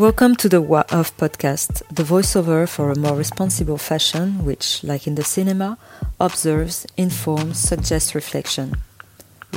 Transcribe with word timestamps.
Welcome 0.00 0.34
to 0.36 0.48
the 0.48 0.62
Wa 0.62 0.84
Off 0.92 1.14
podcast, 1.18 1.82
the 1.94 2.04
voiceover 2.04 2.66
for 2.66 2.90
a 2.90 2.98
more 2.98 3.14
responsible 3.14 3.76
fashion 3.76 4.46
which, 4.46 4.82
like 4.82 5.06
in 5.06 5.14
the 5.14 5.22
cinema, 5.22 5.76
observes, 6.18 6.86
informs, 6.96 7.58
suggests 7.58 8.14
reflection. 8.14 8.76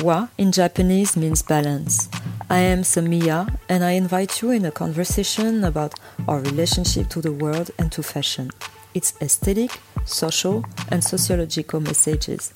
Wa 0.02 0.28
in 0.38 0.52
Japanese 0.52 1.16
means 1.16 1.44
balance. 1.44 2.10
I 2.50 2.58
am 2.58 2.82
Samia 2.82 3.58
and 3.70 3.86
I 3.86 3.92
invite 3.92 4.42
you 4.42 4.52
in 4.52 4.66
a 4.66 4.72
conversation 4.72 5.64
about 5.64 5.94
our 6.28 6.42
relationship 6.42 7.08
to 7.12 7.22
the 7.22 7.32
world 7.32 7.72
and 7.80 7.90
to 7.94 8.04
fashion, 8.04 8.52
its 8.94 9.14
aesthetic, 9.22 9.72
social, 10.04 10.66
and 10.90 11.02
sociological 11.02 11.80
messages. 11.80 12.54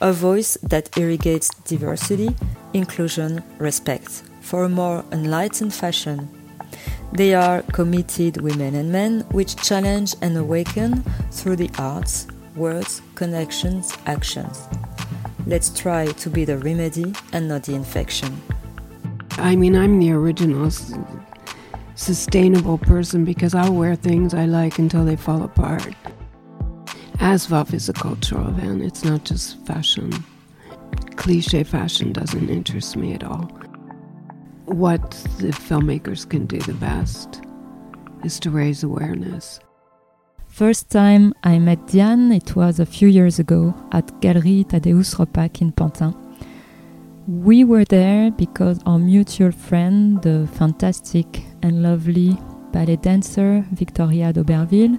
A 0.00 0.12
voice 0.12 0.56
that 0.62 0.96
irrigates 0.96 1.48
diversity, 1.64 2.36
inclusion, 2.74 3.42
respect 3.58 4.22
for 4.40 4.62
a 4.62 4.68
more 4.68 5.04
enlightened 5.10 5.74
fashion 5.74 6.28
they 7.14 7.32
are 7.32 7.62
committed 7.72 8.40
women 8.40 8.74
and 8.74 8.90
men 8.90 9.20
which 9.30 9.54
challenge 9.56 10.16
and 10.20 10.36
awaken 10.36 11.02
through 11.30 11.56
the 11.56 11.70
arts, 11.78 12.26
words, 12.56 13.02
connections, 13.14 13.96
actions. 14.06 14.66
Let's 15.46 15.70
try 15.70 16.06
to 16.06 16.30
be 16.30 16.44
the 16.44 16.58
remedy 16.58 17.14
and 17.32 17.48
not 17.48 17.64
the 17.64 17.74
infection. 17.74 18.40
I 19.32 19.54
mean, 19.54 19.76
I'm 19.76 20.00
the 20.00 20.10
original 20.10 20.70
sustainable 21.94 22.78
person 22.78 23.24
because 23.24 23.54
I'll 23.54 23.74
wear 23.74 23.94
things 23.94 24.34
I 24.34 24.46
like 24.46 24.78
until 24.80 25.04
they 25.04 25.16
fall 25.16 25.44
apart. 25.44 25.94
ASVOFF 27.18 27.72
is 27.74 27.88
a 27.88 27.92
cultural 27.92 28.48
event, 28.48 28.82
it's 28.82 29.04
not 29.04 29.24
just 29.24 29.64
fashion. 29.66 30.12
Cliche 31.14 31.62
fashion 31.62 32.12
doesn't 32.12 32.50
interest 32.50 32.96
me 32.96 33.14
at 33.14 33.22
all 33.22 33.48
what 34.66 35.10
the 35.38 35.48
filmmakers 35.48 36.28
can 36.28 36.46
do 36.46 36.58
the 36.58 36.74
best 36.74 37.42
is 38.24 38.40
to 38.40 38.50
raise 38.50 38.82
awareness. 38.82 39.60
First 40.46 40.90
time 40.90 41.34
I 41.42 41.58
met 41.58 41.86
Diane, 41.88 42.32
it 42.32 42.56
was 42.56 42.78
a 42.78 42.86
few 42.86 43.08
years 43.08 43.38
ago 43.38 43.74
at 43.92 44.20
Galerie 44.20 44.64
Thaddaeus 44.64 45.14
Ropac 45.16 45.60
in 45.60 45.72
Pantin. 45.72 46.14
We 47.26 47.64
were 47.64 47.84
there 47.84 48.30
because 48.30 48.78
our 48.86 48.98
mutual 48.98 49.50
friend, 49.50 50.22
the 50.22 50.48
fantastic 50.52 51.44
and 51.62 51.82
lovely 51.82 52.36
ballet 52.72 52.96
dancer 52.96 53.64
Victoria 53.72 54.32
d'Auberville, 54.32 54.98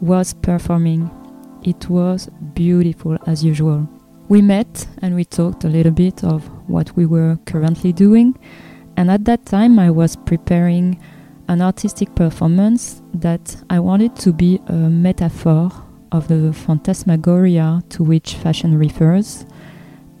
was 0.00 0.34
performing. 0.34 1.10
It 1.62 1.88
was 1.88 2.28
beautiful 2.54 3.18
as 3.26 3.44
usual. 3.44 3.88
We 4.28 4.42
met 4.42 4.86
and 5.02 5.14
we 5.14 5.24
talked 5.24 5.64
a 5.64 5.68
little 5.68 5.92
bit 5.92 6.22
of 6.22 6.44
what 6.68 6.94
we 6.96 7.04
were 7.04 7.38
currently 7.46 7.92
doing 7.92 8.36
and 8.96 9.10
at 9.10 9.24
that 9.24 9.46
time, 9.46 9.78
I 9.78 9.90
was 9.90 10.16
preparing 10.16 11.00
an 11.48 11.60
artistic 11.60 12.14
performance 12.14 13.02
that 13.12 13.56
I 13.68 13.78
wanted 13.80 14.16
to 14.16 14.32
be 14.32 14.60
a 14.66 14.72
metaphor 14.72 15.70
of 16.10 16.28
the 16.28 16.52
phantasmagoria 16.52 17.82
to 17.90 18.02
which 18.02 18.34
fashion 18.34 18.78
refers, 18.78 19.44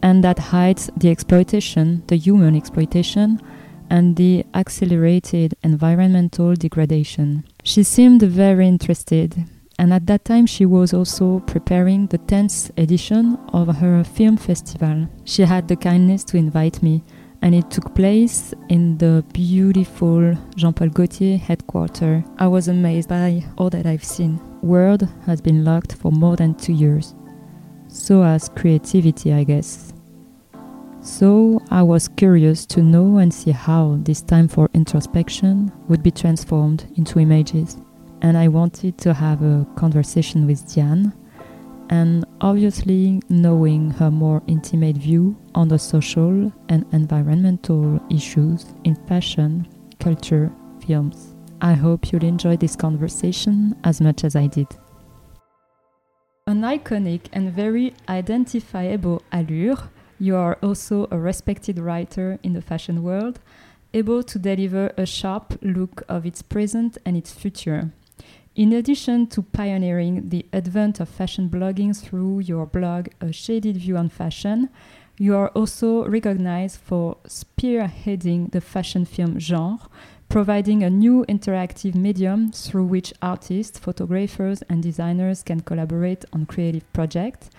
and 0.02 0.22
that 0.24 0.38
hides 0.38 0.90
the 0.96 1.10
exploitation, 1.10 2.02
the 2.08 2.16
human 2.16 2.54
exploitation, 2.54 3.40
and 3.90 4.16
the 4.16 4.44
accelerated 4.54 5.54
environmental 5.62 6.54
degradation. 6.54 7.44
She 7.62 7.82
seemed 7.82 8.22
very 8.22 8.66
interested, 8.66 9.44
and 9.78 9.92
at 9.94 10.06
that 10.06 10.24
time 10.24 10.46
she 10.46 10.66
was 10.66 10.92
also 10.92 11.40
preparing 11.40 12.08
the 12.08 12.18
10th 12.18 12.70
edition 12.76 13.38
of 13.52 13.76
her 13.76 14.04
film 14.04 14.36
festival. 14.36 15.08
She 15.24 15.42
had 15.42 15.68
the 15.68 15.76
kindness 15.76 16.24
to 16.24 16.36
invite 16.36 16.82
me 16.82 17.02
and 17.42 17.54
it 17.54 17.70
took 17.70 17.94
place 17.94 18.54
in 18.68 18.98
the 18.98 19.24
beautiful 19.32 20.34
Jean 20.56 20.72
Paul 20.72 20.88
Gaultier 20.88 21.36
headquarters. 21.36 22.24
I 22.38 22.46
was 22.46 22.68
amazed 22.68 23.08
by 23.08 23.44
all 23.58 23.70
that 23.70 23.86
I've 23.86 24.04
seen. 24.04 24.40
World 24.62 25.08
has 25.26 25.40
been 25.40 25.64
locked 25.64 25.94
for 25.94 26.10
more 26.10 26.36
than 26.36 26.54
two 26.54 26.72
years. 26.72 27.14
So 27.88 28.22
has 28.22 28.48
creativity, 28.48 29.32
I 29.32 29.44
guess. 29.44 29.92
So 31.00 31.60
I 31.70 31.82
was 31.82 32.08
curious 32.08 32.64
to 32.66 32.82
know 32.82 33.18
and 33.18 33.32
see 33.32 33.50
how 33.50 33.98
this 34.00 34.22
time 34.22 34.48
for 34.48 34.70
introspection 34.72 35.70
would 35.88 36.02
be 36.02 36.10
transformed 36.10 36.86
into 36.96 37.20
images. 37.20 37.76
And 38.22 38.38
I 38.38 38.48
wanted 38.48 38.96
to 38.98 39.12
have 39.12 39.42
a 39.42 39.66
conversation 39.76 40.46
with 40.46 40.74
Diane 40.74 41.12
and 41.90 42.24
obviously 42.40 43.20
knowing 43.28 43.90
her 43.90 44.10
more 44.10 44.42
intimate 44.46 44.96
view 44.96 45.36
on 45.54 45.68
the 45.68 45.78
social 45.78 46.52
and 46.68 46.84
environmental 46.92 48.00
issues 48.10 48.66
in 48.84 48.94
fashion, 49.06 49.66
culture, 50.00 50.50
films. 50.86 51.34
I 51.60 51.72
hope 51.72 52.12
you'll 52.12 52.24
enjoy 52.24 52.56
this 52.56 52.76
conversation 52.76 53.76
as 53.84 54.00
much 54.00 54.24
as 54.24 54.36
I 54.36 54.46
did. 54.46 54.66
An 56.46 56.60
iconic 56.60 57.22
and 57.32 57.52
very 57.52 57.94
identifiable 58.08 59.22
allure, 59.32 59.90
you 60.18 60.36
are 60.36 60.58
also 60.62 61.08
a 61.10 61.18
respected 61.18 61.78
writer 61.78 62.38
in 62.42 62.52
the 62.52 62.60
fashion 62.60 63.02
world, 63.02 63.40
able 63.94 64.22
to 64.24 64.38
deliver 64.38 64.92
a 64.98 65.06
sharp 65.06 65.58
look 65.62 66.02
of 66.08 66.26
its 66.26 66.42
present 66.42 66.98
and 67.06 67.16
its 67.16 67.32
future. 67.32 67.92
In 68.56 68.72
addition 68.72 69.26
to 69.30 69.42
pioneering 69.42 70.28
the 70.28 70.46
advent 70.52 71.00
of 71.00 71.08
fashion 71.08 71.48
blogging 71.48 71.92
through 71.92 72.38
your 72.38 72.66
blog 72.66 73.08
A 73.20 73.32
Shaded 73.32 73.78
View 73.78 73.96
on 73.96 74.08
Fashion, 74.08 74.68
you 75.18 75.34
are 75.34 75.48
also 75.56 76.06
recognized 76.06 76.78
for 76.78 77.16
spearheading 77.26 78.52
the 78.52 78.60
fashion 78.60 79.06
film 79.06 79.40
genre, 79.40 79.80
providing 80.28 80.84
a 80.84 80.90
new 80.90 81.24
interactive 81.28 81.96
medium 81.96 82.52
through 82.52 82.84
which 82.84 83.12
artists, 83.20 83.76
photographers, 83.80 84.62
and 84.68 84.84
designers 84.84 85.42
can 85.42 85.58
collaborate 85.58 86.24
on 86.32 86.46
creative 86.46 86.84
projects. 86.92 87.50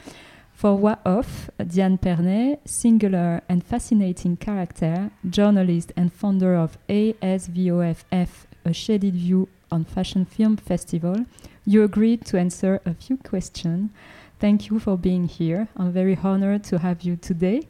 For 0.53 0.77
Wa 0.77 0.95
Off, 1.05 1.49
Diane 1.57 1.97
Pernet, 1.97 2.59
singular 2.63 3.41
and 3.49 3.65
fascinating 3.65 4.37
character, 4.37 5.11
journalist 5.29 5.91
and 5.97 6.13
founder 6.13 6.55
of 6.55 6.77
ASVOFF, 6.87 8.45
A 8.63 8.71
Shaded 8.71 9.15
View 9.15 9.49
on 9.75 9.83
Fashion 9.83 10.23
Film 10.23 10.55
Festival, 10.55 11.25
you 11.65 11.83
agreed 11.83 12.23
to 12.27 12.39
answer 12.39 12.81
a 12.85 12.93
few 12.93 13.17
questions. 13.17 13.91
Thank 14.39 14.69
you 14.69 14.79
for 14.79 14.97
being 14.97 15.27
here. 15.27 15.67
I'm 15.75 15.91
very 15.91 16.17
honored 16.23 16.63
to 16.65 16.79
have 16.79 17.01
you 17.01 17.17
today. 17.17 17.67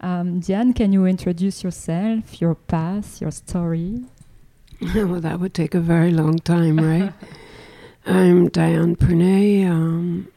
Um, 0.00 0.38
Diane, 0.38 0.72
can 0.72 0.92
you 0.92 1.04
introduce 1.04 1.64
yourself, 1.64 2.40
your 2.40 2.54
past, 2.54 3.20
your 3.20 3.32
story? 3.32 4.04
well, 4.94 5.20
that 5.20 5.40
would 5.40 5.52
take 5.52 5.74
a 5.74 5.80
very 5.80 6.12
long 6.12 6.38
time, 6.38 6.76
right? 6.78 7.12
I'm 8.06 8.48
Diane 8.48 8.94
Pernet. 8.94 9.68
Um, 9.68 10.28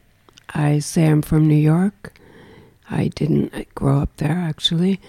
I 0.52 0.80
say 0.80 1.06
I'm 1.06 1.22
from 1.22 1.46
New 1.46 1.62
York. 1.74 2.14
I 2.90 3.08
didn't 3.08 3.72
grow 3.76 4.00
up 4.00 4.16
there, 4.16 4.38
actually. 4.50 5.00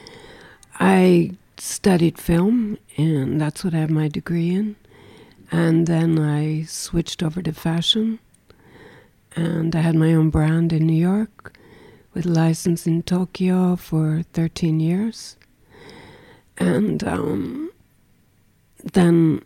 I 0.80 1.32
studied 1.58 2.20
film, 2.20 2.78
and 2.98 3.42
that's 3.42 3.64
what 3.64 3.74
I 3.74 3.78
have 3.78 3.90
my 3.90 4.08
degree 4.08 4.54
in. 4.54 4.76
And 5.54 5.86
then 5.86 6.18
I 6.18 6.64
switched 6.64 7.22
over 7.22 7.40
to 7.44 7.54
fashion. 7.54 8.18
And 9.36 9.76
I 9.76 9.82
had 9.82 9.94
my 9.94 10.12
own 10.12 10.32
brand 10.32 10.74
in 10.74 10.88
New 10.88 11.00
York 11.00 11.56
with 12.16 12.26
license 12.26 12.88
in 12.88 13.04
Tokyo 13.04 13.76
for 13.76 14.24
13 14.34 14.80
years. 14.80 15.38
And 16.58 17.04
um, 17.04 17.72
then 18.94 19.44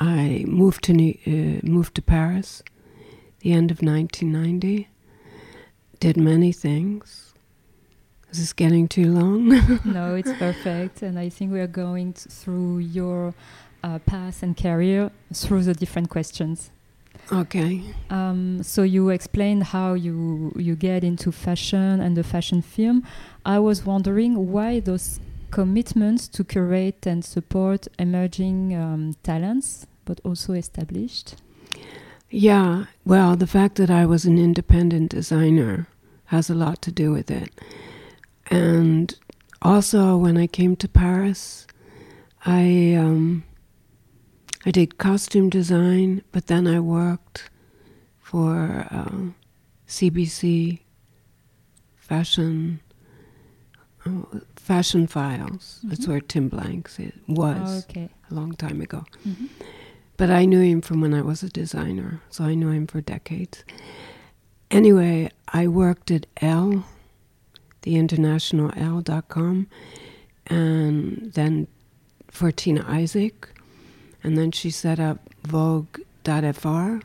I 0.00 0.44
moved 0.48 0.82
to 0.84 0.92
New, 0.92 1.14
uh, 1.24 1.64
moved 1.64 1.94
to 1.94 2.02
Paris, 2.02 2.64
the 3.38 3.52
end 3.52 3.70
of 3.70 3.82
1990. 3.82 4.88
Did 6.00 6.16
many 6.16 6.50
things. 6.50 7.34
Is 8.32 8.38
this 8.38 8.52
getting 8.52 8.88
too 8.88 9.12
long? 9.12 9.48
no, 9.84 10.16
it's 10.16 10.32
perfect, 10.32 11.02
and 11.02 11.18
I 11.20 11.28
think 11.28 11.52
we 11.52 11.60
are 11.60 11.68
going 11.68 12.14
through 12.14 12.78
your 12.78 13.34
uh, 13.82 13.98
path 14.00 14.42
and 14.42 14.56
career 14.56 15.10
through 15.32 15.62
the 15.62 15.74
different 15.74 16.10
questions. 16.10 16.70
Okay. 17.32 17.82
Um, 18.08 18.62
so 18.62 18.82
you 18.82 19.10
explained 19.10 19.64
how 19.64 19.94
you 19.94 20.52
you 20.56 20.74
get 20.74 21.04
into 21.04 21.30
fashion 21.30 22.00
and 22.00 22.16
the 22.16 22.24
fashion 22.24 22.62
film. 22.62 23.04
I 23.44 23.58
was 23.58 23.84
wondering 23.86 24.50
why 24.50 24.80
those 24.80 25.20
commitments 25.50 26.28
to 26.28 26.44
curate 26.44 27.06
and 27.06 27.24
support 27.24 27.88
emerging 27.98 28.74
um, 28.74 29.16
talents, 29.22 29.86
but 30.04 30.20
also 30.24 30.54
established. 30.54 31.36
Yeah, 32.30 32.86
well, 33.04 33.36
the 33.36 33.46
fact 33.46 33.74
that 33.76 33.90
I 33.90 34.06
was 34.06 34.24
an 34.24 34.38
independent 34.38 35.10
designer 35.10 35.88
has 36.26 36.48
a 36.48 36.54
lot 36.54 36.80
to 36.82 36.92
do 36.92 37.10
with 37.10 37.30
it. 37.30 37.50
And 38.50 39.14
also, 39.62 40.16
when 40.16 40.36
I 40.36 40.46
came 40.46 40.76
to 40.76 40.88
Paris, 40.88 41.66
I 42.46 42.94
um, 42.94 43.44
I 44.66 44.70
did 44.70 44.98
costume 44.98 45.48
design, 45.48 46.22
but 46.32 46.46
then 46.48 46.66
I 46.66 46.80
worked 46.80 47.50
for 48.18 48.86
uh, 48.90 49.30
CBC 49.88 50.80
fashion 51.96 52.80
uh, 54.04 54.40
fashion 54.56 55.06
files. 55.06 55.78
Mm-hmm. 55.78 55.88
That's 55.88 56.06
where 56.08 56.20
Tim 56.20 56.48
Blanks 56.48 56.98
was 57.26 57.84
oh, 57.84 57.90
okay. 57.90 58.08
a 58.30 58.34
long 58.34 58.52
time 58.54 58.80
ago. 58.80 59.04
Mm-hmm. 59.26 59.46
but 60.16 60.30
I 60.30 60.44
knew 60.44 60.60
him 60.60 60.80
from 60.80 61.00
when 61.00 61.14
I 61.14 61.22
was 61.22 61.42
a 61.42 61.48
designer, 61.48 62.20
so 62.28 62.44
I 62.44 62.54
knew 62.54 62.70
him 62.70 62.86
for 62.86 63.00
decades. 63.00 63.64
Anyway, 64.70 65.30
I 65.48 65.66
worked 65.66 66.10
at 66.10 66.26
Elle, 66.40 66.84
the 67.82 67.96
international 67.96 68.70
Elle.com, 68.76 69.66
and 70.46 71.32
then 71.34 71.66
for 72.28 72.52
Tina 72.52 72.84
Isaac, 72.86 73.48
and 74.22 74.36
then 74.36 74.50
she 74.52 74.70
set 74.70 75.00
up 75.00 75.18
Vogue.fr, 75.44 76.98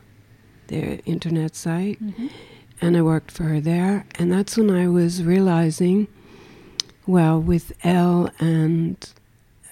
their 0.68 0.98
internet 1.06 1.54
site, 1.56 2.02
Mhm. 2.02 2.30
and 2.80 2.96
I 2.96 3.02
worked 3.02 3.30
for 3.30 3.44
her 3.44 3.60
there. 3.60 4.04
And 4.18 4.30
that's 4.32 4.56
when 4.56 4.70
I 4.70 4.88
was 4.88 5.22
realizing, 5.22 6.08
well, 7.06 7.40
with 7.40 7.72
Elle 7.84 8.30
and 8.38 8.96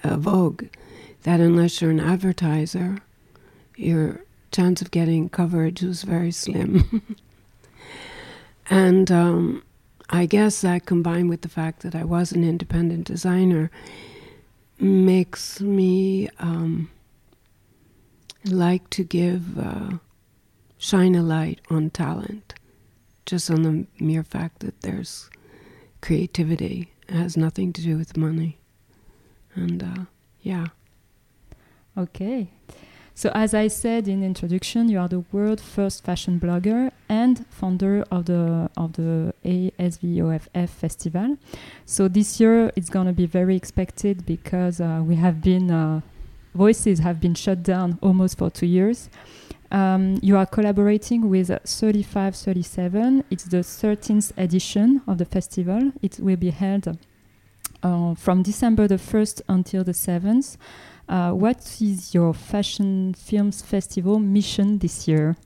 uh, 0.02 0.16
Vogue, 0.16 0.64
that 1.24 1.40
unless 1.40 1.80
you're 1.80 1.90
an 1.90 2.00
advertiser, 2.00 2.98
your 3.76 4.20
chance 4.52 4.80
of 4.80 4.90
getting 4.90 5.28
coverage 5.28 5.82
was 5.82 6.02
very 6.04 6.30
slim. 6.30 7.02
and 8.70 9.10
um, 9.10 9.62
I 10.10 10.26
guess 10.26 10.60
that 10.60 10.86
combined 10.86 11.28
with 11.28 11.42
the 11.42 11.48
fact 11.48 11.80
that 11.82 11.94
I 11.94 12.04
was 12.04 12.32
an 12.32 12.44
independent 12.44 13.06
designer 13.06 13.70
makes 14.78 15.60
me 15.60 16.28
um, 16.38 16.90
like 18.44 18.90
to 18.90 19.04
give, 19.04 19.58
uh, 19.58 19.98
shine 20.78 21.14
a 21.14 21.22
light 21.22 21.60
on 21.70 21.90
talent, 21.90 22.54
just 23.26 23.50
on 23.50 23.62
the 23.62 23.86
mere 23.98 24.24
fact 24.24 24.60
that 24.60 24.82
there's 24.82 25.30
creativity. 26.00 26.92
It 27.08 27.14
has 27.14 27.36
nothing 27.36 27.72
to 27.72 27.82
do 27.82 27.96
with 27.96 28.16
money. 28.16 28.58
And 29.54 29.82
uh, 29.82 30.04
yeah. 30.42 30.66
Okay. 31.96 32.50
So, 33.16 33.30
as 33.32 33.54
I 33.54 33.68
said 33.68 34.08
in 34.08 34.24
introduction, 34.24 34.88
you 34.88 34.98
are 34.98 35.06
the 35.06 35.24
world 35.30 35.60
first 35.60 36.02
fashion 36.02 36.40
blogger 36.40 36.90
and 37.08 37.46
founder 37.48 38.04
of 38.10 38.24
the 38.24 38.68
of 38.76 38.94
the 38.94 39.32
ASVOFF 39.44 40.68
festival. 40.68 41.38
So 41.86 42.08
this 42.08 42.40
year 42.40 42.72
it's 42.74 42.90
going 42.90 43.06
to 43.06 43.12
be 43.12 43.26
very 43.26 43.54
expected 43.54 44.26
because 44.26 44.80
uh, 44.80 45.02
we 45.04 45.14
have 45.14 45.40
been 45.40 45.70
uh, 45.70 46.00
voices 46.54 47.00
have 47.00 47.20
been 47.20 47.34
shut 47.34 47.62
down 47.62 47.98
almost 48.02 48.38
for 48.38 48.50
two 48.50 48.66
years. 48.66 49.10
Um, 49.70 50.20
you 50.22 50.36
are 50.36 50.46
collaborating 50.46 51.28
with 51.28 51.48
3537. 51.48 53.24
It's 53.30 53.44
the 53.44 53.58
13th 53.58 54.32
edition 54.36 55.02
of 55.06 55.18
the 55.18 55.24
festival. 55.24 55.92
It 56.00 56.20
will 56.20 56.36
be 56.36 56.50
held 56.50 56.96
uh, 57.82 58.14
from 58.14 58.42
December 58.42 58.86
the 58.86 58.96
1st 58.96 59.42
until 59.48 59.84
the 59.84 59.92
7th. 59.92 60.56
Uh, 61.08 61.32
what 61.32 61.78
is 61.80 62.14
your 62.14 62.32
fashion 62.32 63.14
films 63.14 63.62
festival 63.62 64.18
mission 64.18 64.78
this 64.78 65.06
year? 65.06 65.36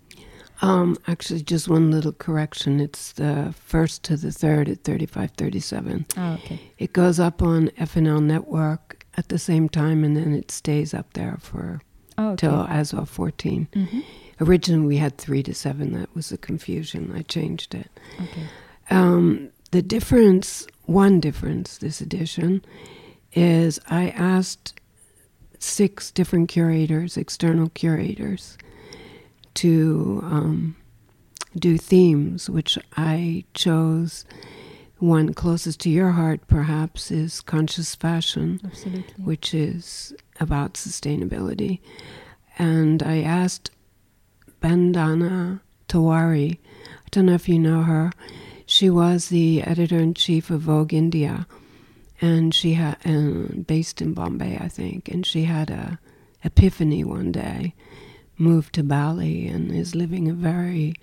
Um, 0.60 0.96
actually, 1.06 1.42
just 1.42 1.68
one 1.68 1.90
little 1.90 2.12
correction. 2.12 2.80
It's 2.80 3.12
the 3.12 3.54
first 3.56 4.02
to 4.04 4.16
the 4.16 4.32
third 4.32 4.68
at 4.68 4.84
3537. 4.84 6.06
Ah, 6.16 6.34
okay. 6.34 6.60
It 6.78 6.92
goes 6.92 7.20
up 7.20 7.42
on 7.42 7.68
FNL 7.78 8.22
Network 8.22 8.87
at 9.18 9.28
the 9.28 9.38
same 9.38 9.68
time, 9.68 10.04
and 10.04 10.16
then 10.16 10.32
it 10.32 10.50
stays 10.50 10.94
up 10.94 11.12
there 11.14 11.36
for 11.40 11.82
Oh, 12.16 12.28
okay. 12.30 12.46
till 12.46 12.60
as 12.68 12.92
of 12.92 13.08
14. 13.10 13.68
Mhm. 13.74 14.02
Originally, 14.40 14.86
we 14.86 14.96
had 14.98 15.18
three 15.18 15.42
to 15.42 15.52
seven. 15.54 15.92
That 15.92 16.14
was 16.14 16.30
a 16.32 16.38
confusion. 16.38 17.12
I 17.14 17.22
changed 17.22 17.74
it. 17.74 17.90
Okay. 18.20 18.46
Um, 18.90 19.48
the 19.72 19.82
difference, 19.82 20.66
one 20.86 21.20
difference 21.20 21.78
this 21.78 22.00
edition, 22.00 22.62
is 23.34 23.78
I 23.90 24.10
asked 24.10 24.74
six 25.58 26.10
different 26.12 26.48
curators, 26.48 27.16
external 27.16 27.68
curators, 27.70 28.56
to 29.54 30.20
um, 30.24 30.76
do 31.56 31.76
themes, 31.76 32.48
which 32.48 32.78
I 32.96 33.44
chose. 33.54 34.24
One 34.98 35.32
closest 35.32 35.80
to 35.80 35.90
your 35.90 36.10
heart, 36.10 36.40
perhaps, 36.48 37.10
is 37.10 37.40
conscious 37.40 37.94
fashion 37.94 38.60
Absolutely. 38.64 39.24
which 39.24 39.54
is 39.54 40.12
about 40.40 40.74
sustainability. 40.74 41.80
And 42.58 43.02
I 43.02 43.22
asked 43.22 43.70
Bandana 44.60 45.62
Tewari, 45.88 46.58
I 46.58 47.08
don't 47.10 47.26
know 47.26 47.34
if 47.34 47.48
you 47.48 47.58
know 47.58 47.82
her, 47.82 48.12
she 48.66 48.90
was 48.90 49.28
the 49.28 49.62
editor 49.62 49.98
in 49.98 50.14
chief 50.14 50.50
of 50.50 50.62
Vogue 50.62 50.92
India, 50.92 51.46
and 52.20 52.52
she 52.52 52.74
had, 52.74 53.66
based 53.66 54.02
in 54.02 54.12
Bombay, 54.12 54.58
I 54.60 54.68
think, 54.68 55.08
and 55.08 55.24
she 55.24 55.44
had 55.44 55.70
a 55.70 55.98
epiphany 56.44 57.04
one 57.04 57.32
day, 57.32 57.74
moved 58.36 58.74
to 58.74 58.82
Bali, 58.82 59.46
and 59.46 59.70
is 59.72 59.94
living 59.94 60.28
a 60.28 60.34
very 60.34 60.94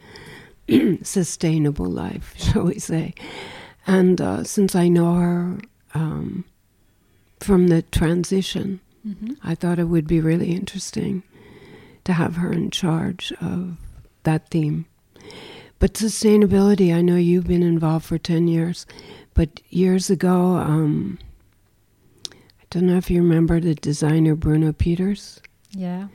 sustainable 1.02 1.86
life, 1.86 2.34
shall 2.38 2.64
we 2.64 2.78
say. 2.80 3.14
And 3.88 4.20
uh, 4.20 4.44
since 4.44 4.76
I 4.76 4.88
know 4.88 5.14
her 5.16 5.58
um, 5.94 6.46
from 7.40 7.68
the 7.68 7.82
transition, 7.84 8.80
Mhm. 9.08 9.38
I 9.44 9.54
thought 9.54 9.78
it 9.78 9.84
would 9.88 10.08
be 10.08 10.20
really 10.20 10.52
interesting 10.52 11.22
to 12.06 12.14
have 12.14 12.38
her 12.38 12.52
in 12.52 12.72
charge 12.72 13.32
of 13.40 13.78
that 14.24 14.50
theme. 14.50 14.86
But 15.78 15.94
sustainability, 15.94 16.92
I 16.92 17.02
know 17.02 17.16
you've 17.16 17.46
been 17.48 17.62
involved 17.62 18.06
for 18.06 18.18
10 18.18 18.48
years, 18.48 18.88
but 19.36 19.62
years 19.70 20.10
ago, 20.10 20.56
um, 20.56 21.20
I 22.32 22.66
don't 22.72 22.88
know 22.88 22.98
if 22.98 23.12
you 23.12 23.22
remember 23.22 23.60
the 23.60 23.76
designer 23.76 24.34
Bruno 24.34 24.72
Pieters. 24.72 25.40
Yeah. 25.70 26.08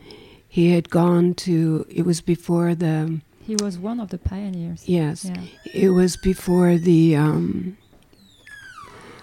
He 0.49 0.73
had 0.73 0.91
gone 0.91 1.35
to, 1.47 1.87
it 1.89 2.05
was 2.05 2.21
before 2.21 2.75
the, 2.75 3.21
He 3.51 3.57
was 3.65 3.79
one 3.79 3.99
of 3.99 4.11
the 4.11 4.19
pioneers. 4.19 4.85
yes, 4.87 5.25
Yeah. 5.25 5.43
it 5.75 5.89
was 5.89 6.17
before 6.17 6.79
the, 6.79 7.17
um, 7.17 7.77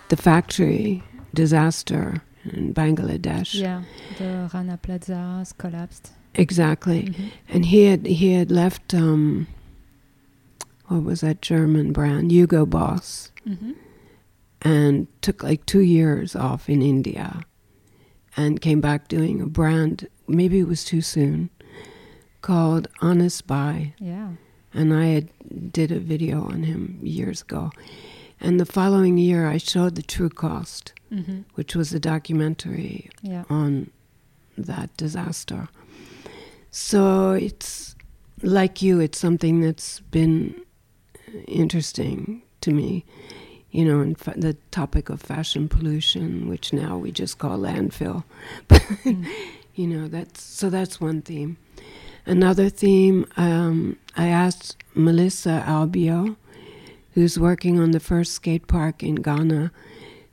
the 0.10 0.18
factory 0.18 1.02
disaster 1.34 2.22
in 2.44 2.74
Bangladesh. 2.74 3.54
Yeah. 3.56 3.84
The 4.18 4.50
Rana 4.54 4.78
Plaza 4.82 5.46
collapsed. 5.58 6.12
Exactly. 6.36 7.04
Mhm. 7.04 7.32
And 7.48 7.66
he 7.68 7.84
had 7.86 8.06
he 8.06 8.34
had 8.34 8.52
left 8.52 8.94
um 8.94 9.48
what 10.88 11.04
was 11.04 11.22
that 11.22 11.42
German 11.42 11.94
brand? 11.94 12.30
Hugo 12.34 12.66
Boss 12.66 13.32
Mhm. 13.48 13.76
and 14.62 15.08
took 15.22 15.42
like 15.42 15.66
two 15.66 15.80
years 15.98 16.36
off 16.36 16.70
in 16.70 16.82
India 16.82 17.44
and 18.36 18.60
came 18.60 18.82
back 18.82 19.08
doing 19.08 19.40
a 19.42 19.48
brand 19.48 20.08
maybe 20.28 20.60
it 20.60 20.68
was 20.68 20.84
too 20.84 21.02
soon 21.02 21.50
called 22.52 22.88
Honest 23.02 23.46
By. 23.46 23.94
Yeah. 24.00 24.30
And 24.74 24.94
I 24.94 25.08
had 25.08 25.28
did 25.74 25.92
a 25.92 26.00
video 26.00 26.44
on 26.44 26.64
him 26.64 26.98
years 27.04 27.42
ago. 27.42 27.72
And 28.40 28.58
the 28.58 28.66
following 28.66 29.18
year 29.18 29.50
I 29.50 29.58
showed 29.58 29.96
the 29.96 30.02
true 30.16 30.30
cost, 30.30 30.94
Mhm. 31.12 31.44
which 31.56 31.76
was 31.76 31.94
a 31.94 32.00
documentary 32.00 33.10
Yeah. 33.22 33.44
on 33.50 33.90
that 34.58 34.96
disaster. 34.96 35.68
So 36.72 37.32
it's 37.32 37.96
like 38.42 38.82
you, 38.82 39.02
it's 39.02 39.20
something 39.20 39.60
that's 39.60 40.00
been 40.12 40.56
interesting 41.48 42.44
to 42.62 42.72
me. 42.72 43.04
You 43.72 43.84
know, 43.84 44.00
and 44.00 44.18
fa- 44.18 44.36
the 44.38 44.54
topic 44.72 45.10
of 45.10 45.22
fashion 45.22 45.68
pollution, 45.68 46.48
which 46.48 46.72
now 46.72 46.98
we 46.98 47.12
just 47.12 47.38
call 47.40 47.58
landfill. 47.60 48.24
Mm. 49.04 49.26
you 49.76 49.88
know, 49.88 50.08
that's 50.08 50.42
so 50.42 50.70
that's 50.70 51.02
one 51.02 51.22
theme. 51.22 51.58
Another 52.28 52.68
theme, 52.68 53.26
um, 53.38 53.98
I 54.18 54.28
asked 54.28 54.76
Melissa 54.94 55.64
Alibo, 55.66 56.36
who's 57.14 57.40
working 57.40 57.80
on 57.80 57.92
the 57.92 58.02
first 58.02 58.34
skate 58.34 58.68
park 58.68 59.02
in 59.02 59.16
Ghana, 59.16 59.72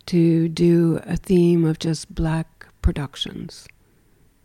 to 0.06 0.48
do 0.48 1.00
a 1.06 1.16
theme 1.16 1.64
of 1.64 1.78
just 1.78 2.12
black 2.12 2.66
productions. 2.82 3.68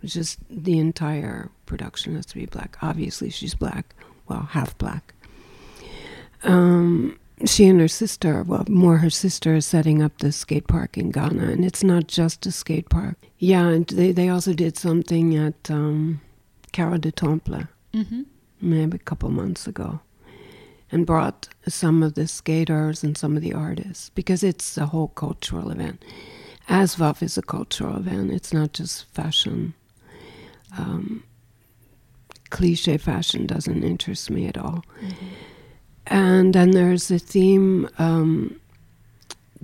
Just 0.05 0.37
the 0.47 0.77
entire 0.77 1.49
production 1.65 2.15
has 2.15 2.27
to 2.27 2.35
be 2.35 2.45
black. 2.45 2.77
Obviously, 2.83 3.31
she's 3.31 3.55
black, 3.55 3.95
well, 4.27 4.47
half 4.51 4.77
black. 4.77 5.15
Um, 6.43 7.17
she 7.45 7.67
and 7.67 7.81
her 7.81 7.87
sister, 7.87 8.43
well, 8.43 8.63
more 8.69 8.97
her 8.97 9.09
sister, 9.09 9.55
is 9.55 9.65
setting 9.65 10.03
up 10.03 10.19
the 10.19 10.31
skate 10.31 10.67
park 10.67 10.99
in 10.99 11.09
Ghana, 11.09 11.47
and 11.47 11.65
it's 11.65 11.83
not 11.83 12.05
just 12.05 12.45
a 12.45 12.51
skate 12.51 12.89
park. 12.89 13.17
Yeah, 13.39 13.69
and 13.69 13.87
they, 13.87 14.11
they 14.11 14.29
also 14.29 14.53
did 14.53 14.77
something 14.77 15.35
at 15.35 15.71
um, 15.71 16.21
Carreau 16.79 16.97
du 16.97 17.11
Temple 17.11 17.67
Mhm. 17.93 18.25
maybe 18.61 18.95
a 18.95 18.99
couple 18.99 19.29
months 19.29 19.67
ago 19.67 19.99
and 20.89 21.05
brought 21.05 21.49
some 21.67 22.01
of 22.01 22.13
the 22.13 22.25
skaters 22.25 23.03
and 23.03 23.17
some 23.17 23.35
of 23.35 23.41
the 23.41 23.53
artists 23.53 24.09
because 24.15 24.43
it's 24.43 24.77
a 24.77 24.85
whole 24.85 25.09
cultural 25.09 25.71
event. 25.71 26.01
ASVOFF 26.69 27.21
is 27.21 27.37
a 27.37 27.41
cultural 27.41 27.97
event, 27.97 28.31
it's 28.31 28.53
not 28.53 28.71
just 28.71 29.03
fashion. 29.13 29.73
Um, 30.77 31.23
cliche 32.49 32.95
fashion 32.97 33.45
doesn't 33.45 33.83
interest 33.83 34.29
me 34.29 34.47
at 34.47 34.57
all. 34.57 34.85
Mhm. 35.01 35.15
And 36.07 36.55
then 36.55 36.71
there's 36.71 37.09
the 37.09 37.19
theme 37.19 37.89
um, 37.97 38.55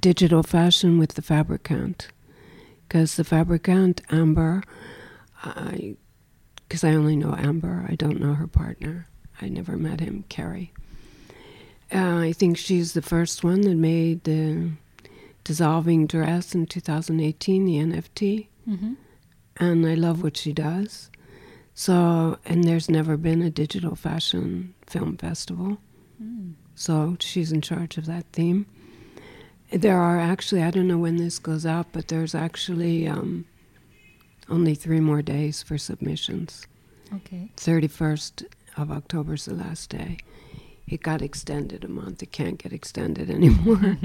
digital 0.02 0.44
fashion 0.44 0.98
with 0.98 1.14
the 1.14 1.22
fabricant. 1.22 2.10
Because 2.84 3.16
the 3.16 3.24
fabricant, 3.24 4.02
Amber, 4.12 4.64
I 5.44 5.96
because 6.68 6.84
I 6.84 6.94
only 6.94 7.16
know 7.16 7.36
Amber. 7.38 7.86
I 7.88 7.96
don't 7.96 8.20
know 8.20 8.34
her 8.34 8.48
partner. 8.48 9.08
I 9.42 9.50
never 9.50 9.78
met 9.78 10.00
him, 10.00 10.24
Kerry. 10.30 10.72
Uh, 11.94 12.18
I 12.18 12.34
think 12.34 12.58
she's 12.58 12.94
the 12.94 13.02
first 13.02 13.44
one 13.44 13.62
that 13.62 13.76
made 13.76 14.24
the 14.24 14.72
dissolving 15.44 16.08
dress 16.08 16.56
in 16.56 16.66
2018, 16.66 17.66
the 17.66 17.76
NFT. 17.76 18.48
Mm-hmm. 18.68 18.94
And 19.58 19.86
I 19.86 19.94
love 19.94 20.24
what 20.24 20.36
she 20.36 20.52
does. 20.52 21.10
So, 21.74 22.38
and 22.46 22.64
there's 22.64 22.90
never 22.90 23.18
been 23.18 23.42
a 23.42 23.50
digital 23.50 23.96
fashion 23.96 24.74
film 24.88 25.18
festival. 25.18 25.78
Mm. 26.22 26.54
So 26.74 27.18
she's 27.20 27.52
in 27.52 27.62
charge 27.62 27.98
of 27.98 28.06
that 28.06 28.26
theme. 28.34 28.66
There 29.72 30.00
are 30.00 30.20
actually, 30.20 30.64
I 30.64 30.72
don't 30.72 30.88
know 30.88 30.98
when 30.98 31.18
this 31.18 31.38
goes 31.38 31.66
out, 31.66 31.88
but 31.92 32.08
there's 32.08 32.34
actually 32.34 33.08
um, 33.08 33.46
only 34.50 34.76
three 34.76 35.00
more 35.00 35.22
days 35.22 35.64
for 35.64 35.78
submissions. 35.78 36.68
Okay. 37.14 37.50
31st 37.58 38.46
of 38.78 38.92
October 38.92 39.34
is 39.36 39.46
the 39.46 39.54
last 39.54 39.90
day. 39.90 40.18
It 40.88 41.02
got 41.02 41.22
extended 41.22 41.84
a 41.84 41.88
month. 41.88 42.22
It 42.22 42.32
can't 42.32 42.58
get 42.58 42.74
extended 42.74 43.30
anymore. 43.40 43.98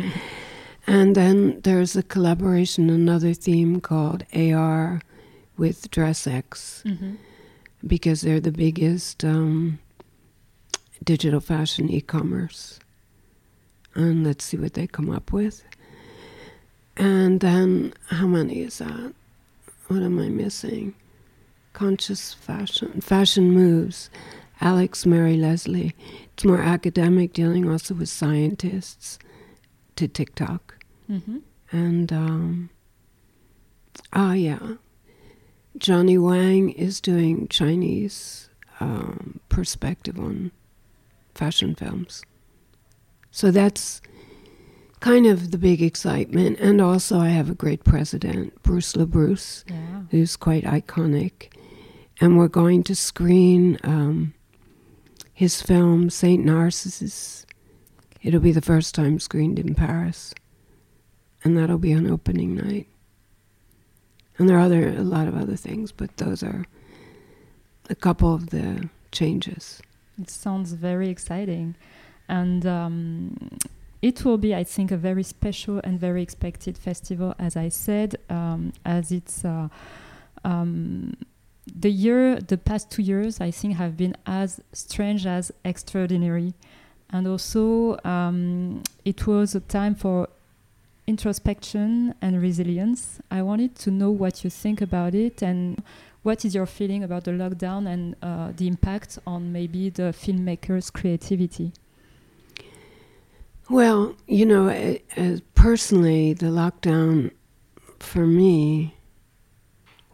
and 0.86 1.14
then 1.14 1.60
there's 1.62 1.94
a 1.96 2.02
collaboration, 2.02 2.88
another 2.90 3.34
theme 3.34 3.80
called 3.80 4.24
AR 4.34 5.00
with 5.56 5.90
DressX, 5.90 6.82
Mm-hmm. 6.84 7.14
because 7.86 8.22
they're 8.22 8.40
the 8.40 8.52
biggest 8.52 9.24
um, 9.24 9.78
digital 11.04 11.40
fashion 11.40 11.90
e 11.90 12.00
commerce. 12.00 12.78
And 13.94 14.24
let's 14.24 14.44
see 14.44 14.56
what 14.56 14.74
they 14.74 14.86
come 14.86 15.10
up 15.10 15.32
with. 15.32 15.64
And 16.96 17.40
then, 17.40 17.92
how 18.06 18.26
many 18.26 18.60
is 18.60 18.78
that? 18.78 19.12
What 19.90 20.04
am 20.04 20.20
I 20.20 20.28
missing? 20.28 20.94
Conscious 21.72 22.32
fashion, 22.32 23.00
fashion 23.00 23.50
moves. 23.50 24.08
Alex 24.60 25.04
Mary 25.04 25.36
Leslie. 25.36 25.96
It's 26.32 26.44
more 26.44 26.60
academic, 26.62 27.32
dealing 27.32 27.68
also 27.68 27.94
with 27.94 28.08
scientists 28.08 29.18
to 29.96 30.06
TikTok. 30.06 30.84
Mm-hmm. 31.10 31.38
And, 31.72 32.12
um, 32.12 32.70
ah, 34.12 34.34
yeah. 34.34 34.74
Johnny 35.76 36.16
Wang 36.16 36.70
is 36.70 37.00
doing 37.00 37.48
Chinese 37.48 38.48
um, 38.78 39.40
perspective 39.48 40.20
on 40.20 40.52
fashion 41.34 41.74
films. 41.74 42.22
So 43.32 43.50
that's 43.50 44.00
kind 45.00 45.26
of 45.26 45.50
the 45.50 45.58
big 45.58 45.82
excitement. 45.82 46.58
And 46.60 46.80
also, 46.80 47.18
I 47.18 47.28
have 47.28 47.50
a 47.50 47.54
great 47.54 47.84
president, 47.84 48.62
Bruce 48.62 48.92
LaBruce, 48.94 49.64
Yeah. 49.68 50.02
who's 50.10 50.36
quite 50.36 50.64
iconic. 50.64 51.52
And 52.20 52.36
we're 52.36 52.48
going 52.48 52.82
to 52.84 52.94
screen 52.94 53.78
um, 53.82 54.34
his 55.32 55.62
film, 55.62 56.10
St. 56.10 56.44
Narcissus. 56.44 57.46
It'll 58.22 58.40
be 58.40 58.52
the 58.52 58.60
first 58.60 58.94
time 58.94 59.18
screened 59.18 59.58
in 59.58 59.74
Paris. 59.74 60.34
And 61.42 61.56
that'll 61.56 61.78
be 61.78 61.94
on 61.94 62.06
opening 62.10 62.54
night. 62.54 62.86
And 64.38 64.48
there 64.48 64.56
are 64.58 64.60
other, 64.60 64.88
a 64.88 65.02
lot 65.02 65.28
of 65.28 65.34
other 65.36 65.56
things, 65.56 65.92
but 65.92 66.14
those 66.18 66.42
are 66.42 66.66
a 67.88 67.94
couple 67.94 68.34
of 68.34 68.50
the 68.50 68.88
changes. 69.12 69.80
It 70.20 70.28
sounds 70.28 70.72
very 70.72 71.08
exciting. 71.08 71.74
And 72.28 72.64
um, 72.66 73.58
it 74.02 74.24
will 74.24 74.38
be, 74.38 74.54
I 74.54 74.64
think, 74.64 74.90
a 74.90 74.96
very 74.96 75.22
special 75.22 75.80
and 75.84 76.00
very 76.00 76.22
expected 76.22 76.78
festival, 76.78 77.34
as 77.38 77.56
I 77.56 77.68
said, 77.68 78.16
um, 78.30 78.72
as 78.84 79.12
it's 79.12 79.44
uh, 79.44 79.68
um, 80.44 81.14
the 81.66 81.90
year, 81.90 82.40
the 82.40 82.56
past 82.56 82.90
two 82.90 83.02
years, 83.02 83.40
I 83.40 83.50
think, 83.50 83.76
have 83.76 83.96
been 83.96 84.16
as 84.26 84.60
strange 84.72 85.26
as 85.26 85.52
extraordinary. 85.64 86.54
And 87.10 87.26
also, 87.26 87.98
um, 88.04 88.82
it 89.04 89.26
was 89.26 89.54
a 89.54 89.60
time 89.60 89.94
for 89.94 90.28
introspection 91.06 92.14
and 92.22 92.40
resilience. 92.40 93.20
I 93.30 93.42
wanted 93.42 93.74
to 93.76 93.90
know 93.90 94.10
what 94.10 94.44
you 94.44 94.50
think 94.50 94.80
about 94.80 95.14
it 95.14 95.42
and 95.42 95.82
what 96.22 96.44
is 96.44 96.54
your 96.54 96.66
feeling 96.66 97.02
about 97.02 97.24
the 97.24 97.32
lockdown 97.32 97.86
and 97.86 98.14
uh, 98.22 98.52
the 98.56 98.66
impact 98.66 99.18
on 99.26 99.52
maybe 99.52 99.90
the 99.90 100.14
filmmaker's 100.14 100.90
creativity? 100.90 101.72
Well, 103.70 104.16
you 104.26 104.44
know, 104.46 104.68
a- 104.68 105.02
as 105.16 105.40
personally, 105.54 106.32
the 106.32 106.46
lockdown 106.46 107.30
for 108.00 108.26
me 108.26 108.96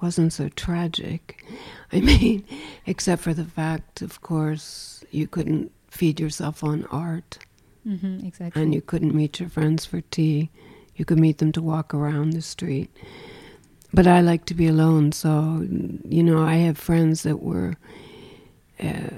wasn't 0.03 0.33
so 0.33 0.49
tragic. 0.51 1.43
I 1.93 2.01
mean, 2.01 2.45
except 2.87 3.23
for 3.23 3.33
the 3.33 3.45
fact, 3.45 4.03
of 4.03 4.21
course, 4.21 5.05
you 5.11 5.27
couldn't 5.27 5.73
feed 5.91 6.21
yourself 6.21 6.63
on 6.63 6.85
art 6.91 7.39
Mm-hmm, 7.87 8.27
exactly. 8.27 8.61
and 8.61 8.75
you 8.75 8.83
couldn't 8.83 9.15
meet 9.15 9.39
your 9.39 9.49
friends 9.49 9.87
for 9.87 10.01
tea. 10.01 10.51
You 10.97 11.05
could 11.05 11.21
meet 11.21 11.39
them 11.39 11.53
to 11.53 11.63
walk 11.63 11.95
around 11.95 12.33
the 12.33 12.43
street. 12.43 12.91
But 13.95 14.09
I 14.09 14.21
like 14.23 14.45
to 14.47 14.55
be 14.55 14.67
alone, 14.67 15.13
so, 15.13 15.65
you 16.05 16.23
know, 16.25 16.43
I 16.43 16.57
have 16.57 16.77
friends 16.77 17.23
that 17.23 17.41
were 17.41 17.77
uh, 18.83 19.11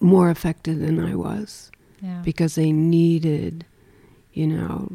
more 0.00 0.30
affected 0.30 0.80
than 0.80 1.00
I 1.00 1.16
was 1.16 1.70
yeah. 2.02 2.20
because 2.24 2.56
they 2.56 2.72
needed, 2.72 3.64
you 4.32 4.46
know, 4.46 4.90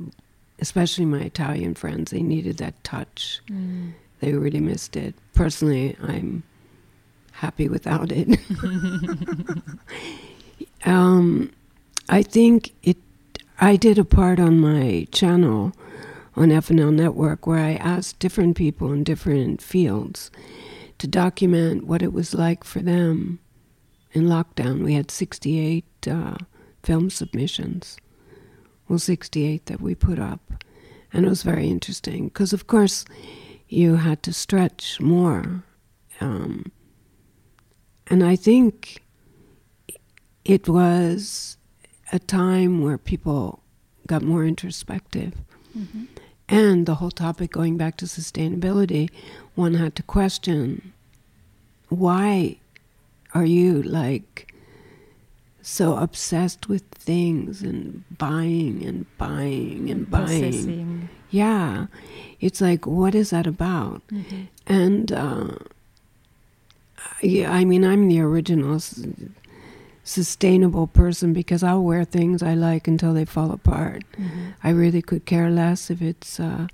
especially 0.60 1.06
my 1.06 1.22
Italian 1.22 1.74
friends, 1.74 2.12
they 2.12 2.22
needed 2.22 2.58
that 2.58 2.84
touch. 2.84 3.42
Mm. 3.50 3.94
They 4.20 4.34
really 4.34 4.60
missed 4.60 4.96
it. 4.96 5.16
Personally, 5.34 5.96
I'm 6.02 6.44
happy 7.32 7.70
without 7.70 8.12
it. 8.12 8.40
um, 10.86 11.52
I 12.10 12.24
think 12.24 12.74
it. 12.84 12.98
I 13.60 13.76
did 13.76 13.98
a 13.98 14.06
part 14.06 14.40
on 14.40 14.60
my 14.60 15.08
channel 15.12 15.74
on 16.36 16.50
FNL 16.50 16.94
Network 16.94 17.48
where 17.48 17.58
I 17.58 17.74
asked 17.74 18.20
different 18.20 18.56
people 18.56 18.92
in 18.92 19.04
different 19.04 19.62
fields 19.62 20.30
to 21.00 21.08
document 21.08 21.88
what 21.88 22.04
it 22.04 22.14
was 22.14 22.36
like 22.36 22.64
for 22.64 22.80
them 22.80 23.40
in 24.14 24.26
lockdown. 24.26 24.84
We 24.84 24.94
had 24.94 25.10
68 25.10 25.86
uh, 26.08 26.38
film 26.88 27.10
submissions, 27.10 27.98
well, 28.88 28.98
68 28.98 29.66
that 29.66 29.82
we 29.82 29.94
put 29.94 30.18
up, 30.18 30.64
and 31.12 31.26
it 31.26 31.30
was 31.30 31.44
very 31.44 31.68
interesting 31.68 32.30
because, 32.30 32.54
of 32.54 32.66
course, 32.66 33.04
you 33.68 33.98
had 33.98 34.24
to 34.24 34.32
stretch 34.32 35.02
more. 35.02 35.66
Um, 36.22 36.72
and 38.10 38.24
I 38.24 38.38
think 38.38 39.04
it 40.46 40.70
was 40.70 41.58
a 42.14 42.20
time 42.20 42.82
where 42.82 42.98
people 42.98 43.62
got 44.08 44.22
more 44.22 44.46
introspective. 44.46 45.34
Mm-hmm. 45.78 46.06
And 46.48 46.86
the 46.86 46.96
whole 46.96 47.12
topic 47.12 47.52
going 47.52 47.76
back 47.76 47.98
to 47.98 48.06
sustainability, 48.06 49.10
one 49.56 49.74
had 49.74 49.94
to 49.96 50.04
question 50.04 50.94
why 51.90 52.60
are 53.34 53.46
you 53.46 53.84
like 53.84 54.47
so 55.70 55.98
obsessed 55.98 56.70
with 56.70 56.84
things 56.92 57.62
and 57.62 58.06
buying 58.18 58.86
and 58.86 59.06
buying 59.18 59.90
and 59.90 60.10
buying? 60.10 60.42
Processing. 60.42 61.10
Yeah. 61.30 61.88
It's 62.40 62.62
like, 62.62 62.88
what 62.88 63.14
is 63.14 63.32
that 63.32 63.46
about? 63.46 64.02
Mm-hmm. 64.08 64.44
And 64.66 65.12
uh, 65.12 65.56
yeah, 67.22 67.52
I 67.52 67.66
mean, 67.66 67.84
I'm 67.84 68.08
the 68.08 68.22
original 68.22 68.76
s- 68.76 69.06
sustainable 70.06 70.88
person 70.88 71.34
because 71.34 71.64
I'll 71.64 71.84
wear 71.84 72.06
things 72.06 72.42
I 72.42 72.54
like 72.54 72.88
until 72.88 73.14
they 73.14 73.26
fall 73.26 73.52
apart. 73.52 74.04
Mm-hmm. 74.14 74.52
I 74.64 74.70
really 74.70 75.02
could 75.02 75.26
care 75.26 75.50
less 75.50 75.90
if 75.90 76.02
it's 76.02 76.40
uh, 76.40 76.68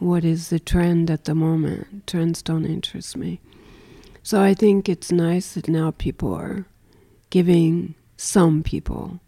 what 0.00 0.24
is 0.24 0.50
the 0.50 0.58
trend 0.58 1.12
at 1.12 1.26
the 1.26 1.34
moment. 1.36 2.08
Trends 2.08 2.42
don't 2.42 2.66
interest 2.66 3.16
me. 3.16 3.38
So 4.24 4.42
I 4.42 4.52
think 4.52 4.88
it's 4.88 5.12
nice 5.12 5.54
that 5.54 5.68
now 5.68 5.92
people 5.92 6.34
are 6.34 6.66
giving, 7.30 7.94
some 8.16 8.62
people 8.62 9.20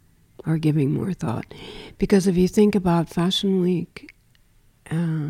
are 0.46 0.58
giving 0.58 0.92
more 0.92 1.12
thought. 1.12 1.52
Because 1.98 2.26
if 2.26 2.36
you 2.36 2.48
think 2.48 2.74
about 2.74 3.08
Fashion 3.08 3.60
Week, 3.60 4.14
uh, 4.90 5.28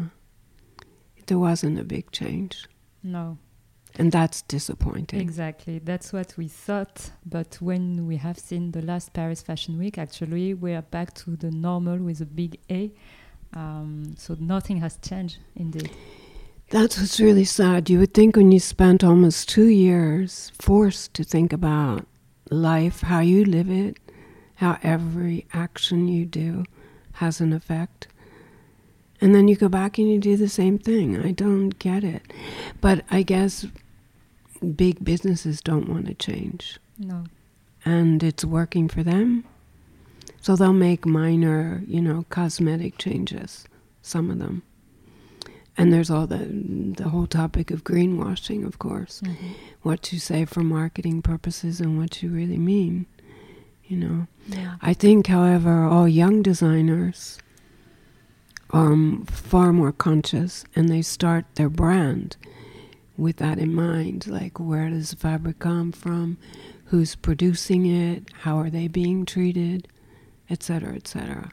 there 1.26 1.38
wasn't 1.38 1.78
a 1.78 1.84
big 1.84 2.10
change. 2.12 2.66
No, 3.02 3.38
And 3.96 4.12
that's 4.12 4.42
disappointing. 4.42 5.20
exactly. 5.20 5.78
That's 5.78 6.12
what 6.12 6.36
we 6.36 6.48
thought. 6.48 7.10
But 7.24 7.56
when 7.60 8.06
we 8.06 8.16
have 8.16 8.38
seen 8.38 8.72
the 8.72 8.82
last 8.82 9.12
Paris 9.12 9.40
Fashion 9.42 9.78
Week, 9.78 9.98
actually, 9.98 10.54
we 10.54 10.72
are 10.74 10.82
back 10.82 11.14
to 11.14 11.36
the 11.36 11.50
normal 11.50 11.98
with 11.98 12.20
a 12.20 12.26
big 12.26 12.58
A. 12.70 12.92
Um, 13.54 14.14
so 14.16 14.36
nothing 14.38 14.78
has 14.78 14.98
changed, 14.98 15.38
indeed. 15.56 15.90
That's 16.70 16.98
what's 16.98 17.18
really 17.18 17.44
sad. 17.44 17.88
You 17.88 17.98
would 18.00 18.12
think 18.12 18.36
when 18.36 18.52
you 18.52 18.60
spent 18.60 19.02
almost 19.02 19.48
two 19.48 19.68
years 19.68 20.52
forced 20.60 21.14
to 21.14 21.24
think 21.24 21.52
about 21.52 22.06
life, 22.50 23.02
how 23.02 23.20
you 23.20 23.44
live 23.44 23.70
it, 23.70 23.96
how 24.56 24.78
every 24.82 25.46
action 25.52 26.08
you 26.08 26.24
do 26.24 26.64
has 27.14 27.40
an 27.40 27.52
effect. 27.52 28.08
And 29.20 29.34
then 29.34 29.48
you 29.48 29.56
go 29.56 29.68
back 29.68 29.98
and 29.98 30.10
you 30.10 30.18
do 30.18 30.36
the 30.36 30.48
same 30.48 30.78
thing. 30.78 31.18
I 31.18 31.32
don't 31.32 31.70
get 31.78 32.04
it. 32.04 32.22
But 32.80 33.04
I 33.10 33.22
guess 33.22 33.66
big 34.76 35.04
businesses 35.04 35.60
don't 35.60 35.88
want 35.88 36.06
to 36.06 36.14
change. 36.14 36.78
No. 36.98 37.24
And 37.84 38.22
it's 38.22 38.44
working 38.44 38.88
for 38.88 39.02
them. 39.02 39.44
So 40.40 40.54
they'll 40.54 40.72
make 40.72 41.04
minor, 41.04 41.82
you 41.86 42.00
know, 42.00 42.24
cosmetic 42.30 42.98
changes, 42.98 43.66
some 44.02 44.30
of 44.30 44.38
them. 44.38 44.62
And 45.78 45.92
there's 45.92 46.10
all 46.10 46.26
the 46.26 46.38
the 46.96 47.08
whole 47.08 47.26
topic 47.28 47.70
of 47.70 47.84
greenwashing, 47.84 48.66
of 48.66 48.78
course. 48.78 49.20
Mhm. 49.24 49.36
What 49.82 50.12
you 50.12 50.18
say 50.18 50.44
for 50.44 50.62
marketing 50.62 51.22
purposes 51.22 51.80
and 51.80 51.96
what 51.96 52.22
you 52.22 52.30
really 52.30 52.58
mean. 52.58 53.06
You 53.86 53.96
know. 53.96 54.26
Yeah. 54.48 54.74
I 54.82 54.92
think, 54.92 55.28
however, 55.28 55.84
all 55.84 56.08
young 56.08 56.42
designers 56.42 57.38
are 58.70 58.92
um, 58.92 59.24
far 59.26 59.72
more 59.72 59.92
conscious 59.92 60.64
and 60.76 60.88
they 60.90 61.00
start 61.00 61.46
their 61.54 61.70
brand 61.70 62.36
with 63.16 63.36
that 63.36 63.58
in 63.58 63.74
mind. 63.74 64.26
Like, 64.26 64.60
where 64.60 64.90
does 64.90 65.10
the 65.10 65.16
fabric 65.16 65.58
come 65.60 65.92
from? 65.92 66.36
Who's 66.86 67.14
producing 67.14 67.86
it? 67.86 68.30
How 68.42 68.58
are 68.58 68.70
they 68.70 68.88
being 68.88 69.24
treated? 69.24 69.88
Etc., 70.50 70.94
etc. 70.94 71.50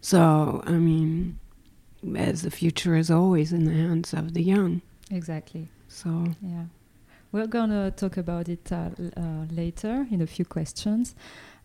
So, 0.00 0.62
I 0.66 0.72
mean, 0.72 1.38
as 2.16 2.42
the 2.42 2.50
future 2.50 2.96
is 2.96 3.10
always 3.10 3.52
in 3.52 3.64
the 3.64 3.72
hands 3.72 4.12
of 4.12 4.34
the 4.34 4.42
young. 4.42 4.82
Exactly. 5.10 5.68
So, 5.88 6.26
Yeah. 6.40 6.64
We're 7.32 7.46
going 7.46 7.70
to 7.70 7.90
talk 7.96 8.18
about 8.18 8.50
it 8.50 8.70
uh, 8.70 8.90
uh, 9.16 9.46
later 9.50 10.06
in 10.10 10.20
a 10.20 10.26
few 10.26 10.44
questions. 10.44 11.14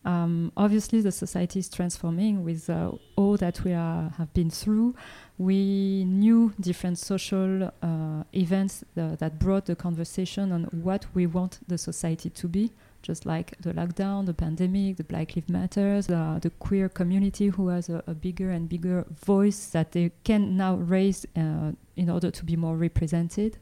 Um, 0.06 0.54
obviously, 0.56 1.02
the 1.02 1.12
society 1.12 1.60
is 1.60 1.68
transforming 1.68 2.46
with 2.46 2.70
uh, 2.70 2.94
all 3.18 3.36
that 3.36 3.62
we 3.66 3.74
are, 3.74 4.10
have 4.18 4.34
been 4.34 4.50
through. 4.50 4.96
We 5.38 6.06
knew 6.06 6.54
different 6.62 6.98
social 6.98 7.70
uh, 7.82 8.24
events 8.34 8.86
uh, 8.96 9.18
that 9.18 9.40
brought 9.40 9.66
the 9.66 9.76
conversation 9.76 10.54
on 10.54 10.64
what 10.72 11.06
we 11.14 11.28
want 11.28 11.60
the 11.68 11.78
society 11.78 12.30
to 12.30 12.48
be, 12.48 12.72
just 13.08 13.26
like 13.26 13.56
the 13.62 13.72
lockdown, 13.74 14.26
the 14.26 14.34
pandemic, 14.34 14.98
the 14.98 15.04
Black 15.04 15.34
Lives 15.36 15.50
Matters, 15.50 16.10
uh, 16.10 16.40
the 16.42 16.50
queer 16.50 16.90
community 16.90 17.48
who 17.48 17.70
has 17.70 17.88
a, 17.88 18.04
a 18.06 18.14
bigger 18.14 18.52
and 18.52 18.68
bigger 18.68 19.06
voice 19.26 19.68
that 19.68 19.94
they 19.94 20.12
can 20.26 20.58
now 20.58 20.76
raise 20.76 21.26
uh, 21.38 21.72
in 21.96 22.10
order 22.10 22.30
to 22.30 22.44
be 22.44 22.58
more 22.58 22.76
represented. 22.76 23.58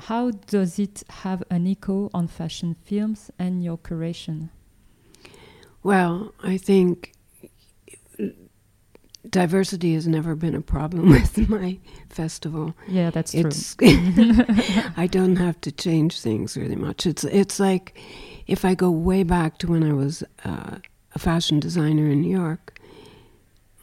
How 0.00 0.30
does 0.30 0.78
it 0.78 1.04
have 1.24 1.42
an 1.50 1.66
echo 1.66 2.10
on 2.12 2.28
fashion 2.28 2.76
films 2.84 3.30
and 3.38 3.64
your 3.64 3.78
curation? 3.78 4.50
well, 5.82 6.32
I 6.42 6.58
think 6.58 7.12
diversity 9.28 9.94
has 9.94 10.06
never 10.06 10.34
been 10.34 10.54
a 10.54 10.60
problem 10.60 11.10
with 11.16 11.48
my 11.48 11.78
festival. 12.08 12.74
Yeah, 12.88 13.10
that's 13.10 13.34
it's 13.34 13.74
true. 13.76 13.88
I 14.96 15.08
don't 15.10 15.36
have 15.36 15.60
to 15.62 15.72
change 15.72 16.20
things 16.20 16.56
really 16.56 16.76
much. 16.76 17.06
It's 17.06 17.24
it's 17.24 17.58
like 17.58 17.98
if 18.46 18.64
I 18.64 18.74
go 18.74 18.90
way 18.90 19.22
back 19.22 19.58
to 19.58 19.68
when 19.68 19.82
I 19.82 19.92
was 19.92 20.22
uh, 20.44 20.78
a 21.14 21.18
fashion 21.18 21.60
designer 21.60 22.08
in 22.08 22.22
New 22.22 22.36
York, 22.36 22.78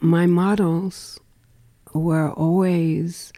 my 0.00 0.26
models 0.26 1.18
were 1.92 2.30
always 2.30 3.32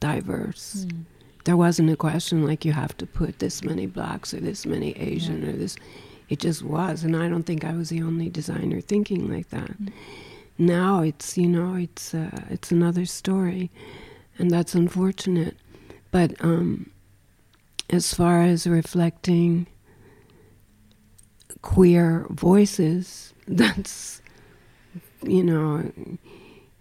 diverse. 0.00 0.86
Mm. 0.88 1.04
There 1.44 1.56
wasn't 1.56 1.90
a 1.90 1.96
question 1.96 2.46
like 2.46 2.64
you 2.64 2.72
have 2.72 2.96
to 2.98 3.06
put 3.06 3.38
this 3.38 3.62
many 3.62 3.86
blacks 3.86 4.34
or 4.34 4.40
this 4.40 4.66
many 4.66 4.92
Asian 4.92 5.48
or 5.48 5.52
this. 5.52 5.76
It 6.28 6.40
just 6.40 6.62
was, 6.62 7.04
and 7.04 7.16
I 7.16 7.28
don't 7.28 7.44
think 7.44 7.64
I 7.64 7.72
was 7.72 7.88
the 7.88 8.02
only 8.02 8.28
designer 8.28 8.80
thinking 8.80 9.32
like 9.32 9.48
that. 9.48 9.80
Mm. 9.80 9.92
Now 10.58 11.02
it's 11.02 11.38
you 11.38 11.48
know 11.48 11.74
it's 11.76 12.12
uh, 12.14 12.42
it's 12.50 12.70
another 12.70 13.06
story, 13.06 13.70
and 14.38 14.50
that's 14.50 14.74
unfortunate. 14.74 15.56
But 16.10 16.34
um, 16.40 16.90
as 17.90 18.12
far 18.12 18.42
as 18.42 18.66
reflecting 18.66 19.66
queer 21.62 22.26
voices, 22.30 23.32
that's 23.48 24.20
you 25.22 25.42
know 25.42 25.90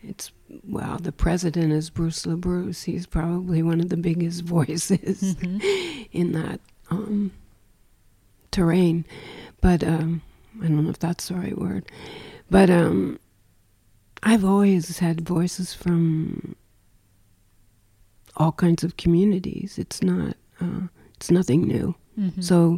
it's 0.01 0.31
well 0.63 0.97
the 1.01 1.11
president 1.11 1.73
is 1.73 1.89
Bruce 1.89 2.25
LaBruce. 2.25 2.83
He's 2.85 3.05
probably 3.07 3.61
one 3.63 3.79
of 3.81 3.89
the 3.89 3.97
biggest 3.97 4.41
voices 4.57 5.35
Mhm. 5.35 6.07
in 6.11 6.31
that 6.33 6.59
um, 6.89 7.31
terrain. 8.51 9.05
But 9.61 9.83
um, 9.83 10.21
I 10.61 10.67
don't 10.67 10.83
know 10.83 10.89
if 10.89 10.99
that's 10.99 11.27
the 11.29 11.35
right 11.35 11.57
word. 11.57 11.85
But 12.49 12.69
um, 12.69 13.19
I've 14.23 14.45
always 14.45 14.99
had 14.99 15.27
voices 15.27 15.73
from 15.73 16.55
all 18.37 18.51
kinds 18.51 18.83
of 18.83 18.97
communities. 18.97 19.77
It's 19.77 20.01
not. 20.03 20.35
Uh, 20.61 20.87
it's 21.15 21.31
nothing 21.31 21.61
new. 21.67 21.95
Mhm. 22.19 22.43
So 22.43 22.77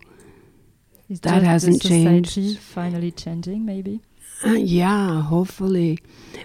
Is 1.09 1.21
that 1.21 1.41
hasn't 1.43 1.81
changed. 1.81 2.59
Finally 2.59 3.11
changing, 3.11 3.65
maybe. 3.65 4.01
Uh, 4.45 4.51
yeah, 4.51 5.21
hopefully. 5.21 5.99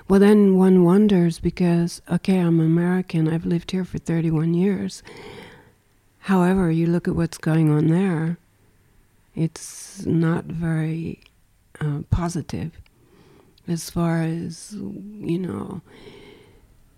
Well, 0.08 0.18
then 0.18 0.56
one 0.56 0.82
wonders 0.84 1.38
because, 1.38 2.02
okay, 2.10 2.38
I'm 2.38 2.58
American. 2.58 3.28
I've 3.28 3.46
lived 3.46 3.70
here 3.70 3.84
for 3.84 3.98
31 3.98 4.54
years. 4.54 5.02
However, 6.20 6.70
you 6.70 6.86
look 6.86 7.06
at 7.06 7.14
what's 7.14 7.38
going 7.38 7.70
on 7.70 7.88
there, 7.88 8.38
it's 9.36 10.06
not 10.06 10.46
very 10.46 11.20
uh, 11.80 12.00
positive 12.10 12.72
as 13.68 13.90
far 13.90 14.22
as, 14.22 14.72
you 14.72 15.38
know, 15.38 15.82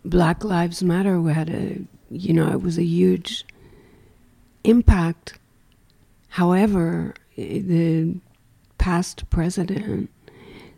Black 0.05 0.45
Lives 0.45 0.83
Matter 0.83 1.21
we 1.21 1.33
had 1.33 1.51
a, 1.51 1.81
you 2.11 2.33
know, 2.33 2.49
it 2.53 2.63
was 2.63 2.79
a 2.79 2.85
huge 2.85 3.45
impact. 4.65 5.39
However, 6.29 7.15
the 7.37 8.17
past 8.79 9.29
president 9.31 10.11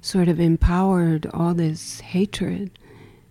sort 0.01 0.29
of 0.29 0.39
empowered 0.41 1.27
all 1.35 1.55
this 1.55 2.01
hatred 2.01 2.71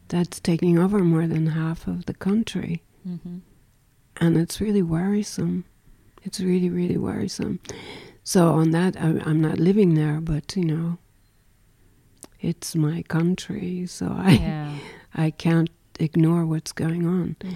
that's 0.10 0.40
taking 0.40 0.78
over 0.80 1.00
more 1.00 1.28
than 1.28 1.48
half 1.48 1.88
of 1.88 2.06
the 2.06 2.14
country. 2.14 2.82
Mhm. 3.08 3.42
And 4.18 4.38
it's 4.38 4.60
really 4.62 4.82
worrisome. 4.82 5.66
It's 6.24 6.40
really, 6.40 6.70
really 6.70 6.98
worrisome. 6.98 7.60
So, 8.24 8.50
on 8.54 8.72
that, 8.72 8.98
I, 9.00 9.22
I'm 9.26 9.40
not 9.42 9.60
living 9.60 9.94
there, 9.96 10.20
but 10.20 10.56
you 10.58 10.66
know, 10.66 10.98
it's 12.42 12.76
my 12.76 13.02
country, 13.04 13.86
so 13.88 14.14
I, 14.18 14.32
Yeah. 14.32 14.76
I 15.16 15.32
can't 15.32 15.70
ignore 16.00 16.46
what's 16.46 16.72
going 16.72 17.06
on. 17.08 17.36
Mhm. 17.40 17.56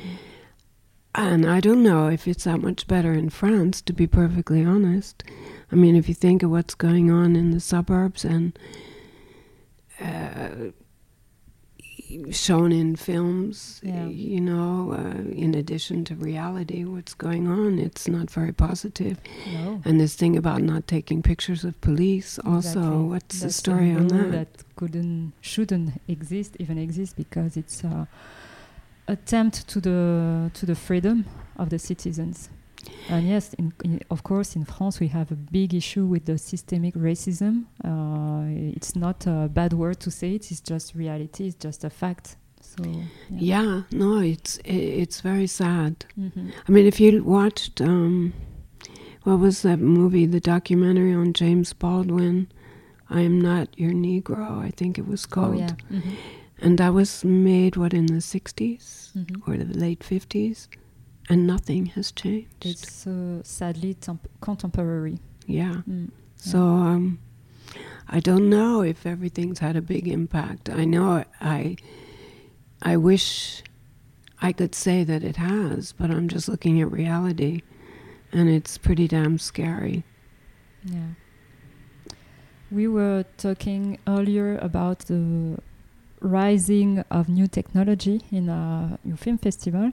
And 1.13 1.45
I 1.45 1.59
don't 1.59 1.83
know 1.83 2.07
if 2.07 2.27
it's 2.27 2.45
that 2.45 2.61
much 2.61 2.87
better 2.87 3.11
in 3.13 3.29
France, 3.29 3.81
to 3.81 3.93
be 3.93 4.07
perfectly 4.07 4.63
honest. 4.63 5.23
I 5.71 5.75
mean, 5.75 5.95
if 5.95 6.07
you 6.07 6.15
think 6.15 6.41
of 6.41 6.51
what's 6.51 6.73
going 6.75 7.11
on 7.11 7.35
in 7.35 7.51
the 7.51 7.59
suburbs 7.59 8.23
and 8.23 8.57
uh, 9.99 10.71
shown 12.31 12.71
in 12.71 12.95
films, 12.95 13.81
Yeah. 13.83 14.07
you 14.07 14.39
know, 14.41 14.91
uh, 14.93 15.21
in 15.31 15.53
addition 15.53 16.03
to 16.05 16.15
reality, 16.15 16.83
what's 16.85 17.13
going 17.13 17.47
on, 17.47 17.77
it's 17.77 18.07
not 18.07 18.29
very 18.29 18.53
positive. 18.53 19.19
No. 19.53 19.81
And 19.85 19.99
this 19.99 20.15
thing 20.15 20.37
about 20.37 20.61
not 20.61 20.87
taking 20.87 21.21
pictures 21.21 21.63
of 21.65 21.79
police, 21.81 22.39
also, 22.39 22.79
Exactly. 22.79 23.03
what's 23.03 23.39
the 23.41 23.51
story 23.51 23.91
on 23.93 24.07
that? 24.07 24.31
That 24.31 24.63
couldn't, 24.77 25.33
shouldn't 25.41 26.01
exist, 26.07 26.55
even 26.59 26.77
exist, 26.77 27.15
because 27.17 27.55
it's 27.57 27.83
a 27.83 28.07
attempt 29.11 29.67
to 29.67 29.79
the 29.81 30.49
to 30.53 30.65
the 30.65 30.75
freedom 30.75 31.25
of 31.57 31.69
the 31.69 31.77
citizens. 31.79 32.49
And 33.09 33.27
yes, 33.27 33.53
in, 33.59 33.73
in, 33.83 33.99
of 34.09 34.23
course, 34.23 34.55
in 34.55 34.65
France 34.65 34.99
we 34.99 35.07
have 35.09 35.31
a 35.31 35.35
big 35.35 35.73
issue 35.73 36.05
with 36.13 36.25
the 36.25 36.37
systemic 36.37 36.95
racism. 36.95 37.65
Uh, 37.83 38.75
it's 38.77 38.95
not 38.95 39.27
a 39.27 39.47
bad 39.59 39.73
word 39.73 39.99
to 39.99 40.09
say 40.11 40.35
it; 40.35 40.51
it's 40.51 40.61
just 40.61 40.95
reality. 40.95 41.45
It's 41.47 41.55
just 41.67 41.83
a 41.83 41.89
fact. 41.89 42.37
So 42.61 42.83
yeah. 42.83 43.03
Yeah, 43.29 43.81
no, 43.91 44.19
it's 44.19 44.59
it's 44.65 45.21
very 45.21 45.47
sad. 45.47 45.93
Mhm. 46.17 46.51
I 46.67 46.71
mean, 46.71 46.85
if 46.87 46.99
you 46.99 47.23
watched, 47.23 47.81
um, 47.81 48.33
what 49.25 49.39
was 49.39 49.61
that 49.61 49.79
movie, 49.79 50.25
the 50.25 50.39
documentary 50.39 51.13
on 51.13 51.33
James 51.33 51.73
Baldwin? 51.73 52.47
I 53.09 53.21
am 53.25 53.41
not 53.41 53.67
your 53.77 53.91
Negro, 53.91 54.63
I 54.67 54.71
think 54.71 54.97
it 54.97 55.05
was 55.07 55.25
Oh 55.25 55.33
called. 55.35 55.59
yeah. 55.59 55.75
Mhm. 55.91 56.15
And 56.61 56.77
that 56.77 56.93
was 56.93 57.25
made, 57.25 57.75
what, 57.75 57.93
in 57.93 58.05
the 58.05 58.21
60s 58.21 59.11
Mhm. 59.15 59.41
or 59.47 59.57
the 59.57 59.77
late 59.77 60.03
50s? 60.03 60.67
And 61.29 61.47
nothing 61.47 61.87
has 61.87 62.11
changed. 62.11 62.65
It's 62.65 63.07
uh, 63.07 63.41
sadly 63.43 63.93
temp- 63.95 64.27
contemporary. 64.41 65.17
yeah. 65.47 65.81
Mm. 65.89 66.11
So, 66.35 66.59
um, 66.59 67.19
I 68.09 68.19
don't 68.19 68.49
know 68.49 68.81
if 68.81 69.05
everything's 69.05 69.59
had 69.59 69.75
a 69.75 69.81
big 69.81 70.07
impact. 70.07 70.69
I 70.69 70.85
know 70.85 71.23
I, 71.39 71.75
I 72.81 72.97
wish 72.97 73.63
I 74.41 74.51
could 74.51 74.73
say 74.75 75.03
that 75.03 75.23
it 75.23 75.35
has, 75.37 75.93
but 75.93 76.09
I'm 76.11 76.27
just 76.27 76.47
looking 76.49 76.81
at 76.81 76.91
reality, 76.91 77.61
and 78.31 78.49
it's 78.49 78.77
pretty 78.77 79.07
damn 79.07 79.37
scary. 79.37 80.03
Yeah. 80.83 81.13
We 82.71 82.87
were 82.87 83.25
talking 83.37 83.99
earlier 84.07 84.57
about 84.57 84.99
the 85.05 85.59
rising 86.21 86.99
of 87.11 87.27
new 87.27 87.47
technology 87.47 88.21
in 88.31 88.49
a 88.49 88.97
your 89.03 89.17
film 89.17 89.37
festival. 89.37 89.91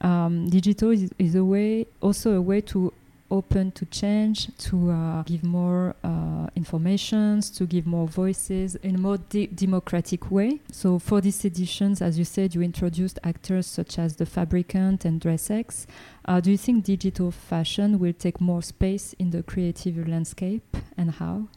Um, 0.00 0.48
digital 0.48 0.90
is, 0.90 1.10
is 1.18 1.34
a 1.34 1.44
way, 1.44 1.86
also 2.00 2.32
a 2.32 2.40
way 2.40 2.60
to 2.62 2.92
open 3.30 3.72
to 3.72 3.86
change, 3.86 4.54
to 4.58 4.90
uh, 4.90 5.22
give 5.22 5.42
more 5.42 5.96
uh, 6.04 6.46
informations, 6.54 7.48
to 7.48 7.64
give 7.64 7.86
more 7.86 8.06
voices 8.06 8.74
in 8.76 8.96
a 8.96 8.98
more 8.98 9.16
de- 9.16 9.46
democratic 9.46 10.30
way. 10.30 10.60
So 10.70 10.98
for 10.98 11.22
these 11.22 11.42
editions, 11.46 12.02
as 12.02 12.18
you 12.18 12.26
said, 12.26 12.54
you 12.54 12.60
introduced 12.60 13.18
actors 13.24 13.66
such 13.66 13.98
as 13.98 14.16
The 14.16 14.26
Fabricant 14.26 15.06
and 15.06 15.18
DressX. 15.18 15.86
Uh, 16.26 16.40
do 16.40 16.50
you 16.50 16.58
think 16.58 16.84
digital 16.84 17.30
fashion 17.30 17.98
will 17.98 18.12
take 18.12 18.38
more 18.38 18.60
space 18.60 19.14
in 19.18 19.30
the 19.30 19.42
creative 19.42 20.06
landscape, 20.06 20.76
and 20.98 21.12
how? 21.12 21.48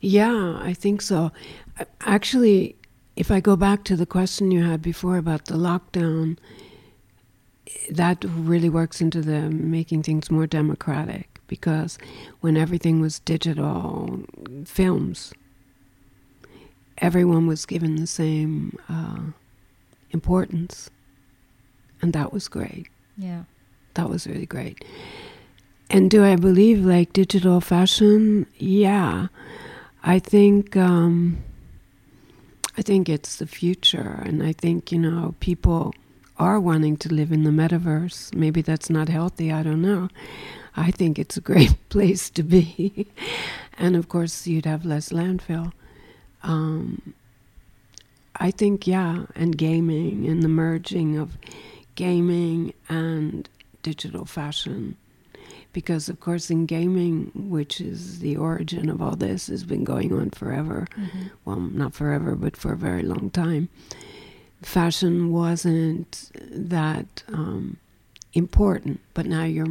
Yeah, 0.00 0.58
I 0.60 0.74
think 0.74 1.02
so. 1.02 1.32
Actually, 2.02 2.76
if 3.16 3.30
I 3.30 3.40
go 3.40 3.56
back 3.56 3.84
to 3.84 3.96
the 3.96 4.06
question 4.06 4.50
you 4.50 4.64
had 4.64 4.82
before 4.82 5.16
about 5.16 5.46
the 5.46 5.54
lockdown, 5.54 6.38
that 7.90 8.24
really 8.24 8.68
works 8.68 9.00
into 9.00 9.20
the 9.20 9.50
making 9.50 10.02
things 10.02 10.30
more 10.30 10.46
democratic 10.46 11.40
because 11.46 11.98
when 12.40 12.56
everything 12.56 13.00
was 13.00 13.18
digital 13.20 14.24
films, 14.64 15.32
everyone 16.98 17.46
was 17.46 17.66
given 17.66 17.96
the 17.96 18.06
same 18.06 18.78
uh, 18.88 19.20
importance, 20.10 20.90
and 22.00 22.12
that 22.12 22.32
was 22.32 22.48
great. 22.48 22.88
Yeah, 23.16 23.44
that 23.94 24.08
was 24.08 24.26
really 24.26 24.46
great. 24.46 24.84
And 25.90 26.08
do 26.10 26.24
I 26.24 26.36
believe 26.36 26.84
like 26.84 27.12
digital 27.12 27.60
fashion? 27.60 28.46
Yeah, 28.56 29.26
I 30.02 30.20
think. 30.20 30.76
Um, 30.76 31.42
I 32.80 32.82
think 32.82 33.10
it's 33.10 33.36
the 33.36 33.46
future, 33.46 34.22
and 34.24 34.42
I 34.42 34.54
think 34.54 34.90
you 34.90 34.98
know 34.98 35.34
people 35.38 35.92
are 36.38 36.58
wanting 36.58 36.96
to 36.96 37.12
live 37.12 37.30
in 37.30 37.44
the 37.44 37.50
metaverse. 37.50 38.34
Maybe 38.34 38.62
that's 38.62 38.88
not 38.88 39.10
healthy, 39.10 39.52
I 39.52 39.62
don't 39.62 39.82
know. 39.82 40.08
I 40.74 40.90
think 40.90 41.18
it's 41.18 41.36
a 41.36 41.42
great 41.42 41.76
place 41.90 42.30
to 42.30 42.42
be. 42.42 43.06
and 43.76 43.96
of 43.96 44.08
course, 44.08 44.46
you'd 44.46 44.64
have 44.64 44.86
less 44.86 45.10
landfill. 45.10 45.72
Um, 46.42 47.12
I 48.36 48.50
think, 48.50 48.86
yeah, 48.86 49.26
and 49.34 49.58
gaming 49.58 50.26
and 50.26 50.42
the 50.42 50.48
merging 50.48 51.18
of 51.18 51.36
gaming 51.96 52.72
and 52.88 53.46
digital 53.82 54.24
fashion. 54.24 54.96
Because, 55.72 56.08
of 56.08 56.18
course, 56.18 56.50
in 56.50 56.66
gaming, 56.66 57.30
which 57.34 57.80
is 57.80 58.18
the 58.18 58.36
origin 58.36 58.88
of 58.88 59.00
all 59.00 59.14
this, 59.14 59.46
has 59.46 59.62
been 59.62 59.84
going 59.84 60.12
on 60.12 60.30
forever. 60.30 60.88
Mm-hmm. 60.98 61.26
Well, 61.44 61.60
not 61.60 61.94
forever, 61.94 62.34
but 62.34 62.56
for 62.56 62.72
a 62.72 62.76
very 62.76 63.02
long 63.02 63.30
time 63.30 63.68
fashion 64.62 65.32
wasn't 65.32 66.30
that 66.50 67.22
um, 67.28 67.78
important, 68.34 69.00
but 69.14 69.26
now 69.26 69.44
your 69.44 69.66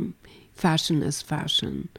fashion 0.54 1.04
is 1.04 1.22
fashion. 1.22 1.90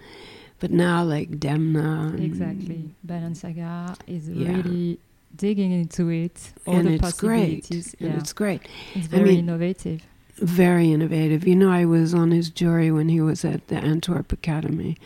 But 0.59 0.71
now, 0.71 1.03
like 1.05 1.31
Demna, 1.31 2.23
exactly, 2.23 2.95
Balenciaga 3.07 3.97
is 4.07 4.29
yeah. 4.29 4.49
really 4.57 4.99
digging 5.35 5.73
into 5.73 6.11
it. 6.11 6.53
All 6.67 6.77
and 6.77 6.89
the 6.89 6.93
it's 6.95 7.01
possibilities. 7.01 7.95
great. 7.95 8.01
Yeah. 8.01 8.09
And 8.09 8.21
it's 8.21 8.33
great. 8.35 8.63
It's 8.95 9.07
very 9.07 9.23
I 9.23 9.25
mean, 9.25 9.39
innovative. 9.39 10.03
Very 10.41 10.93
innovative. 10.93 11.47
You 11.47 11.55
know, 11.55 11.71
I 11.71 11.85
was 11.85 12.15
on 12.15 12.31
his 12.31 12.51
jury 12.51 12.91
when 12.91 13.09
he 13.09 13.21
was 13.21 13.45
at 13.45 13.69
the 13.69 13.77
Antwerp 13.77 14.33
Academy, 14.33 14.97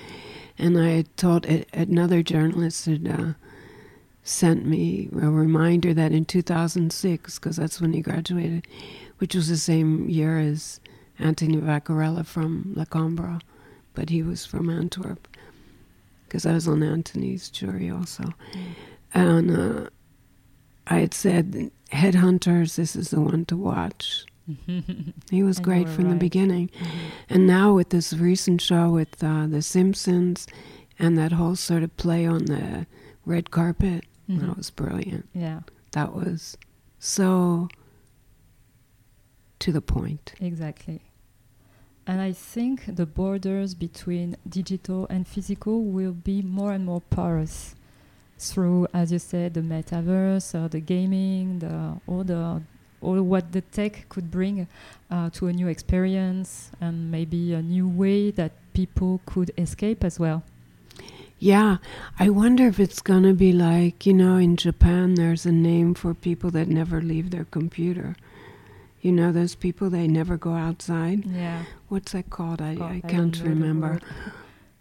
and 0.56 0.78
I 0.78 0.90
had 0.90 1.16
taught 1.16 1.44
another 1.72 2.22
journalist 2.22 2.86
had 2.86 3.08
uh, 3.08 3.32
sent 4.22 4.64
me 4.64 5.08
a 5.12 5.28
reminder 5.28 5.92
that 5.92 6.12
in 6.12 6.24
2006, 6.24 7.38
because 7.38 7.56
that's 7.56 7.80
when 7.80 7.92
he 7.92 8.00
graduated, 8.00 8.66
which 9.18 9.34
was 9.34 9.48
the 9.48 9.56
same 9.56 10.08
year 10.08 10.38
as 10.38 10.80
Anthony 11.18 11.58
Vaccarello 11.58 12.24
from 12.24 12.72
La 12.76 12.84
Cambre, 12.84 13.40
but 13.92 14.10
he 14.10 14.22
was 14.22 14.46
from 14.46 14.70
Antwerp, 14.70 15.28
because 16.26 16.46
I 16.46 16.52
was 16.52 16.68
on 16.68 16.82
Anthony's 16.82 17.50
jury 17.50 17.90
also. 17.90 18.32
And 19.12 19.50
uh, 19.50 19.90
I 20.86 21.00
had 21.00 21.14
said, 21.14 21.70
Headhunters, 21.92 22.76
this 22.76 22.94
is 22.94 23.10
the 23.10 23.20
one 23.20 23.44
to 23.46 23.56
watch. 23.56 24.26
He 25.30 25.42
was 25.42 25.58
and 25.58 25.64
great 25.64 25.88
from 25.88 26.04
right. 26.04 26.10
the 26.12 26.16
beginning. 26.16 26.70
And 27.28 27.46
now 27.46 27.74
with 27.74 27.90
this 27.90 28.12
recent 28.12 28.60
show 28.60 28.90
with 28.90 29.22
uh, 29.22 29.46
The 29.46 29.62
Simpsons 29.62 30.46
and 30.98 31.16
that 31.18 31.32
whole 31.32 31.56
sort 31.56 31.82
of 31.82 31.96
play 31.96 32.26
on 32.26 32.46
the 32.46 32.86
red 33.24 33.50
carpet, 33.50 34.04
Mm-hmm. 34.30 34.46
That 34.46 34.56
was 34.56 34.70
brilliant. 34.70 35.28
Yeah. 35.32 35.60
That 35.92 36.14
was 36.14 36.56
so 36.98 37.68
to 39.58 39.72
the 39.72 39.80
point. 39.80 40.34
Exactly. 40.40 41.02
And 42.06 42.20
I 42.20 42.32
think 42.32 42.96
the 42.96 43.06
borders 43.06 43.74
between 43.74 44.36
digital 44.46 45.06
and 45.08 45.26
physical 45.26 45.84
will 45.84 46.12
be 46.12 46.42
more 46.42 46.72
and 46.72 46.84
more 46.84 47.00
porous 47.00 47.74
through, 48.38 48.88
as 48.92 49.10
you 49.10 49.18
said, 49.18 49.54
the 49.54 49.60
metaverse, 49.60 50.54
or 50.54 50.68
the 50.68 50.80
gaming, 50.80 51.60
the 51.60 52.00
all 52.06 52.24
the 52.24 52.62
all 53.04 53.22
what 53.22 53.52
the 53.52 53.60
tech 53.60 54.06
could 54.08 54.30
bring 54.30 54.66
uh, 55.10 55.30
to 55.30 55.46
a 55.46 55.52
new 55.52 55.68
experience 55.68 56.70
and 56.80 57.10
maybe 57.10 57.52
a 57.54 57.62
new 57.62 57.88
way 57.88 58.30
that 58.30 58.52
people 58.72 59.20
could 59.26 59.50
escape 59.56 60.02
as 60.02 60.18
well. 60.18 60.42
Yeah, 61.38 61.76
I 62.18 62.30
wonder 62.30 62.66
if 62.68 62.80
it's 62.80 63.02
going 63.02 63.24
to 63.24 63.34
be 63.34 63.52
like, 63.52 64.06
you 64.06 64.14
know, 64.14 64.36
in 64.36 64.56
Japan, 64.56 65.14
there's 65.14 65.44
a 65.44 65.52
name 65.52 65.94
for 65.94 66.14
people 66.14 66.50
that 66.52 66.68
never 66.68 67.02
leave 67.02 67.30
their 67.30 67.44
computer. 67.44 68.16
You 69.02 69.12
know, 69.12 69.32
those 69.32 69.54
people, 69.54 69.90
they 69.90 70.08
never 70.08 70.38
go 70.38 70.54
outside. 70.54 71.26
Yeah. 71.26 71.64
What's 71.88 72.12
that 72.12 72.30
called? 72.30 72.62
I, 72.62 72.76
oh, 72.80 72.84
I 72.84 73.02
can't 73.06 73.38
I 73.42 73.44
remember. 73.44 74.00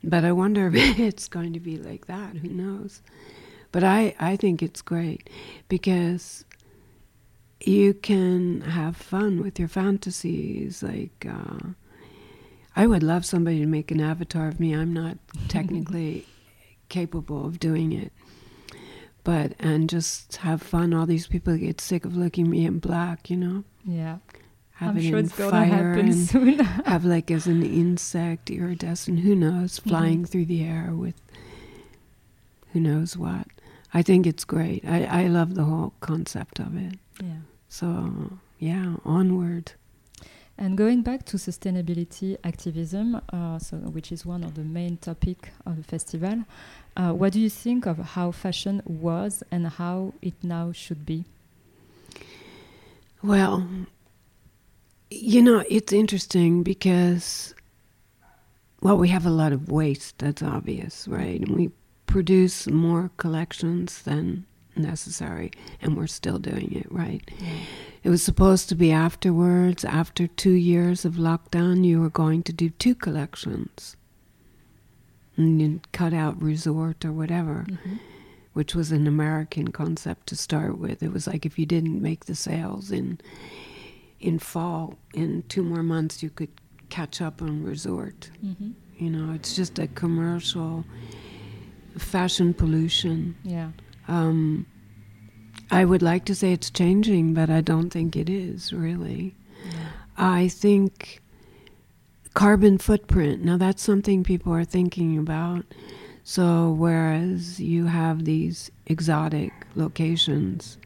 But 0.04 0.24
I 0.24 0.32
wonder 0.32 0.68
if 0.68 0.76
it's 1.00 1.28
going 1.28 1.54
to 1.54 1.60
be 1.60 1.78
like 1.78 2.08
that. 2.08 2.38
Who 2.38 2.48
knows? 2.48 3.02
But 3.74 3.84
I, 3.84 4.16
I 4.20 4.38
think 4.38 4.64
it's 4.64 4.82
great 4.82 5.30
because 5.68 6.46
you 7.68 7.94
can 7.94 8.62
have 8.62 8.96
fun 8.98 9.42
with 9.42 9.60
your 9.60 9.68
fantasies. 9.68 10.84
Like, 10.84 11.26
uh, 11.30 11.70
I 12.76 12.88
would 12.88 13.04
love 13.04 13.26
somebody 13.26 13.60
to 13.60 13.66
make 13.66 13.92
an 13.92 14.02
avatar 14.02 14.48
of 14.48 14.60
me. 14.60 14.74
I'm 14.74 14.94
not 14.94 15.18
technically 15.48 16.26
capable 16.90 17.46
of 17.46 17.60
doing 17.60 17.92
it. 17.92 18.12
But 19.24 19.54
and 19.60 19.90
just 19.90 20.38
have 20.38 20.62
fun. 20.62 20.94
All 20.94 21.06
these 21.06 21.28
people 21.28 21.56
get 21.58 21.80
sick 21.80 22.04
of 22.04 22.18
looking 22.18 22.50
me 22.50 22.66
in 22.66 22.80
black, 22.80 23.30
you 23.30 23.38
know. 23.38 23.64
Yeah. 23.86 24.18
Have 24.74 24.92
I'm 24.92 24.98
it 24.98 25.04
sure 25.04 25.20
in 25.20 25.26
it's 25.26 25.38
gonna 25.38 25.66
happen 25.66 26.12
soon. 26.14 26.60
have 26.86 27.06
like 27.06 27.32
as 27.32 27.48
an 27.48 27.64
insect, 27.64 28.50
iridescent, 28.50 29.22
who 29.22 29.34
knows, 29.34 29.80
mm-hmm. 29.80 29.90
flying 29.90 30.18
mm-hmm. 30.18 30.26
through 30.26 30.46
the 30.46 30.66
air 30.66 30.92
with 30.94 31.16
who 32.74 32.82
knows 32.82 33.16
what. 33.16 33.48
I 33.94 34.02
think 34.02 34.28
it's 34.28 34.44
great. 34.44 34.84
I, 34.86 35.06
I 35.06 35.28
love 35.28 35.56
the 35.56 35.64
whole 35.64 35.94
concept 36.02 36.60
of 36.60 36.76
it. 36.76 36.96
Yeah. 37.22 37.44
So 37.74 38.38
yeah, 38.60 38.98
onward. 39.04 39.72
And 40.60 40.78
going 40.78 41.02
back 41.02 41.26
to 41.26 41.38
sustainability 41.38 42.38
activism, 42.44 43.20
uh, 43.34 43.58
so 43.58 43.78
which 43.78 44.12
is 44.12 44.28
one 44.28 44.44
of 44.44 44.54
the 44.54 44.62
main 44.62 44.98
topic 44.98 45.50
of 45.66 45.78
the 45.78 45.84
festival, 45.84 46.44
uh, 46.96 47.14
what 47.14 47.34
do 47.34 47.40
you 47.40 47.50
think 47.50 47.88
of 47.88 47.98
how 47.98 48.30
fashion 48.30 48.84
was 48.86 49.42
and 49.50 49.68
how 49.68 50.14
it 50.22 50.36
now 50.44 50.72
should 50.72 51.04
be? 51.04 51.26
Well, 53.24 53.68
you 55.10 55.42
know, 55.42 55.64
it's 55.68 55.92
interesting 55.92 56.62
because, 56.62 57.56
well, 58.82 58.98
we 59.00 59.10
have 59.10 59.26
a 59.26 59.32
lot 59.32 59.52
of 59.52 59.72
waste, 59.72 60.20
that's 60.20 60.44
obvious, 60.44 61.08
right? 61.08 61.42
And 61.42 61.58
we 61.58 61.72
produce 62.06 62.68
more 62.68 63.10
collections 63.18 64.04
than 64.04 64.46
necessary, 64.76 65.52
and 65.82 65.96
we're 65.96 66.08
still 66.08 66.40
doing 66.40 66.74
it, 66.74 66.92
right? 66.92 67.22
It 68.04 68.10
was 68.10 68.24
supposed 68.24 68.70
to 68.70 68.76
be 68.76 68.92
afterwards, 68.92 69.86
after 69.86 70.28
two 70.28 70.52
years 70.52 71.06
of 71.06 71.14
lockdown, 71.14 71.86
you 71.86 72.02
were 72.02 72.10
going 72.10 72.44
to 72.44 72.54
do 72.54 72.70
two 72.70 72.96
collections 72.96 73.96
and 75.38 75.62
you 75.62 75.82
cut 75.92 76.14
out 76.14 76.42
resort 76.42 77.04
or 77.06 77.12
whatever, 77.12 77.66
mm-hmm. 77.68 77.96
which 78.54 78.76
was 78.76 78.92
an 78.92 79.08
American 79.08 79.70
concept 79.70 80.28
to 80.28 80.36
start 80.36 80.78
with. 80.78 81.02
It 81.02 81.12
was 81.12 81.28
like 81.28 81.46
if 81.46 81.58
you 81.58 81.66
didn't 81.66 82.02
make 82.02 82.26
the 82.26 82.36
sales 82.36 82.92
in 82.92 83.20
in 84.20 84.40
fall, 84.40 84.98
in 85.14 85.44
two 85.50 85.64
more 85.64 85.84
months, 85.84 86.24
you 86.24 86.30
could 86.30 86.52
catch 86.90 87.22
up 87.22 87.42
on 87.42 87.64
resort. 87.64 88.30
Mm-hmm. 88.46 88.72
You 88.98 89.10
know, 89.10 89.34
it's 89.34 89.54
just 89.54 89.80
a 89.80 89.88
commercial 89.88 90.86
fashion 91.98 92.54
pollution. 92.54 93.36
Yeah. 93.44 93.72
Um, 94.08 94.66
I 95.72 95.86
would 95.86 96.02
like 96.02 96.26
to 96.26 96.36
say 96.36 96.54
it's 96.54 96.70
changing, 96.70 97.34
but 97.34 97.50
I 97.50 97.62
don't 97.62 97.90
think 97.90 98.16
it 98.16 98.30
is 98.30 98.74
really. 98.74 99.36
Yeah. 99.66 99.90
I 100.18 100.48
think 100.48 101.22
carbon 102.34 102.78
footprint. 102.78 103.44
Now, 103.44 103.58
that's 103.58 103.82
something 103.82 104.24
people 104.24 104.54
are 104.54 104.66
thinking 104.66 105.18
about. 105.18 105.66
So, 106.24 106.72
whereas 106.72 107.60
you 107.60 107.86
have 107.86 108.24
these 108.26 108.72
exotic 108.86 109.52
locations, 109.76 110.78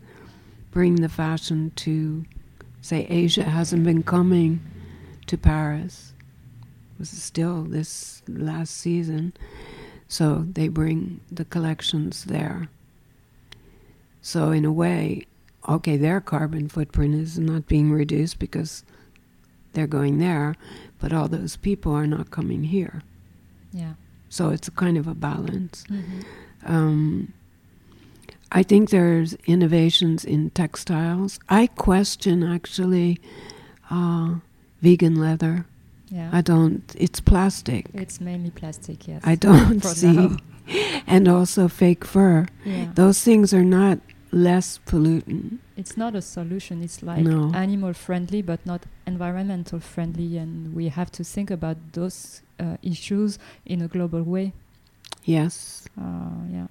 bring 0.71 0.95
the 0.95 1.09
fashion 1.09 1.71
to, 1.77 2.25
say, 2.81 3.05
Asia 3.09 3.43
hasn't 3.43 3.83
been 3.83 4.03
coming 4.03 4.61
to 5.27 5.37
Paris. 5.37 6.13
It 6.61 6.99
was 6.99 7.09
still 7.09 7.63
this 7.63 8.23
last 8.27 8.75
season. 8.75 9.33
So 10.07 10.45
they 10.51 10.67
bring 10.69 11.19
the 11.31 11.45
collections 11.45 12.25
there. 12.25 12.69
So 14.27 14.51
in 14.51 14.65
a 14.65 14.73
way, 14.73 15.25
okay, 15.69 15.95
their 15.95 16.19
carbon 16.19 16.67
footprint 16.67 17.15
is 17.15 17.39
not 17.39 17.65
being 17.65 17.93
reduced 17.93 18.39
because 18.39 18.83
they're 19.71 19.87
going 19.87 20.17
there, 20.17 20.57
but 20.99 21.13
all 21.13 21.29
those 21.29 21.55
people 21.55 21.93
are 21.93 22.05
not 22.05 22.29
coming 22.29 22.65
here. 22.65 23.03
Yeah. 23.71 23.93
So 24.27 24.49
it's 24.49 24.67
a 24.67 24.71
kind 24.71 24.97
of 24.97 25.07
a 25.07 25.13
balance. 25.13 25.85
Mm-hmm. 25.89 26.19
Um, 26.65 27.33
I 28.51 28.63
think 28.63 28.89
there's 28.89 29.35
innovations 29.45 30.25
in 30.25 30.49
textiles. 30.49 31.39
I 31.47 31.67
question 31.67 32.43
actually 32.43 33.21
uh, 33.89 34.35
vegan 34.81 35.15
leather. 35.15 35.65
Yeah. 36.09 36.31
I 36.33 36.41
don't. 36.41 36.83
It's 36.99 37.21
plastic. 37.21 37.85
it's 37.93 38.19
mainly 38.19 38.49
plastic, 38.49 39.07
yes. 39.07 39.21
I 39.23 39.35
don't 39.35 39.79
see, 39.85 40.35
and 41.07 41.29
also 41.29 41.69
fake 41.69 42.03
fur. 42.03 42.47
Yeah. 42.65 42.91
Those 42.93 43.23
things 43.23 43.53
are 43.53 43.63
not 43.63 43.99
less 44.37 44.79
pollutant. 44.85 45.57
it's 45.75 45.97
not 45.97 46.15
a 46.15 46.21
solution. 46.21 46.83
It's 46.83 47.01
like 47.01 47.23
No. 47.23 47.51
animal 47.53 47.93
friendly, 47.93 48.41
but 48.41 48.59
not 48.65 48.81
environmental 49.05 49.79
friendly, 49.79 50.37
and 50.37 50.73
we 50.75 50.89
have 50.89 51.09
to 51.11 51.23
think 51.23 51.51
about 51.51 51.77
those 51.93 52.41
uh, 52.59 52.77
issues 52.81 53.39
in 53.65 53.81
a 53.81 53.87
global 53.87 54.23
way. 54.23 54.53
Yes. 55.25 55.87
Uh, 55.99 56.03
yeah, 56.51 56.67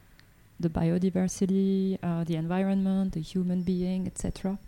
the 0.60 0.68
biodiversity, 0.68 1.98
uh, 2.02 2.24
the 2.24 2.36
environment, 2.36 3.12
the 3.12 3.20
human 3.20 3.62
being, 3.62 4.06
etc. 4.06 4.58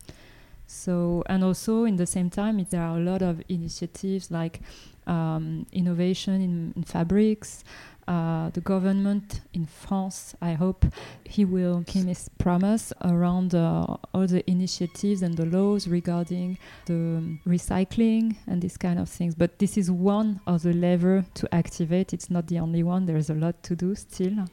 So, 0.67 1.23
and 1.27 1.43
also 1.43 1.85
in 1.85 1.97
the 1.97 2.07
same 2.07 2.29
time, 2.31 2.59
it, 2.61 2.71
there 2.71 2.83
are 2.83 2.97
a 2.99 3.01
lot 3.01 3.23
of 3.23 3.43
initiatives 3.49 4.31
like 4.31 4.61
um, 5.07 5.65
innovation 5.73 6.35
in, 6.43 6.73
in 6.77 6.83
fabrics. 6.85 7.65
Uh, 8.09 8.49
the 8.55 8.61
government 8.63 9.43
in 9.53 9.67
France, 9.67 10.35
I 10.41 10.55
hope 10.55 10.87
he 11.25 11.45
will 11.45 11.85
keep 11.87 12.07
his 12.07 12.31
promise 12.39 12.91
around 13.05 13.55
uh, 13.55 13.85
all 14.15 14.27
the 14.27 14.43
initiatives 14.51 15.21
and 15.21 15.37
the 15.37 15.45
laws 15.45 15.87
regarding 15.87 16.57
the 16.87 16.95
um, 16.95 17.41
recycling 17.47 18.37
and 18.47 18.63
these 18.63 18.79
kind 18.79 18.99
of 18.99 19.11
things. 19.11 19.35
But 19.35 19.59
this 19.59 19.77
is 19.77 19.91
one 19.91 20.41
of 20.47 20.63
the 20.63 20.73
lever 20.73 21.27
to 21.35 21.55
activate. 21.55 22.15
It's 22.15 22.31
not 22.31 22.47
the 22.47 22.59
only 22.61 22.83
one. 22.83 23.05
There's 23.05 23.29
a 23.29 23.35
lot 23.35 23.63
to 23.65 23.77
do 23.77 23.95
still. 23.95 24.47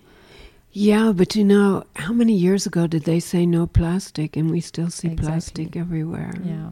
Yeah, 0.73 1.13
but 1.15 1.37
you 1.37 1.45
know, 1.45 1.85
how 1.95 2.11
many 2.11 2.33
years 2.33 2.65
ago 2.65 2.87
did 2.87 3.03
they 3.05 3.21
say 3.21 3.45
no 3.45 3.67
plastic, 3.67 4.35
and 4.35 4.51
we 4.51 4.59
still 4.59 4.89
see 4.89 5.07
Exactly. 5.07 5.31
plastic 5.31 5.75
everywhere? 5.77 6.33
Yeah, 6.43 6.71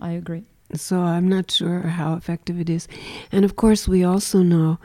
I 0.00 0.10
agree. 0.12 0.42
So 0.74 0.98
I'm 0.98 1.28
not 1.28 1.52
sure 1.52 1.82
how 1.82 2.14
effective 2.14 2.58
it 2.58 2.68
is. 2.68 2.88
And 3.30 3.44
of 3.44 3.54
course, 3.54 3.86
we 3.86 4.02
also 4.02 4.42
know 4.42 4.78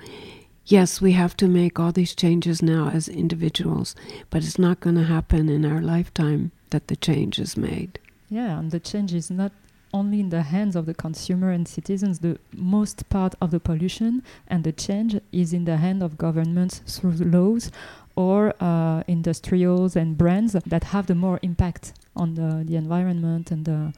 yes, 0.69 1.01
we 1.01 1.11
have 1.13 1.35
to 1.37 1.47
make 1.47 1.79
all 1.79 1.91
these 1.91 2.15
changes 2.15 2.61
now 2.61 2.89
as 2.89 3.07
individuals, 3.07 3.95
but 4.29 4.43
it's 4.43 4.59
not 4.59 4.79
going 4.79 4.95
to 4.95 5.03
happen 5.03 5.49
in 5.49 5.65
our 5.65 5.81
lifetime 5.81 6.51
that 6.69 6.87
the 6.87 6.95
change 6.95 7.39
is 7.39 7.57
made. 7.57 7.99
Yeah, 8.29 8.59
and 8.59 8.71
the 8.71 8.79
change 8.79 9.13
is 9.13 9.29
not 9.29 9.51
only 9.93 10.19
in 10.19 10.29
the 10.29 10.43
hands 10.43 10.75
of 10.75 10.85
the 10.85 10.93
consumer 10.93 11.51
and 11.51 11.67
citizens. 11.67 12.19
The 12.19 12.37
most 12.55 13.09
part 13.09 13.35
of 13.41 13.51
the 13.51 13.59
pollution 13.59 14.23
and 14.47 14.63
the 14.63 14.71
change 14.71 15.19
is 15.31 15.51
in 15.51 15.65
the 15.65 15.77
hand 15.77 16.03
of 16.03 16.17
governments 16.17 16.81
through 16.85 17.13
laws 17.13 17.71
or 18.15 18.53
uh, 18.59 19.03
industrials 19.07 19.95
and 19.95 20.17
brands 20.17 20.53
that 20.53 20.83
have 20.85 21.07
the 21.07 21.15
more 21.15 21.39
impact 21.41 21.93
on 22.15 22.35
the, 22.35 22.63
the 22.65 22.75
environment 22.75 23.51
and 23.51 23.65
the 23.65 23.93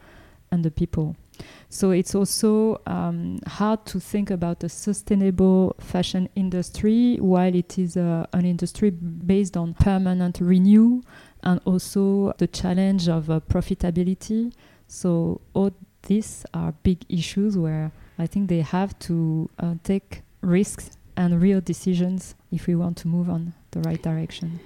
and 0.52 0.66
the 0.66 0.72
people. 0.72 1.16
So 1.70 1.92
it's 1.92 2.16
also 2.16 2.82
um, 2.86 3.40
hard 3.48 3.86
to 3.88 4.00
think 4.00 4.30
about 4.30 4.64
a 4.64 4.70
sustainable 4.70 5.76
fashion 5.80 6.30
industry 6.36 7.18
while 7.18 7.54
it 7.56 7.78
is 7.78 7.98
uh, 7.98 8.26
an 8.34 8.46
industry 8.46 8.90
based 8.90 9.56
on 9.56 9.74
permanent 9.76 10.40
renew 10.42 11.02
and 11.44 11.60
also 11.66 12.34
the 12.38 12.48
challenge 12.48 13.08
of 13.08 13.30
uh, 13.30 13.40
profitability. 13.40 14.54
So 14.88 15.42
all 15.54 15.72
these 16.04 16.46
are 16.54 16.74
big 16.84 17.06
issues 17.10 17.58
where 17.58 17.92
I 18.20 18.28
think 18.28 18.50
they 18.50 18.62
have 18.62 18.98
to 19.00 19.50
uh, 19.60 19.76
take 19.84 20.22
risks 20.42 20.92
and 21.16 21.42
real 21.42 21.62
decisions 21.62 22.36
if 22.52 22.68
we 22.68 22.76
want 22.76 22.98
to 22.98 23.08
move 23.08 23.30
on 23.30 23.54
the 23.72 23.80
right 23.82 24.02
direction. 24.02 24.60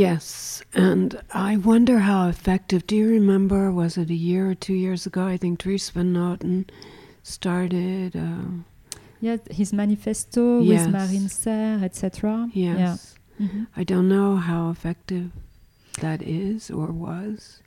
Yes, 0.00 0.62
and 0.74 1.18
I 1.32 1.56
wonder 1.56 2.00
how 2.00 2.28
effective. 2.28 2.86
Do 2.86 2.94
you 2.96 3.08
remember? 3.08 3.72
Was 3.72 3.96
it 3.96 4.10
a 4.10 4.14
year 4.14 4.50
or 4.50 4.54
two 4.54 4.74
years 4.74 5.06
ago? 5.06 5.24
I 5.26 5.38
think 5.38 5.58
Dries 5.58 5.88
Van 5.88 6.12
Noten 6.12 6.68
started. 7.22 8.14
Uh, 8.14 8.62
Yeah, 9.22 9.38
his 9.50 9.72
manifesto 9.72 10.60
Yes. 10.60 10.84
with 10.84 10.92
Marine 10.92 11.28
Serre, 11.30 11.82
etc. 11.82 12.50
yes, 12.52 13.16
Yeah. 13.38 13.46
Mhm. 13.46 13.66
I 13.74 13.84
don't 13.84 14.08
know 14.08 14.36
how 14.36 14.68
effective 14.70 15.30
that 16.02 16.20
is 16.20 16.70
or 16.70 16.88
was, 16.92 17.62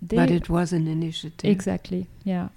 They- 0.00 0.16
but 0.16 0.30
it 0.30 0.48
was 0.48 0.72
an 0.72 0.86
initiative. 0.88 1.50
Exactly, 1.50 2.06
yeah. 2.24 2.48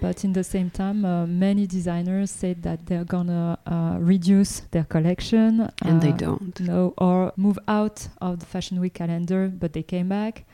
But 0.00 0.24
in 0.24 0.32
the 0.34 0.44
same 0.44 0.70
time, 0.70 1.04
uh, 1.04 1.26
many 1.26 1.66
designers 1.66 2.30
said 2.30 2.62
that 2.62 2.86
they're 2.86 3.04
gonna 3.04 3.58
uh, 3.66 3.96
reduce 3.98 4.60
their 4.70 4.84
collection. 4.84 5.68
and 5.82 6.00
they 6.00 6.12
uh, 6.12 6.16
don't. 6.16 6.60
No, 6.60 6.94
or 6.98 7.32
move 7.36 7.58
out 7.66 8.08
of 8.20 8.38
the 8.40 8.46
Fashion 8.46 8.78
Week 8.80 8.94
calendar, 8.94 9.48
but 9.48 9.72
they 9.72 9.82
came 9.82 10.08
back. 10.08 10.44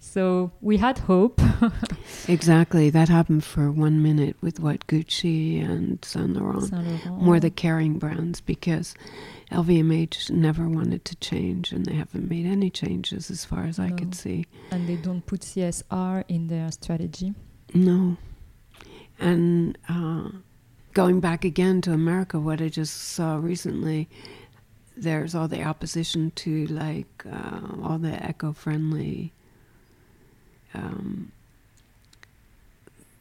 So 0.00 0.52
we 0.60 0.76
had 0.78 0.98
hope. 1.00 1.40
Exactly, 2.28 2.90
that 2.90 3.08
happened 3.08 3.44
for 3.44 3.70
one 3.70 4.02
minute 4.02 4.36
with 4.40 4.58
what 4.60 4.86
Gucci 4.86 5.62
and 5.64 6.04
Saint 6.04 6.34
Laurent. 6.34 6.64
Saint 6.64 6.86
Laurent. 7.06 7.22
more 7.22 7.38
the 7.40 7.50
Kering 7.50 7.98
brands 7.98 8.40
because 8.40 8.94
LVMH 9.52 10.30
never 10.30 10.68
wanted 10.68 11.04
to 11.04 11.16
change 11.16 11.72
and 11.72 11.84
they 11.86 11.94
haven't 11.94 12.28
made 12.28 12.46
any 12.46 12.68
changes 12.70 13.30
as 13.30 13.44
far 13.44 13.64
as 13.64 13.78
I 13.78 13.88
No. 13.90 13.96
could 13.96 14.14
see. 14.14 14.46
and 14.70 14.88
they 14.88 14.96
don't 14.96 15.24
put 15.24 15.40
CSR 15.42 16.24
in 16.28 16.48
their 16.48 16.70
strategy. 16.72 17.34
No. 17.74 18.16
And 19.18 19.78
uh, 19.88 20.28
going 20.92 21.20
back 21.20 21.44
again 21.44 21.80
to 21.82 21.92
America, 21.92 22.38
what 22.38 22.60
I 22.60 22.68
just 22.68 22.94
saw 22.94 23.36
recently, 23.36 24.08
there's 24.96 25.34
all 25.34 25.48
the 25.48 25.62
opposition 25.62 26.32
to 26.36 26.66
like 26.66 27.24
uh, 27.30 27.60
all 27.82 27.98
the 27.98 28.28
eco 28.28 28.52
friendly 28.52 29.32
um, 30.74 31.32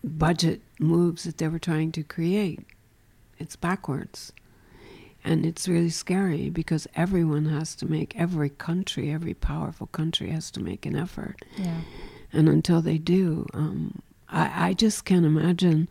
budget 0.03 0.61
moves 0.79 1.23
that 1.23 1.37
they 1.37 1.47
were 1.47 1.59
trying 1.59 1.91
to 1.93 2.03
create. 2.03 2.61
It's 3.39 3.55
backwards. 3.55 4.31
And 5.23 5.43
it's 5.43 5.67
really 5.67 5.89
scary 5.89 6.51
because 6.51 6.87
everyone 6.95 7.45
has 7.45 7.73
to 7.77 7.87
make, 7.87 8.15
every 8.15 8.49
country, 8.49 9.11
every 9.11 9.33
powerful 9.33 9.87
country 9.87 10.29
has 10.29 10.51
to 10.51 10.59
make 10.59 10.85
an 10.85 10.95
effort. 10.95 11.43
Yeah. 11.57 11.81
And 12.31 12.47
until 12.47 12.79
they 12.81 12.99
do, 12.99 13.47
um, 13.55 14.03
I, 14.35 14.69
I 14.69 14.73
just 14.73 15.05
can't 15.05 15.25
imagine 15.25 15.87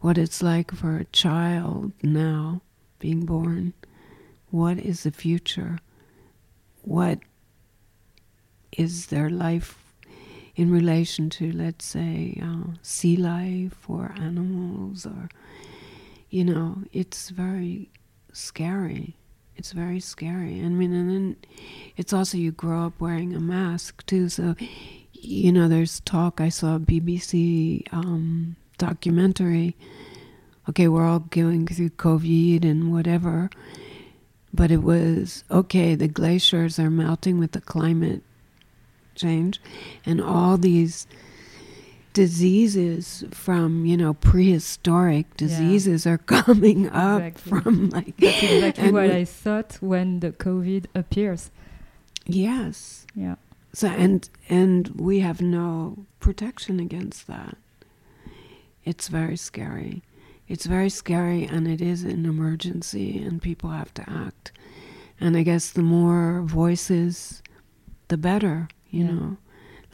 what 0.00 0.16
it's 0.16 0.42
like 0.42 0.74
for 0.74 0.96
a 0.96 1.04
child 1.04 1.92
now 2.02 2.62
being 2.98 3.26
born. 3.26 3.74
What 4.50 4.78
is 4.78 5.02
the 5.02 5.12
future? 5.12 5.78
What 6.80 7.20
is 8.76 9.06
their 9.06 9.28
life 9.28 9.78
in 10.56 10.70
relation 10.70 11.28
to, 11.30 11.52
let's 11.52 11.84
say, 11.84 12.40
uh, 12.42 12.72
sea 12.80 13.16
life 13.16 13.88
or 13.88 14.14
animals? 14.16 15.04
Or, 15.04 15.28
you 16.30 16.44
know, 16.44 16.78
it's 16.92 17.28
very 17.28 17.90
scary. 18.32 19.16
It's 19.54 19.72
very 19.72 20.00
scary. 20.00 20.64
I 20.64 20.68
mean, 20.68 20.94
and 20.94 21.10
then 21.10 21.36
it's 21.98 22.14
also 22.14 22.38
you 22.38 22.52
grow 22.52 22.86
up 22.86 23.00
wearing 23.00 23.34
a 23.34 23.40
mask 23.40 24.04
too, 24.06 24.30
so 24.30 24.56
you 25.24 25.52
know, 25.52 25.68
there's 25.68 26.00
talk. 26.00 26.40
I 26.40 26.48
saw 26.48 26.76
a 26.76 26.80
BBC 26.80 27.84
um, 27.92 28.56
documentary. 28.78 29.76
Okay, 30.68 30.88
we're 30.88 31.06
all 31.06 31.20
going 31.20 31.66
through 31.66 31.90
COVID 31.90 32.64
and 32.64 32.92
whatever, 32.92 33.50
but 34.52 34.70
it 34.70 34.82
was 34.82 35.44
okay. 35.50 35.94
The 35.94 36.08
glaciers 36.08 36.78
are 36.78 36.90
melting 36.90 37.38
with 37.38 37.52
the 37.52 37.60
climate 37.60 38.22
change, 39.14 39.60
and 40.04 40.20
all 40.20 40.56
these 40.58 41.06
diseases 42.12 43.24
from 43.30 43.86
you 43.86 43.96
know 43.96 44.12
prehistoric 44.14 45.26
Yeah. 45.30 45.46
diseases 45.48 46.06
are 46.06 46.18
coming 46.44 46.88
up 46.90 47.22
Exactly. 47.22 47.50
from 47.60 47.88
like 47.90 48.16
That's 48.18 48.42
exactly 48.42 48.92
what 48.92 49.08
we- 49.08 49.16
I 49.16 49.24
thought 49.24 49.78
when 49.80 50.20
the 50.20 50.30
COVID 50.32 50.86
appears. 50.94 51.50
yes 52.26 53.06
Yeah. 53.14 53.36
So 53.72 53.88
and 53.88 54.28
and 54.48 54.88
we 55.00 55.20
have 55.20 55.40
no 55.40 56.04
protection 56.20 56.78
against 56.80 57.26
that. 57.26 57.56
It's 58.84 59.08
very 59.08 59.36
scary. 59.36 60.02
It's 60.48 60.66
very 60.66 60.90
scary 60.90 61.44
and 61.44 61.66
it 61.68 61.80
is 61.80 62.02
an 62.04 62.26
emergency 62.26 63.22
and 63.22 63.40
people 63.40 63.70
have 63.70 63.94
to 63.94 64.08
act. 64.10 64.52
And 65.20 65.36
I 65.36 65.42
guess 65.42 65.70
the 65.70 65.82
more 65.82 66.42
voices 66.42 67.42
the 68.08 68.16
better, 68.18 68.68
you 68.90 69.04
Yeah. 69.04 69.10
know. 69.12 69.36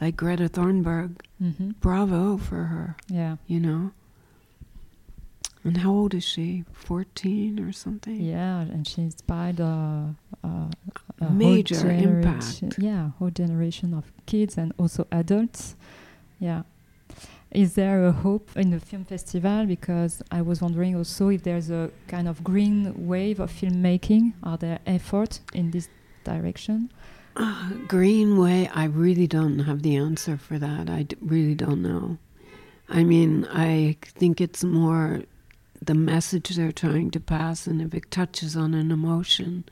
Like 0.01 0.15
Greta 0.17 0.49
Thunberg, 0.49 1.21
hmm 1.39 1.71
bravo 1.81 2.37
for 2.37 2.63
her, 2.65 2.95
Yeah. 3.07 3.35
you 3.47 3.59
know. 3.59 3.91
And 5.69 5.77
how 5.77 5.91
old 5.91 6.15
is 6.15 6.23
she? 6.23 6.63
14 6.73 7.59
or 7.59 7.71
something? 7.71 8.19
Yeah, 8.19 8.61
and 8.61 8.87
she 8.87 9.01
inspired 9.01 9.59
a, 9.59 10.15
a, 10.43 10.47
a 11.21 11.29
Major 11.29 11.77
whole 11.77 11.91
impact. 11.91 12.79
Yeah, 12.79 13.11
whole 13.19 13.29
generation 13.29 13.93
of 13.93 14.11
kids 14.25 14.57
and 14.57 14.73
also 14.79 15.05
adults. 15.11 15.75
Yeah. 16.39 16.63
Is 17.51 17.75
there 17.75 18.03
a 18.07 18.11
hope 18.11 18.49
in 18.55 18.71
the 18.71 18.79
film 18.79 19.05
festival? 19.05 19.67
Because 19.67 20.23
I 20.31 20.41
was 20.41 20.59
wondering 20.59 20.95
also 20.95 21.29
if 21.29 21.43
there's 21.43 21.69
a 21.69 21.91
kind 22.07 22.27
of 22.27 22.43
green 22.43 23.07
wave 23.07 23.39
of 23.39 23.51
filmmaking. 23.51 24.33
Are 24.41 24.57
there 24.57 24.79
efforts 24.87 25.41
in 25.53 25.69
this 25.69 25.87
direction? 26.23 26.91
Uh, 27.35 27.69
Greenway, 27.87 28.71
I 28.73 28.85
really 28.85 29.27
don't 29.27 29.59
have 29.59 29.83
the 29.83 29.95
answer 29.97 30.35
for 30.35 30.57
that. 30.57 30.89
I 30.89 31.03
d- 31.03 31.15
really 31.21 31.53
don't 31.53 31.83
know. 31.83 32.17
I 32.89 33.03
mean, 33.03 33.45
I 33.51 33.97
think 34.01 34.41
it's 34.41 34.63
more 34.63 35.21
the 35.89 35.95
message 35.95 36.49
they're 36.49 36.71
trying 36.71 37.09
to 37.09 37.19
pass, 37.19 37.65
and 37.65 37.81
if 37.81 37.95
it 37.95 38.11
touches 38.11 38.55
on 38.55 38.75
an 38.75 38.91
emotion 38.91 39.63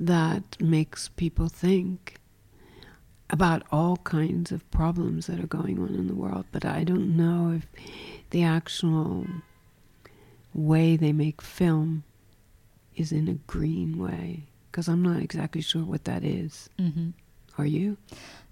that 0.00 0.56
makes 0.58 1.10
people 1.22 1.48
think 1.50 2.14
about 3.28 3.62
all 3.70 3.98
kinds 3.98 4.50
of 4.50 4.68
problems 4.70 5.26
that 5.26 5.38
are 5.38 5.46
going 5.46 5.78
on 5.78 5.94
in 5.94 6.06
the 6.06 6.14
world. 6.14 6.46
But 6.50 6.64
I 6.64 6.82
don't 6.82 7.14
know 7.14 7.52
if 7.58 7.66
the 8.30 8.42
actual 8.42 9.26
way 10.54 10.96
they 10.96 11.12
make 11.12 11.42
film 11.42 12.04
is 12.96 13.12
in 13.12 13.28
a 13.28 13.34
green 13.34 13.98
way, 13.98 14.44
because 14.70 14.88
I'm 14.88 15.02
not 15.02 15.20
exactly 15.20 15.60
sure 15.60 15.84
what 15.84 16.04
that 16.04 16.24
is. 16.24 16.70
hmm 16.78 17.10
Are 17.58 17.66
you? 17.66 17.96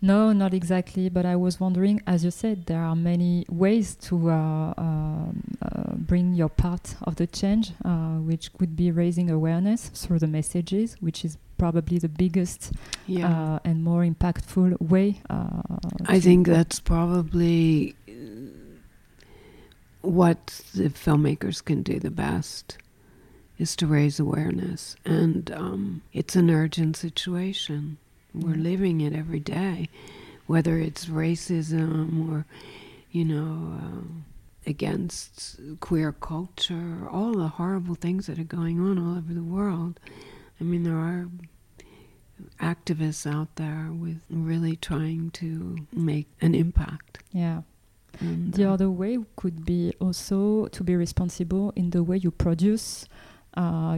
No, 0.03 0.33
not 0.33 0.53
exactly. 0.53 1.09
But 1.09 1.25
I 1.25 1.37
was 1.37 1.59
wondering, 1.59 2.03
as 2.07 2.25
you 2.25 2.31
said, 2.31 2.67
there 2.67 2.81
are 2.81 2.95
many 2.97 3.47
ways 3.49 3.95
to 4.03 4.31
uh, 4.31 4.75
um, 4.77 5.43
uh, 5.63 5.95
bring 5.95 6.35
your 6.35 6.49
part 6.51 6.97
of 7.03 7.17
the 7.17 7.27
change, 7.27 7.73
uh, 7.85 8.17
which 8.19 8.53
could 8.53 8.77
be 8.77 8.91
raising 8.91 9.31
awareness 9.31 9.89
through 9.89 10.19
the 10.19 10.27
messages, 10.27 10.97
which 11.01 11.25
is 11.25 11.39
probably 11.57 11.99
the 11.99 12.09
biggest 12.11 12.73
Yeah. 13.07 13.31
uh, 13.55 13.59
and 13.65 13.83
more 13.83 14.03
impactful 14.05 14.79
way. 14.81 15.23
Uh, 15.31 15.63
I 16.07 16.21
think 16.21 16.47
that's 16.47 16.81
probably 16.81 17.95
uh, 18.09 18.13
what 20.03 20.61
the 20.75 20.91
filmmakers 20.91 21.65
can 21.65 21.83
do 21.83 21.99
the 21.99 22.11
best 22.11 22.77
is 23.59 23.75
to 23.77 23.87
raise 23.87 24.21
awareness. 24.21 24.97
And 25.07 25.51
um, 25.53 26.03
it's 26.13 26.37
an 26.37 26.51
urgent 26.51 26.97
situation. 26.97 27.97
We're 28.37 28.55
living 28.55 29.01
it 29.01 29.13
every 29.15 29.41
day, 29.41 29.89
whether 30.47 30.79
it's 30.79 31.07
racism 31.07 32.31
or, 32.31 32.47
you 33.11 33.25
know, 33.25 33.79
uh, 33.81 34.03
against 34.67 35.61
queer 35.81 36.13
culture, 36.13 37.09
all 37.11 37.33
the 37.33 37.49
horrible 37.49 37.95
things 37.95 38.27
that 38.27 38.39
are 38.39 38.45
going 38.45 38.81
on 38.81 38.99
all 38.99 39.17
over 39.17 39.33
the 39.33 39.43
world. 39.43 39.99
I 40.61 40.65
mean, 40.65 40.83
there 40.83 40.97
are 40.97 41.29
activists 42.61 43.27
out 43.31 43.57
there 43.57 43.91
with 43.93 44.21
really 44.29 44.77
trying 44.77 45.31
to 45.33 45.79
make 45.93 46.29
an 46.41 46.55
impact. 46.55 47.19
yeah. 47.33 47.63
And, 48.21 48.55
The 48.55 48.65
uh, 48.65 48.73
other 48.73 48.91
way 48.91 49.19
could 49.37 49.67
be 49.67 49.93
also 50.01 50.67
to 50.69 50.83
be 50.83 50.97
responsible 50.97 51.73
in 51.77 51.91
the 51.91 52.03
way 52.03 52.17
you 52.17 52.31
produce, 52.31 53.07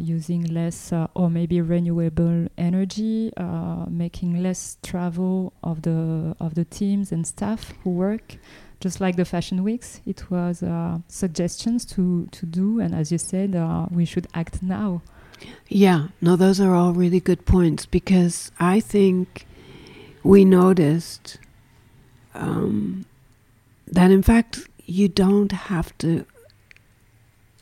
using 0.03 0.43
less 0.43 0.93
uh, 0.93 1.07
or 1.15 1.29
maybe 1.31 1.61
renewable 1.61 2.49
energy, 2.57 3.33
uh, 3.37 3.87
making 3.89 4.43
less 4.43 4.79
travel 4.83 5.53
of 5.63 5.83
the 5.83 6.37
of 6.41 6.55
the 6.55 6.65
teams 6.65 7.13
and 7.13 7.27
staff 7.27 7.73
who 7.83 7.91
work. 7.91 8.37
Just 8.81 9.01
like 9.01 9.17
the 9.17 9.25
fashion 9.25 9.65
weeks, 9.65 10.01
it 10.07 10.31
was 10.31 10.63
uh, 10.63 10.99
suggestions 11.09 11.85
to 11.87 12.29
to 12.31 12.47
do, 12.47 12.79
and 12.79 12.95
as 12.95 13.11
you 13.11 13.19
said, 13.19 13.57
uh, 13.57 13.87
we 13.91 14.05
should 14.05 14.29
act 14.35 14.63
now. 14.63 15.03
Yeah, 15.69 16.09
no, 16.21 16.37
those 16.37 16.61
are 16.61 16.75
all 16.75 16.93
really 16.93 17.21
good 17.21 17.45
points 17.45 17.87
because 17.87 18.51
I 18.59 18.81
think 18.81 19.47
we 20.23 20.45
noticed 20.45 21.39
um, 22.35 23.05
that, 23.87 24.11
in 24.11 24.23
fact, 24.23 24.69
you 24.85 25.09
don't 25.09 25.53
have 25.53 25.97
to 25.99 26.25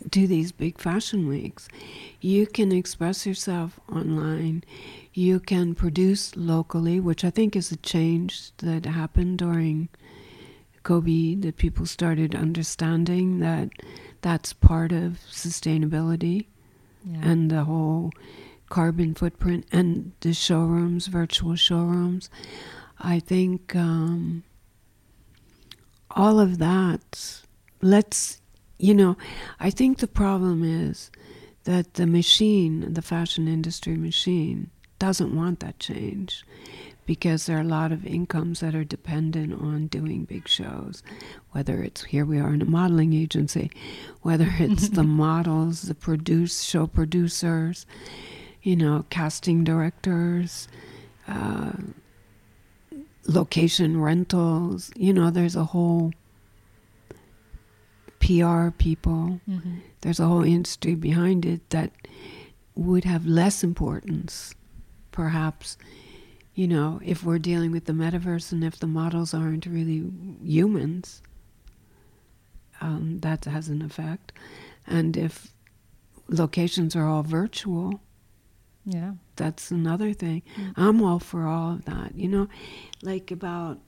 do 0.08 0.26
these 0.26 0.52
big 0.52 0.78
fashion 0.78 1.28
weeks. 1.28 1.68
You 2.20 2.46
can 2.46 2.72
express 2.72 3.26
yourself 3.26 3.80
online. 3.92 4.64
You 5.14 5.40
can 5.40 5.74
produce 5.74 6.36
locally, 6.36 7.00
which 7.00 7.24
I 7.24 7.30
think 7.30 7.56
is 7.56 7.72
a 7.72 7.76
change 7.76 8.52
that 8.58 8.86
happened 8.86 9.38
during 9.38 9.88
COVID, 10.84 11.42
that 11.42 11.56
people 11.56 11.86
started 11.86 12.34
understanding 12.34 13.40
that 13.40 13.70
that's 14.22 14.52
part 14.52 14.92
of 14.92 15.18
sustainability 15.30 16.46
Yeah. 17.04 17.18
and 17.22 17.50
the 17.50 17.64
whole 17.64 18.12
carbon 18.68 19.14
footprint 19.14 19.66
and 19.72 20.12
the 20.20 20.32
showrooms, 20.32 21.06
virtual 21.06 21.54
showrooms. 21.56 22.30
I 22.98 23.20
think 23.20 23.74
um, 23.76 24.42
all 26.10 26.40
of 26.40 26.58
that, 26.58 27.42
let's, 27.80 28.40
you 28.78 28.94
know, 28.94 29.16
I 29.60 29.70
think 29.70 29.98
the 29.98 30.06
problem 30.06 30.62
is 30.62 31.10
that 31.64 31.94
the 31.94 32.06
machine, 32.06 32.92
the 32.92 33.02
fashion 33.02 33.48
industry 33.48 33.96
machine, 33.96 34.70
doesn't 34.98 35.34
want 35.34 35.60
that 35.60 35.78
change 35.78 36.44
because 37.04 37.46
there 37.46 37.56
are 37.56 37.62
a 37.62 37.64
lot 37.64 37.92
of 37.92 38.04
incomes 38.04 38.60
that 38.60 38.74
are 38.74 38.84
dependent 38.84 39.54
on 39.54 39.86
doing 39.86 40.24
big 40.24 40.48
shows, 40.48 41.02
whether 41.52 41.82
it's 41.82 42.04
here 42.04 42.24
we 42.24 42.38
are 42.38 42.52
in 42.52 42.60
a 42.60 42.66
modeling 42.66 43.12
agency, 43.12 43.70
whether 44.22 44.48
it's 44.58 44.90
the 44.90 45.04
models, 45.04 45.82
the 45.82 45.94
produce 45.94 46.62
show 46.62 46.86
producers, 46.86 47.86
you 48.62 48.74
know, 48.74 49.04
casting 49.10 49.62
directors, 49.62 50.66
uh, 51.28 51.72
location 53.26 54.00
rentals. 54.00 54.90
You 54.96 55.12
know, 55.12 55.30
there's 55.30 55.56
a 55.56 55.64
whole 55.64 56.12
PR 58.26 58.70
people. 58.86 59.40
Mhm. 59.48 59.80
There's 60.00 60.20
a 60.20 60.26
whole 60.26 60.42
industry 60.44 60.94
behind 60.94 61.44
it 61.46 61.70
that 61.70 61.92
would 62.74 63.04
have 63.04 63.24
less 63.26 63.62
importance, 63.64 64.54
perhaps. 65.12 65.76
You 66.54 66.66
know, 66.68 67.00
if 67.04 67.22
we're 67.22 67.38
dealing 67.38 67.70
with 67.70 67.84
the 67.84 67.92
metaverse 67.92 68.50
and 68.52 68.64
if 68.64 68.78
the 68.78 68.86
models 68.86 69.32
aren't 69.34 69.66
really 69.66 70.00
humans, 70.42 71.22
um, 72.80 73.18
that 73.20 73.44
has 73.44 73.68
an 73.68 73.82
effect. 73.82 74.32
And 74.86 75.16
if 75.16 75.52
locations 76.28 76.96
are 76.96 77.06
all 77.06 77.22
virtual, 77.22 78.00
Yeah. 78.84 79.14
that's 79.36 79.70
another 79.70 80.12
thing. 80.12 80.42
Mm. 80.56 80.72
I'm 80.76 81.02
all 81.02 81.18
for 81.18 81.46
all 81.46 81.72
of 81.74 81.84
that. 81.84 82.14
You 82.16 82.28
know, 82.28 82.48
like 83.02 83.30
about, 83.30 83.78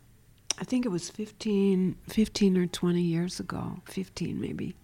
I 0.60 0.64
think 0.64 0.84
it 0.84 0.90
was 0.90 1.08
15, 1.08 1.96
15 2.08 2.56
or 2.56 2.66
20 2.66 3.00
years 3.00 3.38
ago, 3.38 3.80
15 3.86 4.40
maybe. 4.40 4.74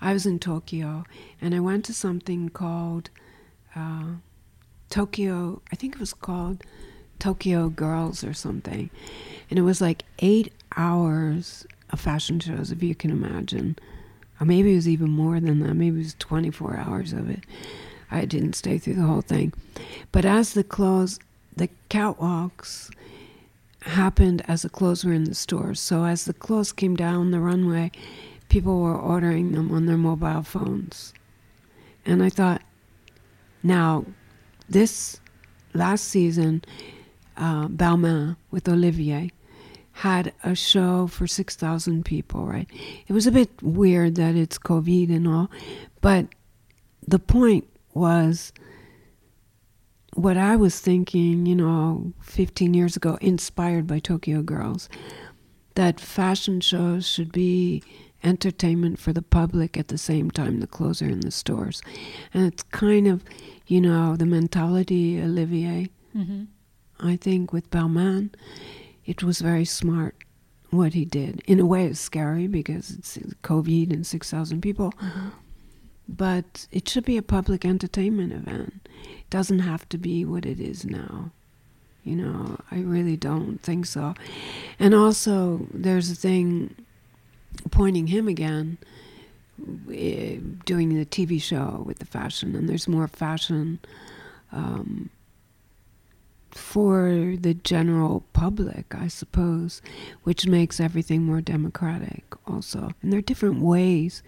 I 0.00 0.12
was 0.12 0.26
in 0.26 0.38
Tokyo 0.38 1.04
and 1.40 1.54
I 1.54 1.60
went 1.60 1.84
to 1.86 1.94
something 1.94 2.48
called 2.48 3.10
uh, 3.76 4.14
Tokyo, 4.90 5.62
I 5.72 5.76
think 5.76 5.94
it 5.94 6.00
was 6.00 6.12
called 6.12 6.62
Tokyo 7.18 7.68
Girls 7.68 8.24
or 8.24 8.34
something. 8.34 8.90
And 9.48 9.58
it 9.58 9.62
was 9.62 9.80
like 9.80 10.04
eight 10.18 10.52
hours 10.76 11.66
of 11.90 12.00
fashion 12.00 12.40
shows, 12.40 12.70
if 12.70 12.82
you 12.82 12.94
can 12.94 13.10
imagine. 13.10 13.76
Or 14.40 14.46
maybe 14.46 14.72
it 14.72 14.76
was 14.76 14.88
even 14.88 15.10
more 15.10 15.38
than 15.40 15.60
that. 15.60 15.74
Maybe 15.74 15.96
it 15.96 16.04
was 16.04 16.14
24 16.18 16.76
hours 16.76 17.12
of 17.12 17.30
it. 17.30 17.44
I 18.10 18.24
didn't 18.24 18.54
stay 18.54 18.78
through 18.78 18.94
the 18.94 19.02
whole 19.02 19.22
thing. 19.22 19.52
But 20.12 20.24
as 20.24 20.54
the 20.54 20.64
clothes, 20.64 21.18
the 21.56 21.68
catwalks 21.88 22.90
happened 23.84 24.42
as 24.48 24.62
the 24.62 24.68
clothes 24.68 25.04
were 25.04 25.12
in 25.12 25.24
the 25.24 25.34
stores. 25.34 25.80
So 25.80 26.04
as 26.04 26.24
the 26.24 26.34
clothes 26.34 26.72
came 26.72 26.96
down 26.96 27.30
the 27.30 27.40
runway, 27.40 27.92
people 28.48 28.80
were 28.80 28.96
ordering 28.96 29.52
them 29.52 29.70
on 29.70 29.86
their 29.86 29.96
mobile 29.96 30.42
phones. 30.42 31.12
And 32.06 32.22
I 32.22 32.28
thought, 32.28 32.62
now, 33.62 34.04
this 34.68 35.20
last 35.72 36.04
season, 36.04 36.64
uh, 37.36 37.68
Balmain 37.68 38.36
with 38.50 38.68
Olivier 38.68 39.30
had 39.92 40.32
a 40.42 40.54
show 40.54 41.06
for 41.06 41.26
6,000 41.26 42.04
people, 42.04 42.46
right? 42.46 42.68
It 43.06 43.12
was 43.12 43.26
a 43.26 43.32
bit 43.32 43.50
weird 43.62 44.16
that 44.16 44.34
it's 44.34 44.58
COVID 44.58 45.14
and 45.14 45.28
all, 45.28 45.50
but 46.00 46.26
the 47.06 47.18
point 47.18 47.64
was 47.92 48.52
what 50.14 50.36
I 50.36 50.56
was 50.56 50.80
thinking, 50.80 51.46
you 51.46 51.54
know, 51.56 52.12
15 52.22 52.74
years 52.74 52.96
ago, 52.96 53.18
inspired 53.20 53.86
by 53.86 53.98
Tokyo 53.98 54.42
Girls, 54.42 54.88
that 55.74 56.00
fashion 56.00 56.60
shows 56.60 57.06
should 57.06 57.32
be 57.32 57.82
entertainment 58.22 58.98
for 58.98 59.12
the 59.12 59.22
public 59.22 59.76
at 59.76 59.88
the 59.88 59.98
same 59.98 60.30
time 60.30 60.60
the 60.60 60.66
clothes 60.66 61.02
are 61.02 61.08
in 61.08 61.20
the 61.20 61.30
stores. 61.30 61.82
And 62.32 62.46
it's 62.46 62.62
kind 62.62 63.06
of, 63.06 63.22
you 63.66 63.80
know, 63.80 64.16
the 64.16 64.26
mentality, 64.26 65.20
Olivier, 65.20 65.88
Mhm. 66.16 66.46
I 67.00 67.16
think, 67.16 67.52
with 67.52 67.70
Balmain, 67.70 68.30
it 69.04 69.22
was 69.22 69.40
very 69.40 69.64
smart 69.64 70.14
what 70.70 70.94
he 70.94 71.04
did. 71.04 71.42
In 71.46 71.60
a 71.60 71.66
way, 71.66 71.86
it's 71.86 72.00
scary 72.00 72.46
because 72.46 72.90
it's 72.90 73.18
COVID 73.42 73.92
and 73.92 74.06
6,000 74.06 74.60
people. 74.62 74.92
Mhm. 75.00 75.32
But 76.08 76.66
it 76.70 76.88
should 76.88 77.04
be 77.04 77.16
a 77.16 77.22
public 77.22 77.64
entertainment 77.64 78.32
event. 78.32 78.88
It 79.18 79.30
doesn't 79.30 79.60
have 79.60 79.88
to 79.90 79.98
be 79.98 80.24
what 80.24 80.44
it 80.44 80.60
is 80.60 80.84
now. 80.84 81.30
You 82.04 82.16
know, 82.16 82.58
I 82.70 82.80
really 82.80 83.16
don't 83.16 83.58
think 83.62 83.86
so. 83.86 84.14
And 84.78 84.94
also, 84.94 85.66
there's 85.72 86.10
a 86.10 86.14
thing 86.14 86.74
pointing 87.70 88.08
him 88.08 88.28
again, 88.28 88.76
eh, 89.90 90.36
doing 90.66 90.94
the 90.94 91.06
TV 91.06 91.40
show 91.40 91.82
with 91.86 92.00
the 92.00 92.04
fashion, 92.04 92.54
and 92.54 92.68
there's 92.68 92.86
more 92.86 93.08
fashion 93.08 93.78
um, 94.52 95.08
for 96.50 97.34
the 97.40 97.54
general 97.54 98.24
public, 98.32 98.94
I 98.94 99.08
suppose, 99.08 99.80
which 100.22 100.46
makes 100.46 100.80
everything 100.80 101.22
more 101.22 101.40
democratic 101.40 102.24
also. 102.46 102.90
And 103.02 103.12
there 103.12 103.18
are 103.18 103.22
different 103.22 103.60
ways 103.60 104.22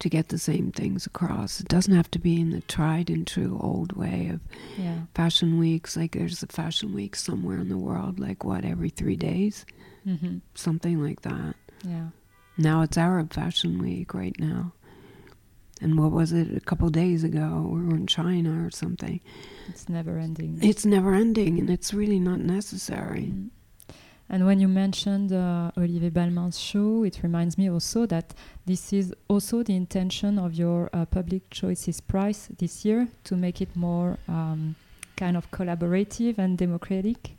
to 0.00 0.08
get 0.08 0.28
the 0.28 0.38
same 0.38 0.70
things 0.72 1.06
across. 1.06 1.60
It 1.60 1.68
doesn't 1.68 1.94
have 1.94 2.10
to 2.12 2.18
be 2.18 2.40
in 2.40 2.50
the 2.50 2.60
tried 2.62 3.10
and 3.10 3.26
true 3.26 3.58
old 3.62 3.92
way 3.94 4.28
of 4.28 4.40
Yeah. 4.78 5.00
fashion 5.14 5.58
weeks. 5.58 5.96
Like 5.96 6.12
there's 6.12 6.42
a 6.42 6.46
fashion 6.46 6.92
week 6.94 7.16
somewhere 7.16 7.58
in 7.58 7.68
the 7.68 7.78
world, 7.78 8.18
like 8.20 8.44
what, 8.44 8.64
every 8.64 8.90
three 8.90 9.16
days? 9.16 9.66
Mhm. 10.06 10.40
Something 10.54 11.02
like 11.02 11.22
that. 11.22 11.56
Yeah. 11.84 12.08
Now 12.56 12.82
it's 12.82 12.96
Arab 12.98 13.32
Fashion 13.32 13.78
Week 13.78 14.14
right 14.14 14.34
now. 14.38 14.72
And 15.80 15.96
what 15.98 16.10
was 16.10 16.32
it 16.32 16.56
a 16.56 16.60
couple 16.60 16.88
days 16.90 17.22
ago? 17.22 17.70
We 17.72 17.82
were 17.82 17.94
in 17.94 18.06
China 18.08 18.64
or 18.66 18.70
something. 18.70 19.20
It's 19.68 19.88
never 19.88 20.18
ending. 20.18 20.58
It's 20.60 20.84
never 20.84 21.14
ending 21.14 21.58
and 21.60 21.70
it's 21.70 21.94
really 21.94 22.18
not 22.18 22.40
necessary. 22.40 23.32
Mm. 23.32 23.50
And 24.30 24.44
when 24.44 24.60
you 24.60 24.68
mentioned 24.68 25.32
uh, 25.32 25.70
Olivier 25.76 26.10
Balmain's 26.10 26.58
show, 26.58 27.02
it 27.02 27.20
reminds 27.22 27.56
me 27.56 27.70
also 27.70 28.04
that 28.06 28.34
this 28.66 28.92
is 28.92 29.14
also 29.28 29.62
the 29.62 29.74
intention 29.74 30.38
of 30.38 30.54
your 30.54 30.90
uh, 30.92 31.06
Public 31.06 31.48
Choices 31.50 32.00
Prize 32.00 32.48
this 32.58 32.84
year 32.84 33.08
to 33.24 33.36
make 33.36 33.62
it 33.62 33.74
more 33.74 34.18
um, 34.28 34.76
kind 35.16 35.36
of 35.36 35.50
collaborative 35.50 36.36
and 36.38 36.58
democratic. 36.58 37.38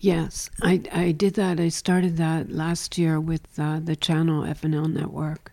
Yes, 0.00 0.50
I, 0.62 0.82
I 0.92 1.12
did 1.12 1.34
that. 1.34 1.60
I 1.60 1.68
started 1.68 2.16
that 2.16 2.50
last 2.50 2.98
year 2.98 3.20
with 3.20 3.46
uh, 3.58 3.80
the 3.82 3.96
channel 3.96 4.42
FNL 4.42 4.92
Network. 4.92 5.52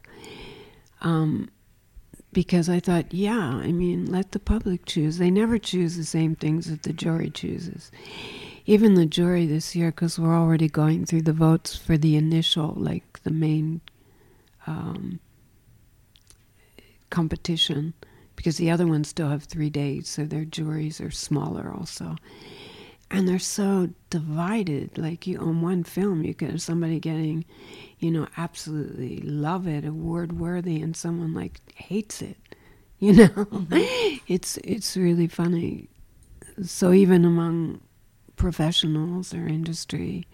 Um, 1.02 1.50
because 2.34 2.70
I 2.70 2.80
thought, 2.80 3.14
yeah, 3.14 3.40
I 3.40 3.72
mean, 3.72 4.06
let 4.06 4.32
the 4.32 4.40
public 4.40 4.86
choose. 4.86 5.18
They 5.18 5.32
never 5.32 5.58
choose 5.58 5.98
the 5.98 6.06
same 6.06 6.36
things 6.36 6.70
that 6.70 6.84
the 6.84 6.94
jury 6.94 7.30
chooses. 7.30 7.92
Even 8.72 8.94
the 8.94 9.06
jury 9.06 9.46
this 9.46 9.76
year, 9.76 9.92
because 9.92 10.18
we're 10.18 10.38
already 10.38 10.70
going 10.70 11.06
through 11.06 11.24
the 11.24 11.34
votes 11.34 11.76
for 11.76 11.98
the 11.98 12.16
initial, 12.16 12.74
like 12.78 13.22
the 13.24 13.32
main 13.32 13.82
um, 14.66 15.20
competition, 17.10 17.94
because 18.38 18.56
the 18.58 18.72
other 18.72 18.88
ones 18.88 19.10
still 19.10 19.30
have 19.30 19.44
three 19.44 19.70
days, 19.70 20.08
so 20.08 20.24
their 20.24 20.46
juries 20.46 21.02
are 21.02 21.12
smaller 21.12 21.74
also 21.78 22.16
and 23.12 23.28
they're 23.28 23.40
so 23.40 23.90
divided. 24.10 24.98
Like 24.98 25.28
you 25.28 25.38
on 25.40 25.62
one 25.62 25.84
film, 25.84 26.24
you 26.24 26.34
get 26.34 26.60
somebody 26.62 27.00
getting, 27.00 27.46
you 28.00 28.10
know, 28.10 28.28
absolutely 28.38 29.18
love 29.20 29.68
it, 29.68 29.86
award 29.86 30.40
worthy, 30.40 30.82
and 30.82 30.96
someone 30.96 31.34
like 31.34 31.60
hates 31.76 32.22
it. 32.22 32.38
You 33.02 33.14
know, 33.14 33.48
it's 34.28 34.58
it's 34.58 34.96
really 34.96 35.26
funny. 35.26 35.90
So 36.64 36.92
even 36.94 37.26
among 37.26 37.82
professionals 38.42 39.36
or 39.36 39.48
industry 39.48 40.28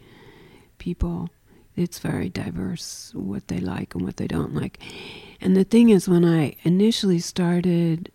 people, 0.77 1.29
it's 1.75 1.99
very 1.99 2.29
diverse 2.29 3.11
what 3.13 3.49
they 3.49 3.59
like 3.59 3.93
and 3.93 4.05
what 4.05 4.15
they 4.15 4.27
don't 4.27 4.55
like. 4.55 4.81
And 5.41 5.57
the 5.57 5.65
thing 5.65 5.89
is, 5.89 6.07
when 6.07 6.23
I 6.23 6.55
initially 6.63 7.19
started 7.19 8.09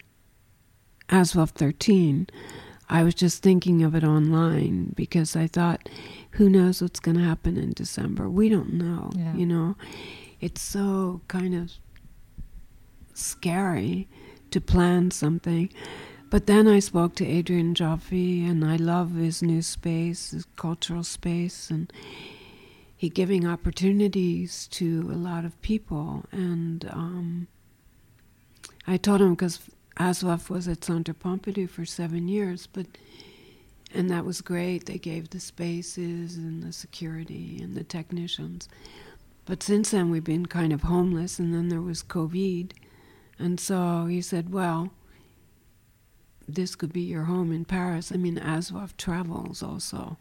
ASVOFF 1.11 1.51
13, 1.51 2.27
I 2.89 3.03
was 3.03 3.15
just 3.15 3.43
thinking 3.43 3.83
of 3.83 3.95
it 3.95 4.03
online 4.03 4.95
because 4.97 5.37
I 5.37 5.47
thought, 5.47 5.91
who 6.33 6.49
knows 6.49 6.81
what's 6.81 6.99
going 6.99 7.19
to 7.19 7.23
happen 7.23 7.59
in 7.59 7.75
December? 7.75 8.31
We 8.31 8.49
don't 8.49 8.73
know. 8.73 9.11
Yeah. 9.15 9.35
You 9.35 9.45
know, 9.45 9.77
it's 10.41 10.63
so 10.63 11.21
kind 11.29 11.55
of 11.55 11.71
scary 13.13 14.09
to 14.53 14.59
plan 14.59 15.11
something. 15.11 15.69
But 16.33 16.47
then 16.47 16.67
I 16.67 16.79
spoke 16.79 17.15
to 17.17 17.27
Adrian 17.27 17.75
Joffe, 17.75 18.49
and 18.49 18.65
I 18.65 18.77
love 18.77 19.17
his 19.17 19.43
new 19.43 19.61
space, 19.61 20.31
his 20.31 20.47
cultural 20.57 21.05
space, 21.05 21.69
and 21.69 21.93
he 22.97 23.11
giving 23.11 23.47
opportunities 23.47 24.67
to 24.69 25.11
a 25.13 25.19
lot 25.29 25.45
of 25.45 25.61
people. 25.61 26.25
And 26.33 26.87
um, 26.91 27.49
I 28.87 28.97
told 28.97 29.21
him 29.21 29.35
because 29.35 29.61
ASVOFF 29.99 30.49
was 30.49 30.69
at 30.69 30.83
Centre 30.83 31.13
Pompidou 31.13 31.69
for 31.69 31.85
seven 31.85 32.29
years, 32.29 32.67
but 32.67 32.87
and 33.93 34.09
that 34.09 34.25
was 34.25 34.41
great. 34.41 34.87
They 34.87 34.97
gave 34.97 35.29
the 35.29 35.39
spaces 35.39 36.39
and 36.39 36.63
the 36.63 36.73
security 36.73 37.61
and 37.63 37.77
the 37.77 37.85
technicians. 37.85 38.71
But 39.45 39.63
since 39.63 39.91
then, 39.91 40.09
we've 40.09 40.25
been 40.25 40.47
kind 40.47 40.73
of 40.73 40.85
homeless, 40.85 41.39
and 41.39 41.53
then 41.53 41.69
there 41.69 41.83
was 41.83 42.03
COVID. 42.03 42.73
And 43.39 43.61
so 43.61 44.07
he 44.07 44.23
said, 44.23 44.51
Well, 44.51 44.93
this 46.55 46.75
could 46.75 46.93
be 46.93 47.01
your 47.03 47.25
home 47.25 47.53
in 47.53 47.65
Paris. 47.65 48.13
I 48.13 48.17
mean, 48.17 48.37
ASVOFF 48.37 48.97
travels 48.97 49.63
also. 49.63 50.17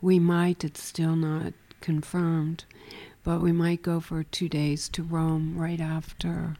We 0.00 0.18
might, 0.18 0.64
it's 0.64 0.82
still 0.82 1.16
not 1.16 1.52
confirmed, 1.80 2.64
but 3.22 3.40
we 3.40 3.52
might 3.52 3.82
go 3.82 4.00
for 4.00 4.22
two 4.22 4.48
days 4.48 4.88
to 4.90 5.02
Rome 5.02 5.56
right 5.56 5.80
after 5.80 6.56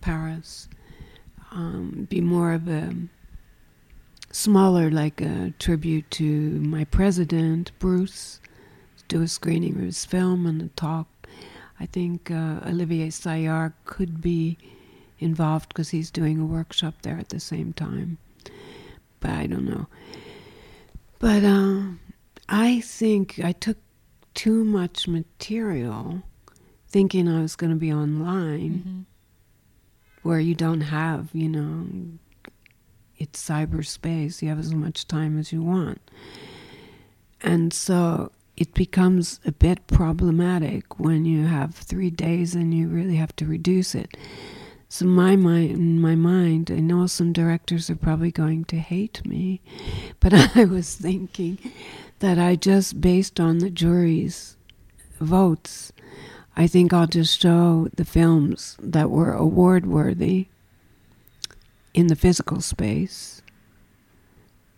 Paris. 0.00 0.68
Um, 1.50 2.06
be 2.10 2.20
more 2.20 2.52
of 2.52 2.68
a 2.68 2.94
smaller, 4.30 4.90
like 4.90 5.20
a 5.20 5.54
tribute 5.58 6.10
to 6.12 6.24
my 6.24 6.84
president, 6.84 7.72
Bruce. 7.78 8.40
Do 9.08 9.22
a 9.22 9.28
screening 9.28 9.76
of 9.76 9.82
his 9.82 10.04
film 10.04 10.44
and 10.46 10.60
a 10.60 10.68
talk. 10.68 11.08
I 11.80 11.86
think 11.86 12.30
uh, 12.30 12.60
Olivier 12.66 13.08
Saillard 13.08 13.72
could 13.86 14.20
be 14.20 14.58
involved 15.18 15.68
because 15.68 15.90
he's 15.90 16.10
doing 16.10 16.40
a 16.40 16.44
workshop 16.46 16.94
there 17.02 17.18
at 17.18 17.28
the 17.30 17.40
same 17.40 17.72
time. 17.72 18.18
But 19.20 19.30
I 19.32 19.46
don't 19.46 19.64
know. 19.68 19.86
But 21.18 21.44
uh, 21.44 21.82
I 22.48 22.80
think 22.80 23.40
I 23.42 23.52
took 23.52 23.78
too 24.34 24.64
much 24.64 25.08
material 25.08 26.22
thinking 26.88 27.28
I 27.28 27.42
was 27.42 27.56
going 27.56 27.70
to 27.70 27.76
be 27.76 27.92
online 27.92 28.82
Mhm. 28.86 29.04
where 30.22 30.40
you 30.40 30.54
don't 30.54 30.82
have, 30.82 31.28
you 31.32 31.48
know, 31.48 31.86
it's 33.18 33.42
cyberspace. 33.46 34.40
You 34.40 34.48
have 34.48 34.60
as 34.60 34.72
much 34.74 35.08
time 35.08 35.38
as 35.38 35.52
you 35.52 35.62
want. 35.62 36.00
And 37.40 37.72
so 37.72 38.30
it 38.56 38.74
becomes 38.74 39.40
a 39.44 39.52
bit 39.52 39.86
problematic 39.88 40.98
when 40.98 41.24
you 41.24 41.46
have 41.46 41.74
three 41.74 42.10
days 42.10 42.54
and 42.54 42.72
you 42.72 42.88
really 42.88 43.16
have 43.16 43.34
to 43.36 43.44
reduce 43.46 43.94
it. 43.94 44.16
So 44.90 45.04
my 45.04 45.36
mind, 45.36 45.70
in 45.72 46.00
my 46.00 46.14
mind, 46.14 46.70
I 46.70 46.80
know 46.80 47.06
some 47.06 47.32
directors 47.32 47.90
are 47.90 47.96
probably 47.96 48.30
going 48.30 48.64
to 48.66 48.78
hate 48.78 49.24
me, 49.26 49.60
but 50.18 50.32
I 50.56 50.64
was 50.64 50.94
thinking 50.94 51.58
that 52.20 52.38
I 52.38 52.56
just 52.56 53.00
based 53.00 53.38
on 53.38 53.58
the 53.58 53.70
jury's 53.70 54.56
votes, 55.20 55.92
I 56.56 56.66
think 56.66 56.92
I'll 56.92 57.06
just 57.06 57.40
show 57.40 57.88
the 57.94 58.04
films 58.04 58.76
that 58.80 59.10
were 59.10 59.32
award 59.32 59.86
worthy 59.86 60.48
in 61.94 62.06
the 62.08 62.16
physical 62.16 62.60
space, 62.60 63.42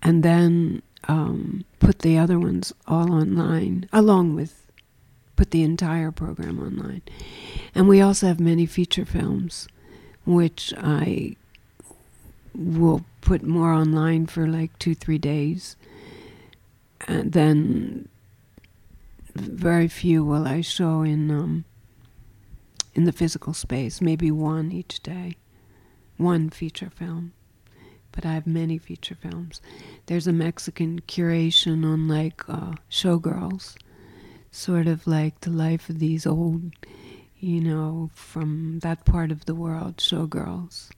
and 0.02 0.22
then 0.22 0.82
um, 1.08 1.64
put 1.78 2.00
the 2.00 2.18
other 2.18 2.38
ones 2.38 2.72
all 2.86 3.12
online, 3.12 3.88
along 3.92 4.34
with 4.34 4.66
put 5.36 5.52
the 5.52 5.62
entire 5.62 6.10
program 6.10 6.60
online. 6.60 7.02
And 7.74 7.88
we 7.88 8.00
also 8.00 8.26
have 8.26 8.40
many 8.40 8.66
feature 8.66 9.06
films, 9.06 9.68
which 10.34 10.72
I 10.76 11.36
will 12.54 13.04
put 13.20 13.42
more 13.42 13.72
online 13.72 14.26
for 14.26 14.46
like 14.46 14.78
two, 14.78 14.94
three 14.94 15.18
days. 15.18 15.76
And 17.06 17.32
then 17.32 18.08
very 19.34 19.88
few 19.88 20.24
will 20.24 20.46
I 20.46 20.60
show 20.60 21.02
in 21.02 21.30
um, 21.30 21.64
in 22.94 23.04
the 23.04 23.12
physical 23.12 23.54
space, 23.54 24.00
maybe 24.00 24.30
one 24.30 24.72
each 24.72 25.02
day, 25.02 25.36
one 26.16 26.50
feature 26.50 26.90
film. 26.90 27.32
But 28.12 28.26
I 28.26 28.32
have 28.32 28.46
many 28.46 28.78
feature 28.78 29.14
films. 29.14 29.60
There's 30.06 30.26
a 30.26 30.32
Mexican 30.32 31.00
curation 31.02 31.84
on 31.84 32.08
like 32.08 32.42
uh, 32.48 32.72
showgirls, 32.90 33.76
sort 34.50 34.88
of 34.88 35.06
like 35.06 35.40
the 35.40 35.50
life 35.50 35.88
of 35.88 36.00
these 36.00 36.26
old, 36.26 36.72
you 37.40 37.60
know, 37.60 38.10
from 38.14 38.78
that 38.80 39.04
part 39.04 39.30
of 39.32 39.46
the 39.46 39.54
world, 39.54 39.96
showgirls. 39.96 40.90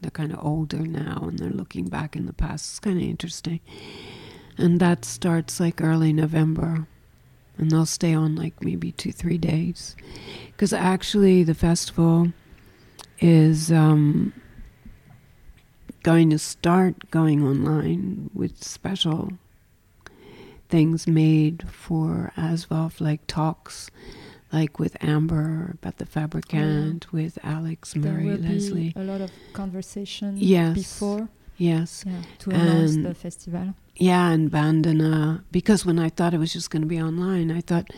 They're 0.00 0.10
kind 0.10 0.32
of 0.32 0.44
older 0.44 0.78
now 0.78 1.24
and 1.28 1.38
they're 1.38 1.50
looking 1.50 1.88
back 1.88 2.16
in 2.16 2.26
the 2.26 2.32
past. 2.32 2.70
It's 2.72 2.80
kind 2.80 2.96
of 2.96 3.02
interesting. 3.02 3.60
And 4.58 4.80
that 4.80 5.04
starts 5.04 5.60
like 5.60 5.82
early 5.82 6.12
November. 6.12 6.86
and 7.58 7.70
they'll 7.70 7.86
stay 7.86 8.14
on 8.14 8.36
like 8.36 8.62
maybe 8.62 8.92
two, 8.92 9.12
three 9.12 9.38
days. 9.38 9.96
Because 10.52 10.72
actually, 10.72 11.42
the 11.42 11.54
festival 11.54 12.32
is 13.18 13.72
um, 13.72 14.32
going 16.02 16.30
to 16.30 16.38
start 16.38 17.10
going 17.10 17.42
online 17.42 18.30
with 18.34 18.62
special 18.62 19.32
things 20.68 21.06
made 21.06 21.68
for 21.68 22.32
ASVOFF, 22.36 23.00
like 23.00 23.26
talks, 23.26 23.90
like 24.52 24.78
with 24.78 24.96
Amber 25.02 25.72
about 25.74 25.98
the 25.98 26.06
fabricant, 26.06 27.12
with 27.12 27.38
Alex, 27.42 27.94
There 27.96 28.20
will 28.20 28.36
Leslie. 28.38 28.92
be 28.92 29.00
a 29.00 29.04
lot 29.04 29.20
of 29.20 29.30
conversation 29.52 30.36
Yes. 30.38 30.74
before 30.74 31.28
Yes. 31.58 32.04
yeah, 32.06 32.22
to 32.40 32.50
announce 32.50 32.94
And- 32.94 33.06
the 33.06 33.14
festival. 33.14 33.74
Yeah, 33.98 34.30
and 34.30 34.50
Bandana. 34.50 35.42
Because 35.50 35.86
when 35.86 35.98
I 35.98 36.10
thought 36.10 36.34
it 36.34 36.38
was 36.38 36.52
just 36.52 36.70
going 36.70 36.82
to 36.82 36.86
be 36.88 37.00
online, 37.00 37.50
I 37.50 37.62
thought, 37.62 37.88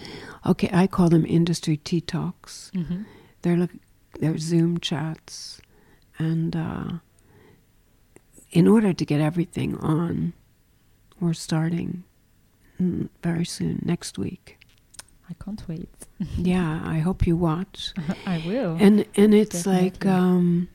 okay, 0.46 0.70
I 0.72 0.86
call 0.86 1.08
them 1.08 1.26
industry 1.26 1.76
tea 1.76 2.00
talks. 2.00 2.70
Mm-hmm. 2.74 3.02
They're 3.42 3.56
like 3.56 3.70
they're 4.20 4.38
Zoom 4.38 4.78
chats, 4.78 5.60
and 6.18 6.54
uh, 6.56 6.90
in 8.50 8.66
order 8.66 8.92
to 8.92 9.04
get 9.04 9.20
everything 9.20 9.76
on, 9.78 10.32
we're 11.20 11.34
starting 11.34 12.04
mm, 12.80 13.08
very 13.22 13.44
soon 13.44 13.82
next 13.84 14.18
week. 14.18 14.57
I 15.30 15.34
can't 15.44 15.62
wait. 15.68 15.90
yeah, 16.36 16.80
I 16.84 16.98
hope 16.98 17.26
you 17.26 17.36
watch. 17.36 17.92
I 18.26 18.42
will. 18.46 18.76
And 18.80 19.04
and 19.16 19.34
it's 19.34 19.66
like 19.66 20.06
um, 20.06 20.68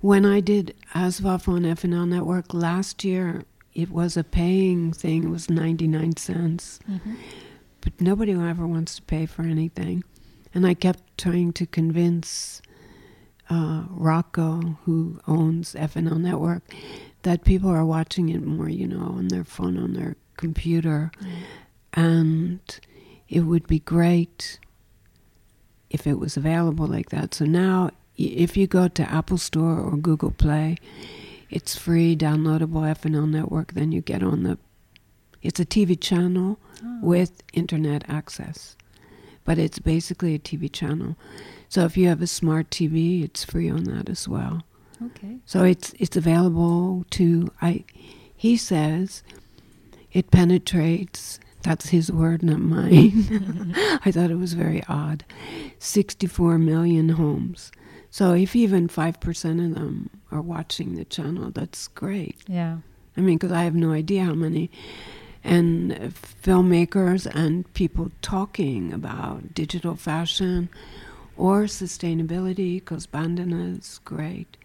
when 0.00 0.24
I 0.24 0.40
did 0.40 0.74
ASVOFF 0.94 1.48
on 1.48 1.62
FNL 1.62 2.08
Network 2.08 2.54
last 2.54 3.04
year, 3.04 3.44
it 3.74 3.90
was 3.90 4.16
a 4.16 4.24
paying 4.24 4.92
thing. 4.92 5.24
It 5.24 5.30
was 5.30 5.50
ninety 5.50 5.86
nine 5.86 6.16
cents. 6.16 6.78
Mhm. 6.90 7.16
but 7.82 8.00
nobody 8.00 8.32
ever 8.32 8.66
wants 8.66 8.96
to 8.96 9.02
pay 9.02 9.26
for 9.26 9.42
anything. 9.42 10.02
And 10.54 10.66
I 10.66 10.74
kept 10.74 11.02
trying 11.18 11.52
to 11.52 11.66
convince 11.66 12.62
uh, 13.50 13.84
Rocco, 13.90 14.78
who 14.84 15.20
owns 15.28 15.74
FNL 15.74 16.18
Network, 16.18 16.62
that 17.22 17.44
people 17.44 17.70
are 17.70 17.84
watching 17.84 18.28
it 18.30 18.42
more, 18.42 18.68
you 18.68 18.88
know, 18.88 19.14
on 19.18 19.28
their 19.28 19.44
phone, 19.44 19.76
on 19.78 19.92
their 19.92 20.16
computer, 20.36 21.12
and 21.92 22.60
it 23.28 23.40
would 23.40 23.66
be 23.66 23.80
great 23.80 24.58
if 25.90 26.06
it 26.06 26.18
was 26.18 26.36
available 26.36 26.86
like 26.86 27.10
that. 27.10 27.34
So 27.34 27.44
now, 27.44 27.90
if 28.16 28.56
you 28.56 28.66
go 28.66 28.88
to 28.88 29.10
Apple 29.10 29.38
Store 29.38 29.78
or 29.78 29.96
Google 29.96 30.30
Play, 30.30 30.76
it's 31.50 31.76
free, 31.76 32.16
downloadable 32.16 32.82
FNL 32.96 33.28
Network. 33.28 33.74
Then 33.74 33.92
you 33.92 34.00
get 34.00 34.22
on 34.22 34.42
the. 34.42 34.58
It's 35.42 35.60
a 35.60 35.64
TV 35.66 36.00
channel 36.00 36.58
Oh. 36.84 36.98
with 37.02 37.42
internet 37.54 38.04
access. 38.08 38.76
But 39.44 39.58
it's 39.58 39.78
basically 39.78 40.34
a 40.34 40.38
TV 40.38 40.70
channel. 40.70 41.16
So 41.68 41.84
if 41.84 41.96
you 41.96 42.08
have 42.08 42.20
a 42.20 42.26
smart 42.26 42.70
TV, 42.70 43.22
it's 43.22 43.44
free 43.44 43.70
on 43.70 43.84
that 43.84 44.08
as 44.08 44.28
well. 44.28 44.62
Okay. 45.02 45.38
So 45.46 45.62
it's 45.62 45.94
it's 45.98 46.16
available 46.16 47.04
to 47.10 47.50
I 47.62 47.84
he 48.34 48.56
says 48.56 49.22
it 50.12 50.30
penetrates 50.30 51.38
that's 51.66 51.88
his 51.88 52.12
word, 52.12 52.42
not 52.42 52.60
mine. 52.60 53.74
I 54.04 54.10
thought 54.12 54.30
it 54.30 54.38
was 54.38 54.52
very 54.52 54.82
odd. 54.88 55.24
64 55.78 56.58
million 56.58 57.10
homes. 57.10 57.72
So 58.10 58.32
if 58.32 58.54
even 58.54 58.88
5% 58.88 59.66
of 59.66 59.74
them 59.74 60.10
are 60.30 60.40
watching 60.40 60.94
the 60.94 61.04
channel, 61.04 61.50
that's 61.50 61.88
great. 61.88 62.36
Yeah. 62.46 62.78
I 63.16 63.20
mean, 63.20 63.36
because 63.36 63.52
I 63.52 63.64
have 63.64 63.74
no 63.74 63.92
idea 63.92 64.24
how 64.24 64.34
many. 64.34 64.70
And 65.42 65.92
filmmakers 66.42 67.26
and 67.26 67.72
people 67.74 68.10
talking 68.22 68.92
about 68.92 69.54
digital 69.54 69.96
fashion 69.96 70.68
or 71.36 71.64
sustainability, 71.64 72.76
because 72.76 73.06
Bandana 73.06 73.76
is 73.76 74.00
great. 74.04 74.56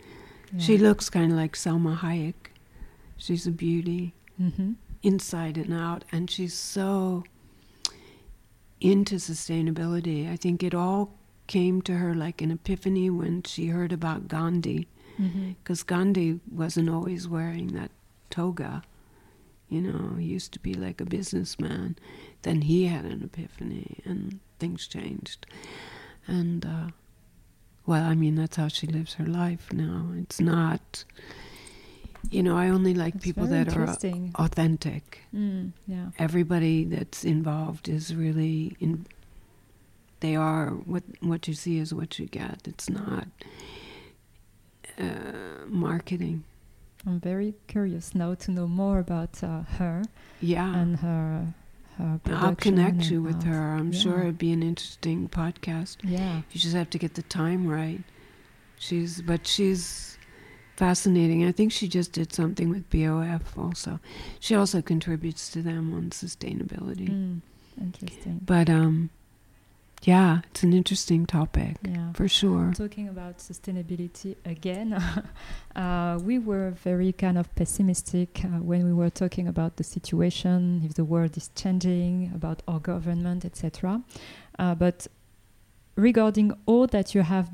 She 0.58 0.78
looks 0.78 1.10
kind 1.10 1.32
of 1.32 1.38
like 1.38 1.54
Salma 1.54 1.98
Hayek. 1.98 2.34
She's 3.18 3.48
a 3.48 3.52
beauty 3.52 4.14
Mm-hmm. 4.42 4.72
Inside 5.04 5.58
and 5.58 5.74
out, 5.74 6.04
and 6.12 6.30
she's 6.30 6.54
so 6.54 7.24
into 8.80 9.16
sustainability. 9.16 10.32
I 10.32 10.36
think 10.36 10.64
it 10.64 10.74
all 10.74 11.14
came 11.48 11.82
to 11.84 11.94
her 11.98 12.14
like 12.16 12.42
an 12.42 12.52
epiphany 12.52 13.10
when 13.10 13.44
she 13.44 13.68
heard 13.68 13.92
about 13.92 14.28
Gandhi 14.28 14.88
Mm-hmm. 15.20 15.52
because 15.62 15.84
Gandhi 15.84 16.40
wasn't 16.50 16.90
always 16.90 17.28
wearing 17.28 17.68
that 17.74 17.92
toga. 18.30 18.82
You 19.70 19.82
know, 19.82 20.16
he 20.18 20.26
used 20.26 20.54
to 20.54 20.60
be 20.60 20.74
like 20.74 21.02
a 21.02 21.06
businessman. 21.06 21.98
Then 22.44 22.62
he 22.62 22.86
had 22.88 23.04
an 23.06 23.22
epiphany 23.22 24.00
and 24.06 24.40
things 24.58 24.88
changed. 24.88 25.46
And, 26.26 26.66
uh, 26.66 26.88
well, 27.86 28.04
I 28.04 28.16
mean, 28.16 28.36
that's 28.36 28.56
how 28.56 28.70
she 28.70 28.88
lives 28.88 29.16
her 29.16 29.26
life 29.26 29.72
now. 29.74 30.08
It's 30.16 30.40
not, 30.40 31.04
you 32.30 32.44
know, 32.44 32.58
I 32.58 32.70
only 32.70 32.94
like 32.94 33.16
It's 33.16 33.24
people 33.24 33.48
that 33.48 33.76
are 33.76 33.98
authentic. 34.36 35.22
Mm, 35.36 35.72
yeah. 35.88 36.08
Everybody 36.20 36.86
that's 36.86 37.24
involved 37.24 37.90
is 37.90 38.16
really 38.16 38.76
in. 38.80 39.06
They 40.20 40.36
are 40.36 40.70
what 40.70 41.04
what 41.22 41.48
you 41.48 41.54
see 41.54 41.80
is 41.80 41.94
what 41.94 42.20
you 42.20 42.28
get. 42.28 42.68
It's 42.68 42.90
not 42.90 43.28
uh, 45.00 45.66
marketing. 45.68 46.44
I'm 47.08 47.20
very 47.20 47.56
curious 47.68 48.14
now 48.14 48.36
to 48.36 48.52
know 48.52 48.68
more 48.68 49.00
about 49.00 49.44
uh, 49.44 49.64
her 49.80 50.04
Yeah, 50.40 50.76
and 50.76 50.98
her 50.98 51.56
her. 51.98 52.20
I'll 52.28 52.56
connect 52.56 53.10
you 53.10 53.22
with 53.22 53.44
her. 53.44 53.76
I'm 53.76 53.92
sure 53.92 54.22
it'd 54.22 54.38
be 54.38 54.52
an 54.52 54.64
interesting 54.64 55.30
podcast. 55.30 55.98
Yeah. 56.04 56.42
You 56.52 56.60
just 56.60 56.76
have 56.76 56.90
to 56.92 56.98
get 56.98 57.16
the 57.16 57.24
time 57.24 57.68
right. 57.68 58.02
She's, 58.78 59.22
but 59.22 59.46
she's 59.46 60.11
fascinating. 60.86 61.46
I 61.46 61.52
think 61.52 61.72
she 61.72 61.88
just 61.88 62.12
did 62.12 62.34
something 62.34 62.68
with 62.74 62.90
BOF 62.90 63.56
also. 63.56 64.00
She 64.40 64.56
also 64.56 64.82
contributes 64.82 65.44
to 65.54 65.62
them 65.62 65.94
on 65.94 66.10
sustainability. 66.10 67.08
Mm, 67.10 67.42
interesting. 67.80 68.40
But 68.44 68.68
um, 68.68 69.12
yeah, 70.02 70.40
it's 70.50 70.64
an 70.64 70.74
interesting 70.74 71.28
topic 71.28 71.76
Yeah. 71.88 72.14
for 72.14 72.28
sure. 72.28 72.74
Talking 72.76 73.08
about 73.10 73.38
sustainability 73.38 74.36
again, 74.44 74.88
uh, 75.76 76.18
we 76.30 76.40
were 76.40 76.72
very 76.72 77.12
kind 77.14 77.38
of 77.38 77.46
pessimistic 77.54 78.42
uh, 78.44 78.48
when 78.70 78.84
we 78.84 78.94
were 79.02 79.12
talking 79.12 79.48
about 79.48 79.76
the 79.76 79.84
situation, 79.84 80.82
if 80.84 80.96
the 80.96 81.06
world 81.06 81.38
is 81.38 81.52
changing, 81.62 82.32
about 82.34 82.64
our 82.68 82.80
government, 82.80 83.46
etc. 83.46 84.02
Uh, 84.58 84.74
but 84.74 85.06
regarding 85.96 86.52
all 86.66 86.88
that 86.88 87.14
you 87.14 87.22
have 87.22 87.48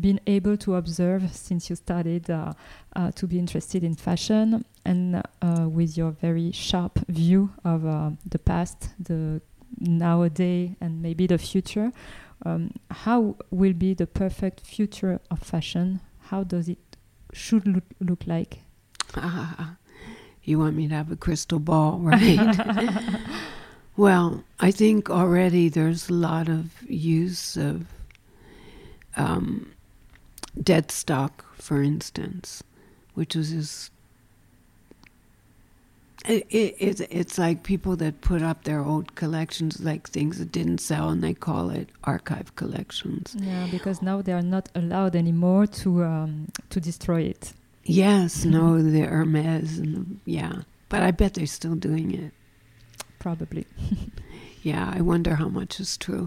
been 0.00 0.20
able 0.26 0.56
to 0.58 0.74
observe 0.74 1.34
since 1.34 1.70
you 1.70 1.76
started 1.76 2.30
uh, 2.30 2.52
uh, 2.94 3.10
to 3.12 3.26
be 3.26 3.38
interested 3.38 3.84
in 3.84 3.94
fashion, 3.94 4.64
and 4.84 5.22
uh, 5.42 5.66
with 5.68 5.96
your 5.96 6.10
very 6.10 6.52
sharp 6.52 6.98
view 7.08 7.50
of 7.64 7.86
uh, 7.86 8.10
the 8.24 8.38
past, 8.38 8.90
the 8.98 9.40
nowadays, 9.78 10.70
and 10.80 11.02
maybe 11.02 11.26
the 11.26 11.38
future, 11.38 11.92
um, 12.44 12.72
how 12.90 13.36
will 13.50 13.72
be 13.72 13.94
the 13.94 14.06
perfect 14.06 14.60
future 14.60 15.20
of 15.30 15.40
fashion? 15.40 16.00
How 16.30 16.44
does 16.44 16.68
it 16.68 16.78
should 17.32 17.66
look, 17.66 17.84
look 18.00 18.26
like? 18.26 18.60
you 20.44 20.58
want 20.58 20.76
me 20.76 20.88
to 20.88 20.94
have 20.94 21.10
a 21.10 21.16
crystal 21.16 21.58
ball, 21.58 21.98
right? 21.98 22.56
well, 23.96 24.44
I 24.60 24.70
think 24.70 25.10
already 25.10 25.68
there's 25.68 26.08
a 26.08 26.14
lot 26.14 26.48
of 26.48 26.70
use 26.88 27.56
of 27.56 27.86
um, 29.16 29.72
dead 30.62 30.90
stock, 30.90 31.44
for 31.54 31.82
instance, 31.82 32.62
which 33.14 33.34
was 33.34 33.50
just. 33.50 33.92
It, 36.26 36.44
it, 36.50 36.74
it's, 36.80 37.00
it's 37.02 37.38
like 37.38 37.62
people 37.62 37.94
that 37.96 38.20
put 38.20 38.42
up 38.42 38.64
their 38.64 38.80
old 38.80 39.14
collections, 39.14 39.80
like 39.80 40.08
things 40.08 40.38
that 40.38 40.50
didn't 40.50 40.78
sell, 40.78 41.08
and 41.10 41.22
they 41.22 41.34
call 41.34 41.70
it 41.70 41.88
archive 42.02 42.56
collections. 42.56 43.36
Yeah, 43.38 43.68
because 43.70 44.02
now 44.02 44.22
they 44.22 44.32
are 44.32 44.42
not 44.42 44.68
allowed 44.74 45.14
anymore 45.14 45.68
to 45.68 46.02
um, 46.02 46.48
to 46.70 46.80
destroy 46.80 47.22
it. 47.22 47.52
Yes, 47.84 48.44
no, 48.56 48.82
the 48.82 49.02
Hermes, 49.02 49.78
and 49.78 49.94
the, 49.94 50.30
yeah, 50.30 50.62
but 50.88 51.02
I 51.02 51.12
bet 51.12 51.34
they're 51.34 51.46
still 51.46 51.76
doing 51.76 52.12
it. 52.12 52.32
Probably. 53.20 53.66
Yeah, 54.66 54.92
I 54.92 55.00
wonder 55.00 55.36
how 55.36 55.48
much 55.48 55.78
is 55.78 55.96
true. 55.96 56.26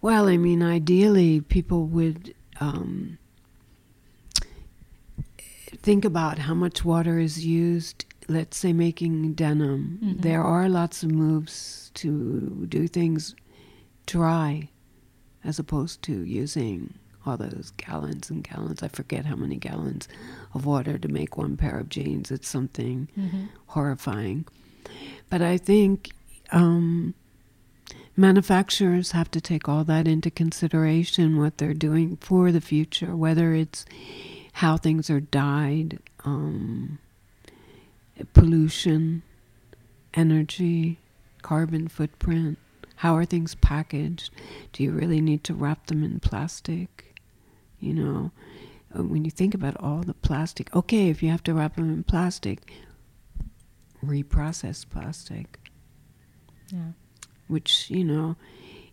Well, 0.00 0.28
I 0.28 0.36
mean, 0.36 0.62
ideally, 0.62 1.40
people 1.40 1.86
would 1.86 2.36
um, 2.60 3.18
think 5.80 6.04
about 6.04 6.38
how 6.38 6.54
much 6.54 6.84
water 6.84 7.18
is 7.18 7.44
used, 7.46 8.04
let's 8.28 8.56
say, 8.56 8.72
making 8.72 9.34
denim. 9.34 9.98
Mhm. 10.02 10.22
There 10.22 10.42
are 10.42 10.68
lots 10.68 11.02
of 11.02 11.10
moves 11.10 11.90
to 11.94 12.66
do 12.68 12.86
things 12.88 13.34
dry 14.06 14.68
as 15.44 15.58
opposed 15.58 16.02
to 16.02 16.24
using 16.24 16.94
all 17.24 17.36
those 17.36 17.72
gallons 17.76 18.30
and 18.30 18.42
gallons. 18.42 18.82
I 18.82 18.88
forget 18.88 19.26
how 19.26 19.36
many 19.36 19.56
gallons 19.56 20.08
of 20.54 20.66
water 20.66 20.98
to 20.98 21.08
make 21.08 21.36
one 21.36 21.56
pair 21.56 21.78
of 21.78 21.88
jeans. 21.88 22.30
It's 22.30 22.48
something 22.48 23.08
Mm-hmm. 23.18 23.44
horrifying. 23.66 24.44
But 25.30 25.40
I 25.42 25.56
think 25.56 26.10
um, 26.50 27.14
manufacturers 28.16 29.12
have 29.12 29.30
to 29.30 29.40
take 29.40 29.68
all 29.68 29.84
that 29.84 30.06
into 30.06 30.30
consideration 30.30 31.38
what 31.38 31.58
they're 31.58 31.74
doing 31.74 32.16
for 32.20 32.52
the 32.52 32.60
future, 32.60 33.16
whether 33.16 33.54
it's 33.54 33.84
how 34.52 34.76
things 34.76 35.10
are 35.10 35.20
dyed, 35.20 35.98
um, 36.24 36.98
pollution, 38.34 39.22
energy, 40.14 40.98
carbon 41.42 41.88
footprint. 41.88 42.58
How 42.96 43.16
are 43.16 43.24
things 43.24 43.54
packaged? 43.56 44.30
Do 44.72 44.82
you 44.82 44.92
really 44.92 45.20
need 45.20 45.42
to 45.44 45.54
wrap 45.54 45.86
them 45.86 46.04
in 46.04 46.20
plastic? 46.20 47.20
You 47.80 47.94
know, 47.94 48.30
uh, 48.96 49.02
when 49.02 49.24
you 49.24 49.30
think 49.30 49.54
about 49.54 49.76
all 49.78 50.02
the 50.02 50.14
plastic, 50.14 50.74
okay, 50.76 51.08
if 51.08 51.22
you 51.22 51.30
have 51.30 51.42
to 51.44 51.54
wrap 51.54 51.76
them 51.76 51.92
in 51.92 52.04
plastic, 52.04 52.72
reprocessed 54.04 54.88
plastic. 54.90 55.58
Yeah. 56.68 56.92
Which, 57.48 57.90
you 57.90 58.04
know, 58.04 58.36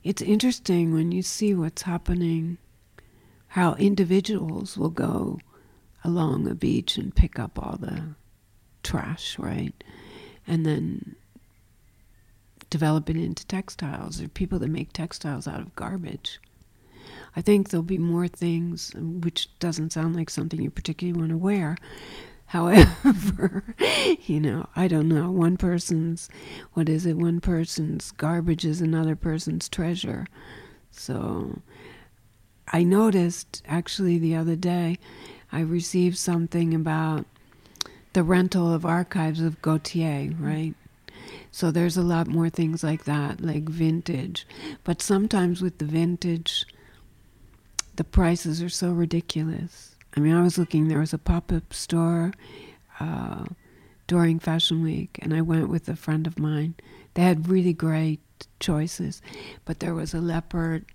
it's 0.04 0.22
interesting 0.22 0.94
when 0.94 1.12
you 1.12 1.22
see 1.22 1.54
what's 1.54 1.84
happening, 1.84 2.58
how 3.50 3.76
individuals 3.76 4.78
will 4.78 4.90
go 4.90 5.40
along 6.04 6.48
a 6.48 6.56
beach 6.56 6.98
and 6.98 7.16
pick 7.16 7.40
up 7.40 7.58
all 7.60 7.78
the 7.78 8.16
trash, 8.84 9.38
right? 9.38 9.74
And 10.48 10.66
then 10.66 11.16
develop 12.70 13.10
it 13.10 13.16
into 13.16 13.46
textiles, 13.48 14.22
or 14.22 14.28
people 14.28 14.60
that 14.60 14.68
make 14.70 14.94
textiles 14.94 15.48
out 15.48 15.60
of 15.60 15.76
garbage. 15.76 16.40
I 17.36 17.42
think 17.42 17.70
there'll 17.70 17.84
be 17.84 17.98
more 17.98 18.28
things, 18.28 18.94
which 18.96 19.50
doesn't 19.60 19.94
sound 19.94 20.16
like 20.16 20.30
something 20.30 20.62
you 20.62 20.70
particularly 20.70 21.18
want 21.18 21.32
to 21.32 21.38
wear. 21.38 21.78
However, 22.48 23.64
you 24.26 24.40
know, 24.40 24.68
I 24.76 24.88
don't 24.88 25.08
know. 25.08 25.30
One 25.30 25.56
person's, 25.56 26.30
what 26.74 26.90
is 26.90 27.06
it? 27.06 27.16
One 27.16 27.40
person's 27.40 28.10
garbage 28.12 28.66
is 28.66 28.82
another 28.82 29.16
person's 29.16 29.70
treasure. 29.70 30.26
So 30.90 31.62
I 32.68 32.84
noticed 32.84 33.62
actually 33.68 34.18
the 34.18 34.36
other 34.36 34.56
day, 34.56 34.98
I 35.52 35.62
received 35.62 36.18
something 36.18 36.74
about 36.74 37.26
the 38.14 38.24
rental 38.24 38.74
of 38.74 38.86
archives 38.86 39.42
of 39.42 39.62
Gaultier, 39.62 40.32
right? 40.40 40.74
So 41.52 41.72
there's 41.72 41.98
a 41.98 42.02
lot 42.04 42.28
more 42.28 42.50
things 42.50 42.84
like 42.84 43.06
that, 43.06 43.42
like 43.42 43.64
vintage. 43.64 44.48
But 44.84 45.02
sometimes 45.02 45.62
with 45.62 45.78
the 45.78 45.86
vintage, 45.86 46.66
the 47.96 48.04
prices 48.04 48.62
are 48.62 48.70
so 48.70 48.92
ridiculous. 48.92 49.96
I 50.16 50.20
mean, 50.20 50.36
I 50.36 50.42
was 50.42 50.58
looking, 50.58 50.88
there 50.88 51.00
was 51.00 51.14
a 51.14 51.18
pop 51.18 51.52
up 51.52 51.74
store 51.74 52.34
uh, 53.00 53.46
during 54.08 54.40
Fashion 54.40 54.82
Week, 54.82 55.20
and 55.22 55.34
I 55.34 55.42
went 55.42 55.70
with 55.70 55.88
a 55.90 55.96
friend 55.96 56.26
of 56.26 56.40
mine. 56.40 56.76
They 57.14 57.24
had 57.24 57.50
really 57.50 57.74
great 57.74 58.22
choices, 58.60 59.22
but 59.66 59.80
there 59.80 59.94
was 59.94 60.14
a 60.14 60.22
leopard 60.22 60.86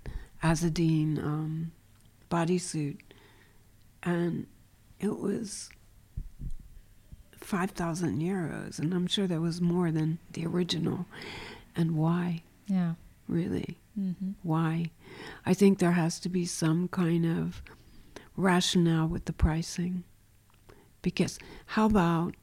Azzedine 0.43 1.19
um, 1.19 1.73
bodysuit, 2.31 2.99
and 4.05 4.47
it 5.01 5.19
was 5.19 5.71
5,000 7.39 8.21
euros, 8.21 8.79
and 8.79 8.95
I'm 8.95 9.07
sure 9.07 9.27
there 9.27 9.41
was 9.41 9.61
more 9.61 9.91
than 9.91 10.19
the 10.33 10.47
original. 10.47 11.07
And 11.77 11.97
why? 11.97 12.43
Yeah. 12.67 12.95
Really? 13.29 13.79
Mm-hmm. 13.99 14.33
Why? 14.43 14.91
I 15.45 15.55
think 15.55 15.79
there 15.79 15.93
has 15.93 16.19
to 16.21 16.29
be 16.29 16.47
some 16.47 16.89
kind 16.89 17.27
of 17.27 17.63
rationale 18.37 19.07
with 19.07 19.25
the 19.27 19.33
pricing. 19.33 20.05
Because 21.03 21.39
how 21.67 21.87
about, 21.87 22.35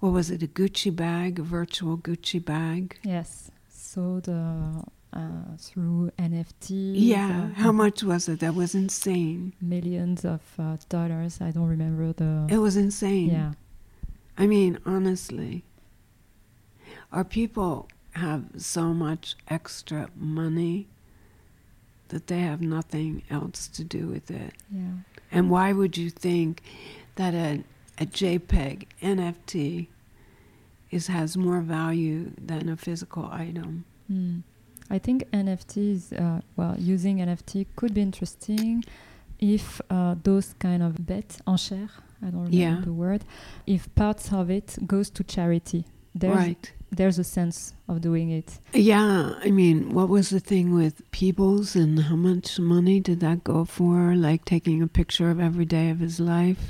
what 0.00 0.12
was 0.12 0.30
it, 0.30 0.42
a 0.42 0.46
Gucci 0.46 0.94
bag, 0.94 1.38
a 1.38 1.42
virtual 1.42 1.96
Gucci 1.96 2.44
bag? 2.44 2.98
Yes. 3.02 3.50
So 3.68 4.20
the 4.20 4.84
uh, 5.12 5.56
through 5.58 6.10
NFT. 6.18 6.92
Yeah, 6.94 7.50
how 7.54 7.72
much 7.72 8.02
was 8.02 8.28
it? 8.28 8.40
That 8.40 8.54
was 8.54 8.74
insane. 8.74 9.54
Millions 9.60 10.24
of 10.24 10.40
uh, 10.58 10.76
dollars. 10.88 11.40
I 11.40 11.50
don't 11.50 11.68
remember 11.68 12.12
the. 12.12 12.46
It 12.50 12.58
was 12.58 12.76
insane. 12.76 13.30
Yeah. 13.30 13.52
I 14.36 14.46
mean, 14.46 14.78
honestly, 14.86 15.64
our 17.12 17.24
people 17.24 17.88
have 18.12 18.44
so 18.56 18.94
much 18.94 19.36
extra 19.48 20.08
money 20.16 20.88
that 22.08 22.26
they 22.26 22.40
have 22.40 22.60
nothing 22.60 23.22
else 23.30 23.68
to 23.68 23.84
do 23.84 24.06
with 24.06 24.30
it. 24.30 24.54
Yeah. 24.70 24.92
And 25.30 25.50
why 25.50 25.72
would 25.72 25.96
you 25.96 26.10
think 26.10 26.62
that 27.16 27.34
a, 27.34 27.64
a 27.98 28.06
JPEG 28.06 28.86
NFT 29.02 29.88
is 30.90 31.06
has 31.06 31.36
more 31.36 31.60
value 31.60 32.32
than 32.38 32.68
a 32.68 32.76
physical 32.76 33.28
item? 33.32 33.84
Mm. 34.10 34.42
I 34.92 34.98
think 34.98 35.24
NFTs, 35.32 36.00
uh, 36.20 36.40
well, 36.56 36.74
using 36.78 37.18
NFT 37.18 37.66
could 37.76 37.94
be 37.94 38.02
interesting 38.02 38.84
if 39.38 39.80
uh, 39.90 40.14
those 40.22 40.54
kind 40.58 40.82
of 40.82 40.92
bet 41.06 41.28
enchères, 41.46 41.90
I 42.22 42.26
don't 42.32 42.44
remember 42.50 42.56
Yeah. 42.56 42.80
the 42.84 42.92
word, 42.92 43.22
if 43.66 43.82
parts 43.94 44.32
of 44.32 44.50
it 44.50 44.68
goes 44.86 45.08
to 45.16 45.24
charity. 45.24 45.84
There's, 46.14 46.36
right. 46.36 46.72
there's 46.98 47.18
a 47.18 47.24
sense 47.24 47.72
of 47.88 48.02
doing 48.02 48.28
it. 48.30 48.58
Yeah, 48.74 49.34
I 49.42 49.50
mean, 49.50 49.94
what 49.94 50.08
was 50.10 50.28
the 50.28 50.40
thing 50.40 50.74
with 50.74 51.10
Peebles 51.10 51.74
and 51.74 51.98
how 52.08 52.16
much 52.16 52.60
money 52.60 53.00
did 53.00 53.20
that 53.20 53.42
go 53.44 53.64
for? 53.64 54.14
Like 54.14 54.44
taking 54.44 54.82
a 54.82 54.86
picture 54.86 55.30
of 55.30 55.40
every 55.40 55.64
day 55.64 55.88
of 55.88 56.00
his 56.00 56.20
life. 56.20 56.62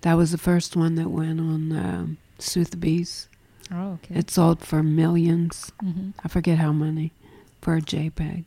That 0.00 0.14
was 0.14 0.32
the 0.32 0.38
first 0.38 0.74
one 0.76 0.96
that 0.96 1.10
went 1.10 1.38
on 1.40 1.72
um, 1.72 2.16
Sotheby's. 2.40 3.28
Oh, 3.72 3.92
okay. 4.02 4.16
It 4.18 4.30
sold 4.30 4.60
for 4.64 4.82
millions. 4.82 5.70
hmm 5.80 6.10
I 6.24 6.28
forget 6.28 6.58
how 6.58 6.72
many 6.72 7.12
for 7.60 7.76
a 7.76 7.80
JPEG. 7.80 8.44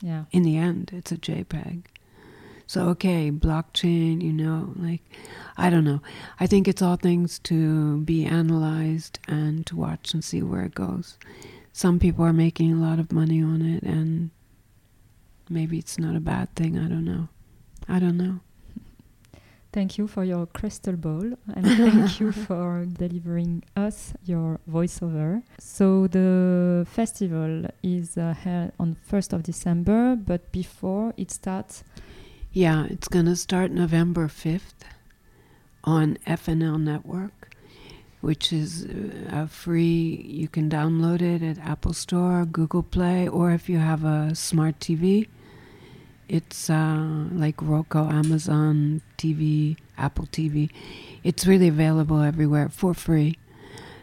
Yeah. 0.00 0.24
In 0.32 0.42
the 0.42 0.56
end, 0.56 0.90
it's 0.92 1.12
a 1.12 1.16
JPEG. 1.16 1.84
So, 2.66 2.88
okay, 2.88 3.30
blockchain, 3.30 4.22
you 4.22 4.32
know, 4.32 4.72
like, 4.76 5.02
I 5.56 5.68
don't 5.68 5.84
know. 5.84 6.00
I 6.40 6.46
think 6.46 6.66
it's 6.66 6.80
all 6.80 6.96
things 6.96 7.38
to 7.40 7.98
be 8.00 8.24
analyzed 8.24 9.18
and 9.28 9.66
to 9.66 9.76
watch 9.76 10.14
and 10.14 10.24
see 10.24 10.42
where 10.42 10.62
it 10.62 10.74
goes. 10.74 11.18
Some 11.72 11.98
people 11.98 12.24
are 12.24 12.32
making 12.32 12.72
a 12.72 12.80
lot 12.80 12.98
of 12.98 13.12
money 13.12 13.42
on 13.42 13.62
it, 13.62 13.82
and 13.82 14.30
maybe 15.50 15.78
it's 15.78 15.98
not 15.98 16.16
a 16.16 16.20
bad 16.20 16.54
thing. 16.54 16.78
I 16.78 16.88
don't 16.88 17.04
know. 17.04 17.28
I 17.88 17.98
don't 17.98 18.16
know. 18.16 18.40
Thank 19.72 19.96
you 19.96 20.06
for 20.06 20.22
your 20.22 20.44
crystal 20.46 20.96
ball 20.96 21.32
and 21.54 21.66
thank 21.66 22.20
you 22.20 22.30
for 22.46 22.84
delivering 22.84 23.64
us 23.74 24.12
your 24.24 24.60
voiceover. 24.70 25.42
So 25.58 26.06
the 26.08 26.86
festival 26.90 27.66
is 27.82 28.18
uh, 28.18 28.34
held 28.34 28.72
on 28.78 28.96
1st 29.10 29.32
of 29.32 29.42
December, 29.44 30.14
but 30.16 30.52
before 30.52 31.14
it 31.16 31.30
starts, 31.30 31.84
Yeah, 32.52 32.84
it's 32.90 33.08
going 33.08 33.24
to 33.26 33.36
start 33.36 33.70
November 33.70 34.28
5th 34.28 34.84
on 35.84 36.18
FNL 36.26 36.78
Network, 36.78 37.56
which 38.20 38.52
is 38.52 38.86
uh, 39.32 39.46
free. 39.46 40.22
You 40.28 40.48
can 40.48 40.68
download 40.68 41.22
it 41.22 41.42
at 41.42 41.56
Apple 41.66 41.94
Store, 41.94 42.44
Google 42.44 42.82
Play, 42.82 43.26
or 43.26 43.52
if 43.52 43.70
you 43.70 43.78
have 43.78 44.04
a 44.04 44.34
smart 44.34 44.78
TV, 44.80 45.28
it's 46.32 46.70
uh, 46.70 47.26
like 47.30 47.60
Roku, 47.60 48.08
Amazon 48.08 49.02
TV, 49.18 49.76
Apple 49.98 50.24
TV. 50.32 50.70
It's 51.22 51.46
really 51.46 51.68
available 51.68 52.22
everywhere 52.22 52.70
for 52.70 52.94
free. 52.94 53.36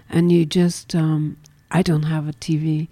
And 0.07 0.31
you 0.31 0.45
just, 0.45 0.93
um, 0.93 1.37
I 1.71 1.81
don't 1.81 2.03
have 2.03 2.27
a 2.27 2.33
TV, 2.33 2.87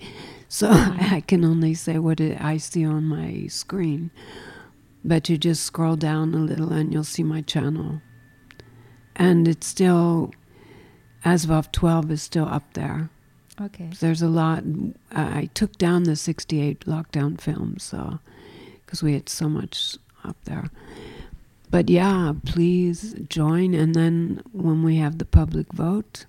so 0.50 0.70
I 0.72 1.24
can 1.28 1.46
only 1.46 1.76
say 1.76 2.00
what 2.00 2.20
it, 2.20 2.42
I 2.42 2.58
see 2.58 2.84
on 2.84 3.04
my 3.04 3.46
screen. 3.46 4.10
But 5.06 5.30
you 5.30 5.38
just 5.38 5.62
scroll 5.62 5.98
down 5.98 6.34
a 6.34 6.40
little 6.40 6.74
and 6.74 6.92
you'll 6.92 7.04
see 7.04 7.24
my 7.24 7.42
channel. 7.42 8.02
And 9.16 9.48
it's 9.48 9.68
still, 9.68 10.32
ASVOFF 11.24 11.72
12 11.72 12.10
is 12.10 12.24
still 12.24 12.46
up 12.46 12.74
there. 12.74 13.12
okay. 13.62 13.92
There's 14.00 14.24
a 14.24 14.28
lot. 14.28 14.64
I 15.12 15.42
I 15.42 15.46
took 15.54 15.78
down 15.78 16.04
the 16.04 16.16
68 16.16 16.86
lockdown 16.88 17.40
films, 17.40 17.84
so, 17.84 18.20
because 18.88 19.04
we 19.04 19.14
had 19.14 19.28
so 19.30 19.48
much 19.50 19.98
up 20.24 20.38
there. 20.46 20.72
But 21.70 21.90
yeah, 21.90 22.32
please 22.46 23.14
join. 23.30 23.74
And 23.76 23.94
then 23.94 24.42
when 24.54 24.82
we 24.82 24.96
have 24.96 25.18
the 25.18 25.26
public 25.26 25.72
vote, 25.74 26.24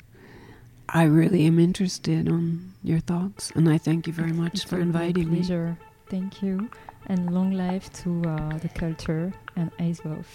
I 0.88 1.04
really 1.04 1.46
am 1.46 1.58
interested 1.60 2.28
on 2.28 2.72
your 2.82 2.98
thoughts. 2.98 3.52
And 3.54 3.68
I 3.70 3.78
thank 3.78 4.08
you 4.08 4.12
very 4.12 4.32
much 4.32 4.54
It's 4.54 4.64
for 4.64 4.78
a 4.78 4.82
inviting 4.82 5.30
me. 5.30 5.38
pleasure. 5.38 5.78
Thank 6.10 6.42
you. 6.42 6.68
And 7.06 7.32
long 7.32 7.52
life 7.52 7.92
to 8.02 8.22
uh, 8.26 8.58
the 8.58 8.68
culture 8.68 9.32
and 9.54 9.70
ASVOFF. 9.78 10.26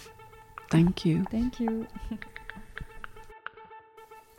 Thank 0.70 1.04
you. 1.04 1.24
Thank 1.30 1.60
you. 1.60 1.86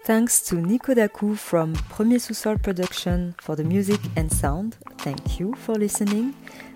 Thanks 0.04 0.42
to 0.48 0.56
Nico 0.56 0.94
Daku 0.94 1.38
from 1.38 1.74
Premier 1.90 2.20
Sous-Sol 2.20 2.58
Production 2.60 3.36
for 3.40 3.56
the 3.56 3.64
music 3.64 4.00
and 4.16 4.32
sound. 4.32 4.78
Thank 5.00 5.40
you 5.40 5.54
for 5.56 5.76
listening. 5.76 6.36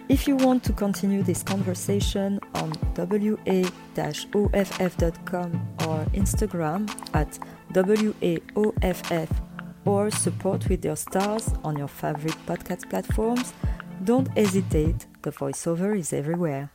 If 0.10 0.28
you 0.28 0.36
want 0.38 0.64
to 0.64 0.74
continue 0.74 1.22
this 1.22 1.44
conversation 1.44 2.40
on 2.56 2.72
wa-off.com 2.98 3.38
or 5.86 6.06
Instagram 6.16 6.90
at 7.14 7.38
waoff 7.76 9.30
or 9.86 10.10
support 10.10 10.68
with 10.68 10.84
your 10.84 10.96
stars 10.96 11.54
on 11.64 11.78
your 11.78 11.88
favorite 11.88 12.38
podcast 12.48 12.90
platforms, 12.90 13.54
don't 14.04 14.36
hesitate, 14.36 15.06
the 15.22 15.32
voiceover 15.32 15.96
is 15.96 16.12
everywhere. 16.12 16.72